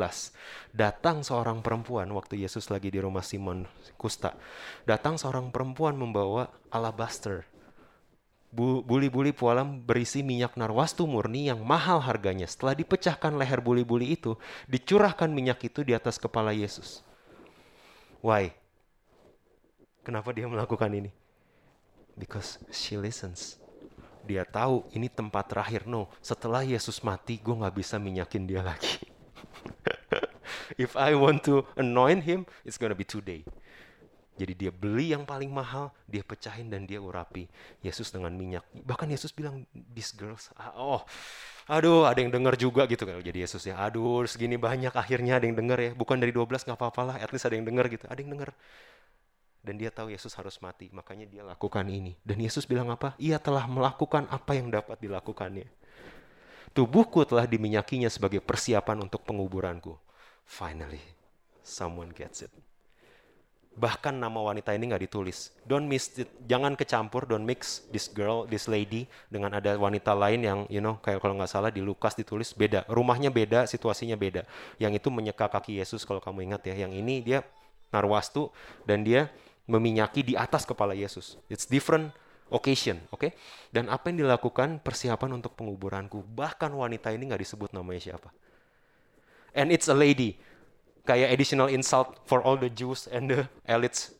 datang 0.70 1.26
seorang 1.26 1.58
perempuan 1.58 2.06
waktu 2.14 2.46
Yesus 2.46 2.70
lagi 2.70 2.94
di 2.94 3.02
rumah 3.02 3.26
Simon 3.26 3.66
Kusta. 3.98 4.38
Datang 4.86 5.18
seorang 5.18 5.50
perempuan 5.50 5.98
membawa 5.98 6.54
alabaster. 6.70 7.42
Buli-buli 8.54 9.34
pualam 9.34 9.82
berisi 9.82 10.22
minyak 10.22 10.54
narwastu 10.54 11.10
murni 11.10 11.50
yang 11.50 11.66
mahal 11.66 11.98
harganya. 11.98 12.46
Setelah 12.46 12.78
dipecahkan 12.78 13.34
leher 13.34 13.58
buli-buli 13.58 14.14
itu, 14.14 14.38
dicurahkan 14.70 15.26
minyak 15.26 15.58
itu 15.66 15.82
di 15.82 15.90
atas 15.90 16.22
kepala 16.22 16.54
Yesus. 16.54 17.02
Why? 18.22 18.54
Kenapa 20.06 20.30
dia 20.30 20.46
melakukan 20.46 20.94
ini? 20.94 21.10
Because 22.14 22.62
she 22.70 22.94
listens 22.94 23.63
dia 24.24 24.42
tahu 24.48 24.88
ini 24.96 25.06
tempat 25.12 25.52
terakhir. 25.52 25.84
No, 25.84 26.08
setelah 26.24 26.64
Yesus 26.64 27.04
mati, 27.04 27.38
gue 27.38 27.54
nggak 27.54 27.76
bisa 27.76 28.00
minyakin 28.00 28.48
dia 28.48 28.64
lagi. 28.64 29.00
If 30.80 30.96
I 30.96 31.14
want 31.14 31.44
to 31.46 31.68
anoint 31.76 32.24
him, 32.24 32.48
it's 32.64 32.80
gonna 32.80 32.96
be 32.96 33.04
today. 33.04 33.44
Jadi 34.34 34.66
dia 34.66 34.72
beli 34.74 35.14
yang 35.14 35.22
paling 35.22 35.46
mahal, 35.46 35.94
dia 36.10 36.26
pecahin 36.26 36.66
dan 36.66 36.90
dia 36.90 36.98
urapi 36.98 37.46
Yesus 37.86 38.10
dengan 38.10 38.34
minyak. 38.34 38.66
Bahkan 38.82 39.06
Yesus 39.06 39.30
bilang, 39.30 39.62
these 39.94 40.10
girls, 40.10 40.50
ah, 40.58 40.74
oh, 40.74 41.06
aduh 41.70 42.02
ada 42.02 42.18
yang 42.18 42.34
dengar 42.34 42.58
juga 42.58 42.82
gitu 42.90 43.06
kalau 43.06 43.22
jadi 43.22 43.46
Yesus 43.46 43.62
ya. 43.62 43.78
Aduh 43.78 44.26
segini 44.26 44.58
banyak 44.58 44.90
akhirnya 44.90 45.38
ada 45.38 45.46
yang 45.46 45.54
dengar 45.54 45.78
ya. 45.78 45.94
Bukan 45.94 46.18
dari 46.18 46.34
12 46.34 46.66
nggak 46.66 46.74
apa-apa 46.74 47.14
lah, 47.14 47.16
at 47.22 47.30
least 47.30 47.46
ada 47.46 47.54
yang 47.54 47.62
dengar 47.62 47.86
gitu. 47.86 48.10
Ada 48.10 48.18
yang 48.26 48.34
dengar. 48.34 48.50
Dan 49.64 49.80
dia 49.80 49.88
tahu 49.88 50.12
Yesus 50.12 50.36
harus 50.36 50.60
mati, 50.60 50.92
makanya 50.92 51.24
dia 51.24 51.42
lakukan 51.42 51.88
ini. 51.88 52.12
Dan 52.20 52.36
Yesus 52.44 52.68
bilang 52.68 52.92
apa? 52.92 53.16
Ia 53.16 53.40
telah 53.40 53.64
melakukan 53.64 54.28
apa 54.28 54.52
yang 54.52 54.68
dapat 54.68 55.00
dilakukannya. 55.00 55.64
Tubuhku 56.76 57.24
telah 57.24 57.48
diminyakinya 57.48 58.12
sebagai 58.12 58.44
persiapan 58.44 59.08
untuk 59.08 59.24
penguburanku. 59.24 59.96
Finally, 60.44 61.00
someone 61.64 62.12
gets 62.12 62.44
it 62.44 62.52
bahkan 63.74 64.14
nama 64.14 64.38
wanita 64.38 64.70
ini 64.72 64.90
nggak 64.90 65.04
ditulis. 65.10 65.50
Don't 65.66 65.86
miss 65.90 66.14
it, 66.14 66.30
jangan 66.46 66.78
kecampur, 66.78 67.26
don't 67.26 67.42
mix 67.42 67.82
this 67.90 68.06
girl, 68.06 68.46
this 68.46 68.70
lady 68.70 69.10
dengan 69.26 69.50
ada 69.58 69.74
wanita 69.74 70.14
lain 70.14 70.46
yang 70.46 70.58
you 70.70 70.78
know 70.78 70.98
kayak 71.02 71.18
kalau 71.18 71.34
nggak 71.34 71.50
salah 71.50 71.74
di 71.74 71.82
Lukas 71.82 72.14
ditulis 72.14 72.54
beda, 72.54 72.86
rumahnya 72.86 73.34
beda, 73.34 73.66
situasinya 73.66 74.14
beda. 74.14 74.46
Yang 74.78 75.02
itu 75.02 75.08
menyeka 75.10 75.50
kaki 75.50 75.82
Yesus 75.82 76.06
kalau 76.06 76.22
kamu 76.22 76.46
ingat 76.54 76.62
ya. 76.70 76.86
Yang 76.86 77.02
ini 77.02 77.14
dia 77.22 77.38
narwastu 77.90 78.50
dan 78.86 79.02
dia 79.02 79.30
meminyaki 79.64 80.20
di 80.26 80.34
atas 80.36 80.68
kepala 80.68 80.92
Yesus. 80.92 81.40
It's 81.48 81.64
different 81.64 82.12
occasion, 82.52 83.00
oke? 83.08 83.24
Okay? 83.24 83.30
Dan 83.72 83.88
apa 83.88 84.12
yang 84.12 84.24
dilakukan 84.24 84.84
persiapan 84.84 85.40
untuk 85.40 85.56
penguburanku. 85.56 86.20
Bahkan 86.22 86.70
wanita 86.72 87.12
ini 87.12 87.32
nggak 87.32 87.42
disebut 87.42 87.70
namanya 87.72 88.00
siapa. 88.12 88.28
And 89.54 89.70
it's 89.70 89.86
a 89.86 89.96
lady 89.96 90.36
kayak 91.04 91.36
additional 91.36 91.68
insult 91.68 92.16
for 92.24 92.40
all 92.40 92.56
the 92.56 92.72
Jews 92.72 93.06
and 93.12 93.28
the 93.28 93.44
elites 93.68 94.12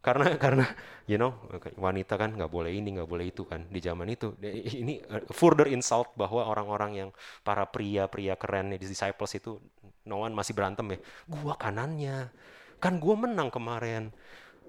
karena 0.00 0.32
karena 0.42 0.66
you 1.04 1.20
know 1.20 1.36
wanita 1.76 2.16
kan 2.16 2.32
nggak 2.32 2.48
boleh 2.48 2.72
ini 2.72 2.96
nggak 2.96 3.08
boleh 3.08 3.28
itu 3.28 3.44
kan 3.44 3.68
di 3.68 3.80
zaman 3.84 4.08
itu 4.08 4.32
ini 4.80 5.00
uh, 5.12 5.22
further 5.30 5.68
insult 5.68 6.12
bahwa 6.16 6.48
orang-orang 6.48 6.92
yang 7.06 7.10
para 7.44 7.68
pria-pria 7.68 8.34
keren 8.40 8.72
di 8.72 8.80
disciples 8.80 9.36
itu 9.36 9.60
no 10.08 10.24
one 10.24 10.32
masih 10.32 10.56
berantem 10.56 10.96
ya 10.96 10.98
gua 11.28 11.54
kanannya 11.60 12.32
kan 12.80 12.96
gua 12.96 13.14
menang 13.20 13.52
kemarin 13.52 14.08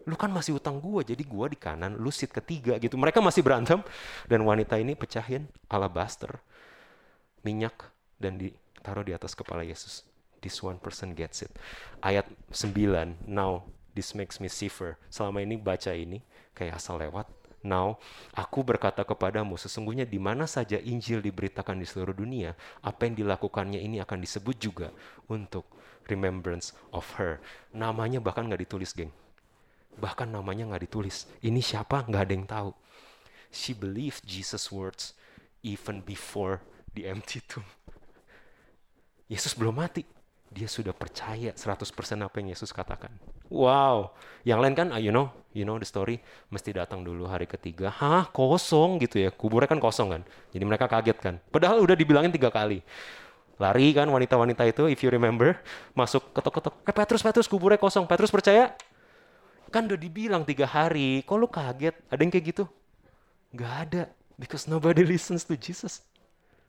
lu 0.08 0.16
kan 0.18 0.30
masih 0.34 0.58
utang 0.58 0.82
gua 0.82 1.06
jadi 1.06 1.22
gua 1.26 1.50
di 1.52 1.58
kanan 1.58 1.98
lu 1.98 2.10
seat 2.10 2.34
ketiga 2.34 2.78
gitu 2.82 2.98
mereka 2.98 3.22
masih 3.22 3.46
berantem 3.46 3.82
dan 4.26 4.42
wanita 4.42 4.78
ini 4.78 4.98
pecahin 4.98 5.46
alabaster 5.70 6.42
minyak 7.46 7.90
dan 8.22 8.38
ditaruh 8.38 9.06
di 9.06 9.14
atas 9.14 9.34
kepala 9.34 9.66
Yesus 9.66 10.12
this 10.42 10.60
one 10.60 10.82
person 10.82 11.14
gets 11.14 11.46
it. 11.46 11.54
Ayat 12.02 12.26
9, 12.50 13.30
now 13.30 13.64
this 13.94 14.18
makes 14.18 14.42
me 14.42 14.50
shiver. 14.50 14.98
Selama 15.08 15.46
ini 15.46 15.56
baca 15.56 15.94
ini 15.94 16.26
kayak 16.58 16.82
asal 16.82 16.98
lewat. 16.98 17.30
Now, 17.62 18.02
aku 18.34 18.66
berkata 18.66 19.06
kepadamu, 19.06 19.54
sesungguhnya 19.54 20.10
di 20.10 20.18
mana 20.18 20.50
saja 20.50 20.82
Injil 20.82 21.22
diberitakan 21.22 21.78
di 21.78 21.86
seluruh 21.86 22.18
dunia, 22.18 22.58
apa 22.82 23.06
yang 23.06 23.14
dilakukannya 23.22 23.78
ini 23.78 24.02
akan 24.02 24.18
disebut 24.18 24.58
juga 24.58 24.90
untuk 25.30 25.70
remembrance 26.10 26.74
of 26.90 27.06
her. 27.22 27.38
Namanya 27.70 28.18
bahkan 28.18 28.50
nggak 28.50 28.66
ditulis, 28.66 28.98
geng. 28.98 29.14
Bahkan 30.00 30.32
namanya 30.32 30.70
nggak 30.72 30.84
ditulis. 30.88 31.28
Ini 31.44 31.60
siapa? 31.60 32.06
Nggak 32.08 32.24
ada 32.24 32.34
yang 32.34 32.48
tahu. 32.48 32.72
She 33.52 33.76
believed 33.76 34.24
Jesus' 34.24 34.72
words 34.72 35.12
even 35.66 36.00
before 36.06 36.64
the 36.96 37.08
empty 37.08 37.44
tomb. 37.44 37.68
Yesus 39.32 39.56
belum 39.56 39.80
mati 39.80 40.04
dia 40.52 40.68
sudah 40.68 40.92
percaya 40.92 41.56
100% 41.56 41.96
apa 42.20 42.36
yang 42.44 42.52
Yesus 42.52 42.76
katakan. 42.76 43.16
Wow, 43.48 44.16
yang 44.44 44.60
lain 44.60 44.76
kan, 44.76 44.92
you 45.00 45.12
know, 45.12 45.32
you 45.56 45.64
know 45.64 45.80
the 45.80 45.88
story, 45.88 46.20
mesti 46.52 46.76
datang 46.76 47.04
dulu 47.08 47.28
hari 47.28 47.48
ketiga, 47.48 47.88
hah 47.88 48.28
kosong 48.32 49.00
gitu 49.00 49.24
ya, 49.24 49.32
kuburnya 49.32 49.72
kan 49.72 49.80
kosong 49.80 50.08
kan, 50.12 50.22
jadi 50.52 50.64
mereka 50.68 50.92
kaget 50.92 51.18
kan. 51.20 51.36
Padahal 51.52 51.80
udah 51.80 51.96
dibilangin 51.96 52.32
tiga 52.32 52.52
kali. 52.52 52.84
Lari 53.60 53.96
kan 53.96 54.08
wanita-wanita 54.12 54.64
itu, 54.68 54.92
if 54.92 55.00
you 55.04 55.12
remember, 55.12 55.56
masuk 55.96 56.32
ketok-ketok, 56.36 56.76
eh 56.84 56.96
Petrus, 56.96 57.24
Petrus 57.24 57.48
kuburnya 57.48 57.80
kosong, 57.80 58.04
Petrus 58.08 58.32
percaya? 58.32 58.76
Kan 59.72 59.88
udah 59.88 59.98
dibilang 59.98 60.44
tiga 60.44 60.68
hari, 60.68 61.24
kok 61.24 61.40
lu 61.40 61.48
kaget? 61.48 61.96
Ada 62.12 62.22
yang 62.22 62.32
kayak 62.32 62.46
gitu? 62.52 62.64
Gak 63.56 63.74
ada, 63.88 64.04
because 64.36 64.68
nobody 64.68 65.08
listens 65.08 65.48
to 65.48 65.56
Jesus. 65.56 66.04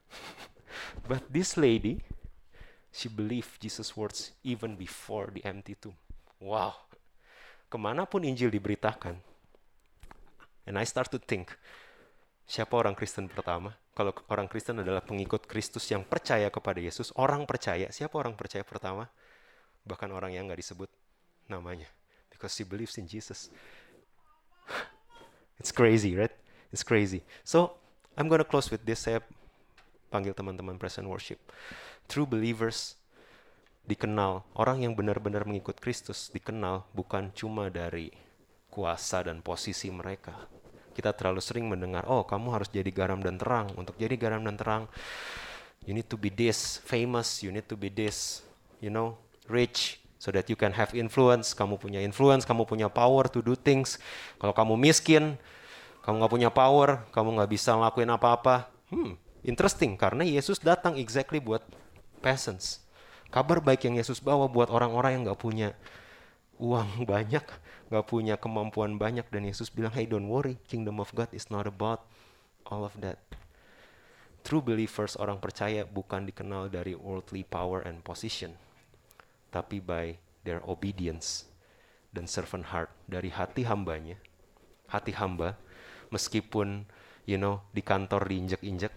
But 1.11 1.26
this 1.34 1.59
lady, 1.59 1.98
She 2.92 3.09
believed 3.09 3.57
Jesus' 3.57 3.96
words 3.96 4.36
even 4.44 4.76
before 4.76 5.32
the 5.32 5.40
empty 5.48 5.72
tomb. 5.80 5.96
Wow. 6.36 6.76
Ke 7.72 7.80
mana 7.80 8.05
pun 8.05 8.20
Injil 8.20 8.53
diberitakan. 8.53 9.16
And 10.68 10.76
I 10.76 10.84
start 10.84 11.09
to 11.16 11.18
think, 11.18 11.57
siapa 12.44 12.76
orang 12.76 12.92
Kristen 12.92 13.32
pertama? 13.32 13.72
Kalau 13.96 14.12
orang 14.28 14.44
Kristen 14.44 14.84
adalah 14.84 15.00
pengikut 15.00 15.48
Kristus 15.48 15.88
yang 15.88 16.05
percaya 16.05 16.53
kepada 16.53 16.84
Yesus, 16.84 17.16
orang 17.16 17.48
percaya. 17.48 17.88
Siapa 17.88 18.12
orang 18.20 18.36
percaya 18.36 18.61
pertama? 18.61 19.09
Bahkan 19.88 20.12
orang 20.12 20.36
yang 20.36 20.44
nggak 20.53 20.61
disebut 20.61 20.92
namanya. 21.48 21.88
Because 22.43 22.59
she 22.59 22.66
believes 22.66 22.99
in 22.99 23.07
Jesus. 23.07 23.47
It's 25.62 25.70
crazy, 25.70 26.18
right? 26.18 26.34
It's 26.74 26.82
crazy. 26.82 27.22
So, 27.47 27.78
I'm 28.18 28.26
gonna 28.26 28.43
close 28.43 28.66
with 28.66 28.82
this. 28.82 29.07
Saya 29.07 29.22
panggil 30.11 30.34
teman-teman 30.34 30.74
present 30.74 31.07
worship 31.07 31.38
true 32.11 32.26
believers 32.26 32.99
dikenal, 33.88 34.47
orang 34.55 34.86
yang 34.86 34.93
benar-benar 34.95 35.43
mengikut 35.43 35.80
Kristus 35.80 36.30
dikenal 36.30 36.86
bukan 36.95 37.34
cuma 37.34 37.66
dari 37.66 38.14
kuasa 38.70 39.26
dan 39.26 39.43
posisi 39.43 39.90
mereka. 39.90 40.36
Kita 40.93 41.16
terlalu 41.16 41.40
sering 41.40 41.66
mendengar, 41.66 42.05
oh 42.07 42.22
kamu 42.22 42.53
harus 42.53 42.68
jadi 42.68 42.93
garam 42.93 43.18
dan 43.24 43.40
terang. 43.40 43.72
Untuk 43.74 43.97
jadi 43.97 44.14
garam 44.14 44.45
dan 44.45 44.55
terang, 44.61 44.84
you 45.82 45.97
need 45.97 46.07
to 46.07 46.20
be 46.20 46.28
this 46.28 46.78
famous, 46.84 47.43
you 47.43 47.51
need 47.51 47.66
to 47.66 47.74
be 47.74 47.88
this, 47.88 48.45
you 48.78 48.93
know, 48.93 49.16
rich, 49.49 50.01
so 50.23 50.31
that 50.31 50.47
you 50.47 50.55
can 50.55 50.70
have 50.70 50.95
influence. 50.95 51.51
Kamu 51.51 51.83
punya 51.83 51.99
influence, 51.99 52.47
kamu 52.47 52.62
punya 52.62 52.87
power 52.87 53.27
to 53.27 53.43
do 53.43 53.59
things. 53.59 53.99
Kalau 54.39 54.55
kamu 54.55 54.79
miskin, 54.79 55.35
kamu 56.07 56.23
nggak 56.23 56.33
punya 56.39 56.51
power, 56.55 57.03
kamu 57.11 57.43
nggak 57.43 57.51
bisa 57.51 57.75
ngelakuin 57.75 58.11
apa-apa. 58.14 58.70
Hmm, 58.95 59.18
interesting 59.43 59.99
karena 59.99 60.23
Yesus 60.23 60.62
datang 60.62 60.95
exactly 60.95 61.43
buat 61.43 61.66
peasants. 62.23 62.79
Kabar 63.33 63.59
baik 63.64 63.89
yang 63.89 63.99
Yesus 63.99 64.23
bawa 64.23 64.47
buat 64.47 64.68
orang-orang 64.68 65.16
yang 65.18 65.23
gak 65.33 65.41
punya 65.41 65.68
uang 66.61 67.03
banyak, 67.12 67.43
gak 67.91 68.05
punya 68.07 68.39
kemampuan 68.39 69.01
banyak. 69.01 69.27
Dan 69.33 69.49
Yesus 69.49 69.73
bilang, 69.73 69.91
hey 69.97 70.05
don't 70.05 70.29
worry, 70.31 70.61
kingdom 70.70 71.03
of 71.03 71.11
God 71.16 71.33
is 71.33 71.49
not 71.49 71.64
about 71.64 72.05
all 72.68 72.85
of 72.85 72.93
that. 73.01 73.18
True 74.45 74.61
believers, 74.61 75.16
orang 75.16 75.41
percaya 75.41 75.89
bukan 75.89 76.29
dikenal 76.29 76.68
dari 76.68 76.93
worldly 76.93 77.47
power 77.47 77.81
and 77.89 78.05
position, 78.05 78.53
tapi 79.53 79.78
by 79.78 80.16
their 80.42 80.64
obedience 80.64 81.46
dan 82.11 82.24
servant 82.24 82.72
heart 82.72 82.88
dari 83.07 83.28
hati 83.28 83.68
hambanya. 83.68 84.16
Hati 84.88 85.12
hamba, 85.12 85.61
meskipun 86.09 86.88
you 87.28 87.36
know 87.36 87.61
di 87.76 87.84
kantor 87.84 88.24
diinjek-injek, 88.26 88.92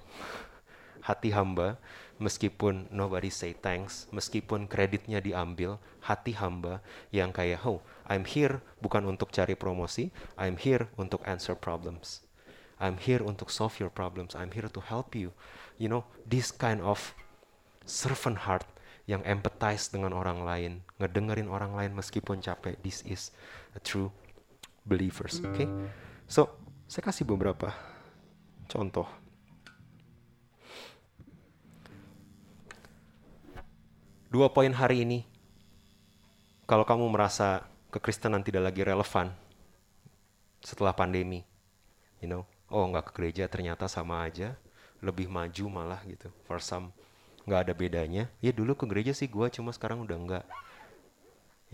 hati 1.03 1.29
hamba 1.35 1.77
meskipun 2.19 2.87
nobody 2.91 3.27
say 3.27 3.51
thanks, 3.51 4.07
meskipun 4.11 4.71
kreditnya 4.71 5.19
diambil, 5.19 5.79
hati 5.99 6.31
hamba 6.31 6.79
yang 7.11 7.35
kayak, 7.35 7.59
oh, 7.67 7.83
I'm 8.07 8.23
here 8.23 8.63
bukan 8.79 9.03
untuk 9.03 9.35
cari 9.35 9.55
promosi, 9.57 10.15
I'm 10.39 10.55
here 10.55 10.87
untuk 10.95 11.23
answer 11.27 11.55
problems. 11.57 12.23
I'm 12.75 12.99
here 12.99 13.23
untuk 13.23 13.51
solve 13.51 13.79
your 13.79 13.91
problems, 13.91 14.35
I'm 14.35 14.51
here 14.51 14.67
to 14.67 14.81
help 14.83 15.15
you. 15.15 15.31
You 15.79 15.87
know, 15.91 16.03
this 16.27 16.51
kind 16.51 16.83
of 16.83 17.15
servant 17.87 18.47
heart 18.47 18.67
yang 19.05 19.21
empathize 19.21 19.93
dengan 19.93 20.17
orang 20.17 20.41
lain, 20.41 20.81
ngedengerin 20.97 21.49
orang 21.49 21.77
lain 21.77 21.93
meskipun 21.93 22.41
capek. 22.41 22.73
This 22.81 23.05
is 23.05 23.29
a 23.77 23.81
true 23.81 24.09
believers. 24.81 25.41
Oke, 25.45 25.65
okay? 25.65 25.67
so 26.25 26.49
saya 26.89 27.05
kasih 27.05 27.25
beberapa 27.25 27.73
contoh. 28.69 29.25
dua 34.35 34.51
poin 34.51 34.67
hari 34.75 35.07
ini, 35.07 35.23
kalau 36.67 36.83
kamu 36.83 37.07
merasa 37.07 37.63
kekristenan 37.87 38.43
tidak 38.43 38.67
lagi 38.67 38.83
relevan 38.83 39.31
setelah 40.59 40.91
pandemi, 40.91 41.39
you 42.19 42.27
know, 42.27 42.43
oh 42.67 42.83
nggak 42.91 43.07
ke 43.07 43.11
gereja 43.15 43.47
ternyata 43.47 43.87
sama 43.87 44.27
aja, 44.27 44.59
lebih 44.99 45.31
maju 45.31 45.65
malah 45.71 46.03
gitu. 46.03 46.27
For 46.43 46.59
some 46.59 46.91
nggak 47.45 47.61
ada 47.69 47.73
bedanya. 47.77 48.23
Ya 48.41 48.51
dulu 48.51 48.73
ke 48.73 48.85
gereja 48.89 49.13
sih 49.13 49.29
gue, 49.29 49.47
cuma 49.53 49.71
sekarang 49.71 50.03
udah 50.03 50.17
nggak. 50.17 50.45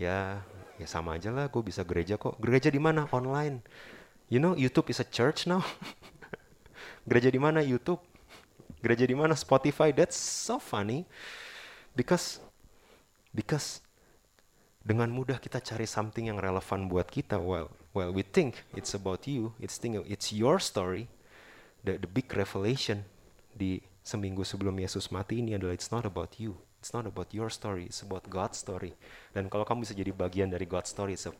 Ya, 0.00 0.40
ya 0.76 0.86
sama 0.88 1.16
aja 1.16 1.32
lah. 1.32 1.48
Gue 1.48 1.64
bisa 1.64 1.84
gereja 1.84 2.16
kok. 2.16 2.36
Gereja 2.40 2.68
di 2.68 2.80
mana? 2.80 3.08
Online. 3.12 3.60
You 4.32 4.40
know, 4.40 4.56
YouTube 4.56 4.88
is 4.88 5.00
a 5.00 5.08
church 5.08 5.44
now. 5.44 5.60
gereja 7.08 7.28
di 7.28 7.40
mana? 7.40 7.60
YouTube. 7.60 8.00
Gereja 8.80 9.04
di 9.04 9.16
mana? 9.16 9.36
Spotify. 9.36 9.92
That's 9.92 10.16
so 10.16 10.56
funny. 10.60 11.04
Because 11.92 12.40
Because 13.32 13.80
dengan 14.84 15.08
mudah 15.08 15.40
kita 15.40 15.62
cari 15.64 15.88
something 15.88 16.28
yang 16.28 16.42
relevan 16.42 16.90
buat 16.90 17.06
kita 17.06 17.38
well 17.38 17.70
well 17.94 18.10
we 18.10 18.26
think 18.26 18.66
it's 18.74 18.98
about 18.98 19.30
you 19.30 19.54
it's 19.62 19.78
think 19.78 19.94
it's 20.10 20.34
your 20.34 20.58
story 20.58 21.06
the 21.86 22.02
the 22.02 22.10
big 22.10 22.26
revelation 22.34 23.06
di 23.54 23.78
seminggu 24.02 24.42
sebelum 24.42 24.74
Yesus 24.76 25.08
mati 25.14 25.40
ini 25.40 25.54
adalah 25.54 25.74
it's 25.74 25.90
not 25.94 26.06
about 26.06 26.36
you. 26.42 26.58
It's 26.82 26.90
not 26.90 27.06
about 27.06 27.30
your 27.30 27.46
story. 27.48 27.86
It's 27.86 28.02
about 28.02 28.26
God's 28.26 28.58
story. 28.58 28.98
Dan 29.30 29.46
kalau 29.46 29.62
kamu 29.62 29.86
bisa 29.86 29.94
jadi 29.94 30.10
bagian 30.10 30.50
dari 30.50 30.66
God's 30.66 30.90
story 30.90 31.14
it's 31.14 31.30
a 31.30 31.32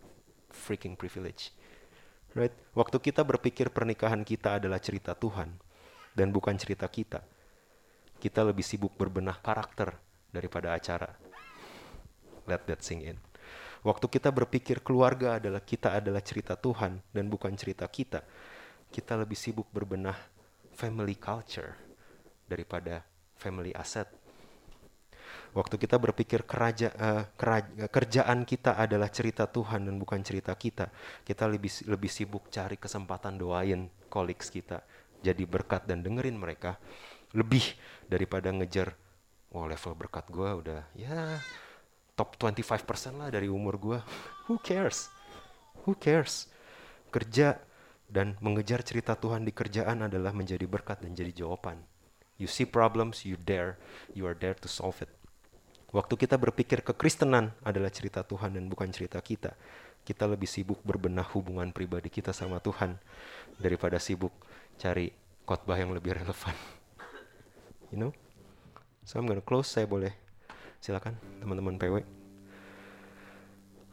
freaking 0.55 0.95
privilege. 0.95 1.51
Right? 2.33 2.55
Waktu 2.73 3.03
kita 3.03 3.27
berpikir 3.27 3.69
pernikahan 3.69 4.23
kita 4.25 4.57
adalah 4.63 4.79
cerita 4.79 5.13
Tuhan 5.13 5.53
dan 6.17 6.33
bukan 6.33 6.57
cerita 6.57 6.89
kita 6.89 7.21
kita 8.23 8.47
lebih 8.47 8.63
sibuk 8.63 8.95
berbenah 8.95 9.35
karakter 9.43 9.99
daripada 10.31 10.79
acara. 10.79 11.11
Let 12.47 12.71
that 12.71 12.87
sing 12.87 13.03
in. 13.03 13.19
Waktu 13.83 14.07
kita 14.07 14.31
berpikir 14.31 14.79
keluarga 14.79 15.43
adalah 15.43 15.59
kita 15.59 15.99
adalah 15.99 16.23
cerita 16.23 16.55
Tuhan 16.55 17.03
dan 17.11 17.27
bukan 17.27 17.51
cerita 17.59 17.83
kita, 17.91 18.23
kita 18.95 19.19
lebih 19.19 19.35
sibuk 19.35 19.67
berbenah 19.75 20.15
family 20.79 21.19
culture 21.19 21.91
daripada 22.53 23.00
family 23.40 23.72
asset. 23.72 24.07
Waktu 25.53 25.76
kita 25.76 26.00
berpikir 26.00 26.48
keraja, 26.48 26.92
uh, 26.96 27.24
keraja, 27.36 27.88
kerjaan 27.88 28.44
kita 28.48 28.76
adalah 28.76 29.12
cerita 29.12 29.44
Tuhan 29.44 29.84
dan 29.84 30.00
bukan 30.00 30.20
cerita 30.24 30.57
kita, 30.57 30.88
kita 31.24 31.44
lebih 31.44 31.68
lebih 31.88 32.09
sibuk 32.09 32.48
cari 32.48 32.80
kesempatan 32.80 33.36
doain 33.36 33.88
colleagues 34.09 34.48
kita, 34.48 34.80
jadi 35.20 35.44
berkat 35.44 35.84
dan 35.84 36.00
dengerin 36.00 36.40
mereka 36.40 36.80
lebih 37.36 37.64
daripada 38.09 38.48
ngejar, 38.48 38.96
oh 39.53 39.68
level 39.68 39.92
berkat 39.96 40.24
gue 40.32 40.50
udah 40.64 40.80
ya 40.96 41.40
top 42.16 42.36
25% 42.36 43.20
lah 43.20 43.28
dari 43.28 43.48
umur 43.53 43.76
gue. 43.76 43.98
Who 44.48 44.57
cares? 44.61 45.12
Who 45.84 45.96
cares? 45.96 46.48
Kerja 47.12 47.61
dan 48.09 48.36
mengejar 48.40 48.84
cerita 48.84 49.16
Tuhan 49.16 49.44
di 49.44 49.53
kerjaan 49.53 50.09
adalah 50.09 50.32
menjadi 50.36 50.64
berkat 50.64 51.05
dan 51.05 51.12
jadi 51.12 51.44
jawaban. 51.44 51.91
You 52.43 52.51
see 52.51 52.66
problems, 52.66 53.22
you 53.22 53.38
dare, 53.38 53.78
you 54.18 54.26
are 54.26 54.34
there 54.34 54.59
to 54.59 54.66
solve 54.66 54.99
it. 54.99 55.11
Waktu 55.95 56.18
kita 56.18 56.34
berpikir 56.34 56.82
kekristenan 56.82 57.55
adalah 57.62 57.95
cerita 57.95 58.26
Tuhan 58.26 58.59
dan 58.59 58.66
bukan 58.66 58.90
cerita 58.90 59.22
kita, 59.22 59.55
kita 60.03 60.26
lebih 60.26 60.51
sibuk 60.51 60.82
berbenah 60.82 61.30
hubungan 61.30 61.70
pribadi 61.70 62.11
kita 62.11 62.34
sama 62.34 62.59
Tuhan 62.59 62.99
daripada 63.62 64.03
sibuk 64.03 64.34
cari 64.74 65.14
khotbah 65.47 65.78
yang 65.78 65.95
lebih 65.95 66.18
relevan. 66.18 66.57
You 67.93 68.09
know? 68.09 68.12
So 69.05 69.20
I'm 69.20 69.28
gonna 69.28 69.45
close, 69.45 69.68
saya 69.68 69.84
boleh 69.84 70.16
Silakan 70.82 71.14
teman-teman 71.38 71.78
PW. 71.78 72.03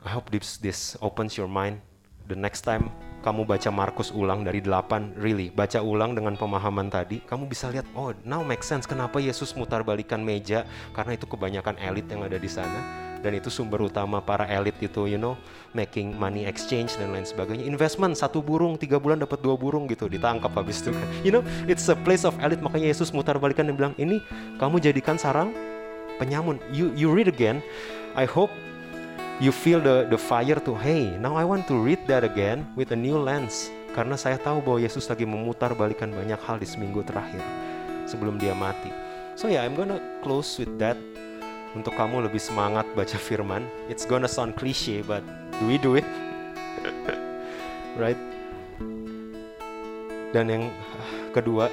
I 0.02 0.10
hope 0.10 0.34
this 0.34 0.58
this 0.58 0.98
opens 1.06 1.38
your 1.38 1.46
mind. 1.46 1.86
The 2.26 2.34
next 2.34 2.66
time 2.66 2.90
kamu 3.20 3.44
baca 3.44 3.70
Markus 3.70 4.10
ulang 4.16 4.48
dari 4.48 4.64
8, 4.64 5.20
really, 5.20 5.52
baca 5.52 5.84
ulang 5.84 6.16
dengan 6.16 6.40
pemahaman 6.40 6.88
tadi, 6.88 7.20
kamu 7.28 7.52
bisa 7.52 7.68
lihat, 7.68 7.84
oh 7.96 8.16
now 8.24 8.40
make 8.40 8.64
sense 8.64 8.88
kenapa 8.88 9.20
Yesus 9.20 9.52
mutar 9.60 9.84
balikan 9.84 10.24
meja, 10.24 10.64
karena 10.96 11.20
itu 11.20 11.28
kebanyakan 11.28 11.76
elit 11.84 12.08
yang 12.08 12.24
ada 12.24 12.40
di 12.40 12.48
sana, 12.48 13.10
dan 13.20 13.36
itu 13.36 13.52
sumber 13.52 13.84
utama 13.84 14.24
para 14.24 14.48
elit 14.48 14.76
itu, 14.80 15.12
you 15.12 15.20
know, 15.20 15.36
making 15.76 16.16
money 16.16 16.48
exchange 16.48 16.96
dan 16.96 17.12
lain 17.12 17.28
sebagainya. 17.28 17.68
Investment, 17.68 18.16
satu 18.16 18.40
burung, 18.40 18.80
tiga 18.80 18.96
bulan 18.96 19.20
dapat 19.20 19.44
dua 19.44 19.60
burung 19.60 19.92
gitu, 19.92 20.08
ditangkap 20.08 20.56
habis 20.56 20.80
itu 20.80 20.96
kan. 20.96 21.08
You 21.28 21.36
know, 21.36 21.44
it's 21.68 21.86
a 21.92 21.98
place 22.00 22.24
of 22.24 22.34
elite, 22.40 22.64
makanya 22.64 22.88
Yesus 22.96 23.12
mutar 23.12 23.36
balikan 23.36 23.68
dan 23.68 23.76
bilang, 23.76 23.94
ini 24.00 24.24
kamu 24.58 24.80
jadikan 24.80 25.20
sarang 25.20 25.52
penyamun. 26.18 26.58
You 26.72 26.96
you 26.96 27.12
read 27.12 27.28
again. 27.28 27.60
I 28.16 28.24
hope 28.24 28.50
you 29.40 29.56
feel 29.56 29.80
the 29.80 30.06
the 30.12 30.20
fire 30.20 30.60
to 30.60 30.76
hey, 30.76 31.16
now 31.16 31.40
I 31.40 31.48
want 31.48 31.66
to 31.72 31.76
read 31.80 32.04
that 32.12 32.28
again 32.28 32.68
with 32.76 32.92
a 32.92 33.00
new 33.00 33.16
lens. 33.16 33.72
Karena 33.96 34.20
saya 34.20 34.38
tahu 34.38 34.62
bahwa 34.62 34.80
Yesus 34.84 35.10
lagi 35.10 35.26
memutar 35.26 35.74
balikan 35.74 36.14
banyak 36.14 36.38
hal 36.46 36.62
di 36.62 36.68
seminggu 36.68 37.02
terakhir 37.08 37.42
sebelum 38.06 38.38
dia 38.38 38.54
mati. 38.54 38.92
So 39.40 39.48
yeah, 39.48 39.64
I'm 39.64 39.74
gonna 39.74 39.98
close 40.22 40.60
with 40.60 40.76
that. 40.84 41.00
Untuk 41.74 41.94
kamu 41.94 42.26
lebih 42.26 42.42
semangat 42.42 42.86
baca 42.94 43.18
firman. 43.28 43.66
It's 43.88 44.06
gonna 44.06 44.30
sound 44.30 44.60
cliche, 44.60 45.02
but 45.02 45.24
do 45.58 45.70
we 45.72 45.80
do 45.80 45.96
it? 45.98 46.06
right? 48.02 48.20
Dan 50.30 50.46
yang 50.46 50.64
kedua, 51.34 51.70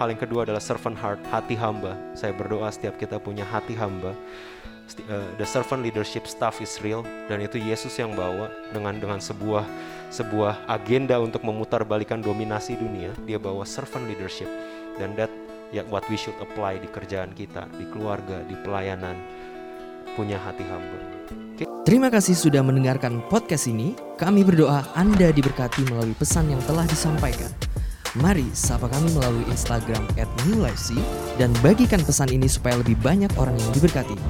Hal 0.00 0.08
yang 0.08 0.18
kedua 0.18 0.48
adalah 0.48 0.58
servant 0.58 0.96
heart, 0.96 1.22
hati 1.30 1.54
hamba. 1.54 1.94
Saya 2.16 2.32
berdoa 2.32 2.72
setiap 2.72 2.96
kita 2.96 3.20
punya 3.20 3.44
hati 3.44 3.76
hamba. 3.76 4.16
Uh, 5.08 5.24
the 5.40 5.46
servant 5.48 5.80
leadership 5.80 6.28
staff 6.28 6.60
is 6.60 6.76
real 6.84 7.00
dan 7.24 7.40
itu 7.40 7.56
Yesus 7.56 7.96
yang 7.96 8.12
bawa 8.12 8.52
dengan 8.76 9.00
dengan 9.00 9.18
sebuah 9.24 9.64
sebuah 10.12 10.68
agenda 10.68 11.16
untuk 11.16 11.40
memutarbalikkan 11.48 12.20
dominasi 12.20 12.76
dunia. 12.76 13.08
Dia 13.24 13.40
bawa 13.40 13.64
servant 13.64 14.04
leadership 14.04 14.48
dan 15.00 15.16
that 15.16 15.32
ya 15.72 15.80
what 15.88 16.04
we 16.12 16.20
should 16.20 16.36
apply 16.44 16.76
di 16.76 16.88
kerjaan 16.92 17.32
kita, 17.32 17.64
di 17.80 17.88
keluarga, 17.88 18.44
di 18.44 18.56
pelayanan. 18.60 19.16
Punya 20.12 20.36
hati 20.36 20.60
hamba. 20.68 20.98
Okay. 21.56 21.64
Terima 21.88 22.12
kasih 22.12 22.36
sudah 22.36 22.60
mendengarkan 22.60 23.24
podcast 23.32 23.64
ini. 23.64 23.96
Kami 24.20 24.44
berdoa 24.44 24.84
Anda 24.92 25.32
diberkati 25.32 25.88
melalui 25.88 26.12
pesan 26.12 26.52
yang 26.52 26.60
telah 26.68 26.84
disampaikan. 26.84 27.48
Mari 28.20 28.44
sapa 28.52 28.92
kami 28.92 29.08
melalui 29.16 29.40
Instagram 29.48 30.04
@newlifec 30.44 31.00
dan 31.40 31.48
bagikan 31.64 31.96
pesan 32.04 32.28
ini 32.28 32.44
supaya 32.44 32.76
lebih 32.76 33.00
banyak 33.00 33.32
orang 33.40 33.56
yang 33.56 33.72
diberkati. 33.72 34.20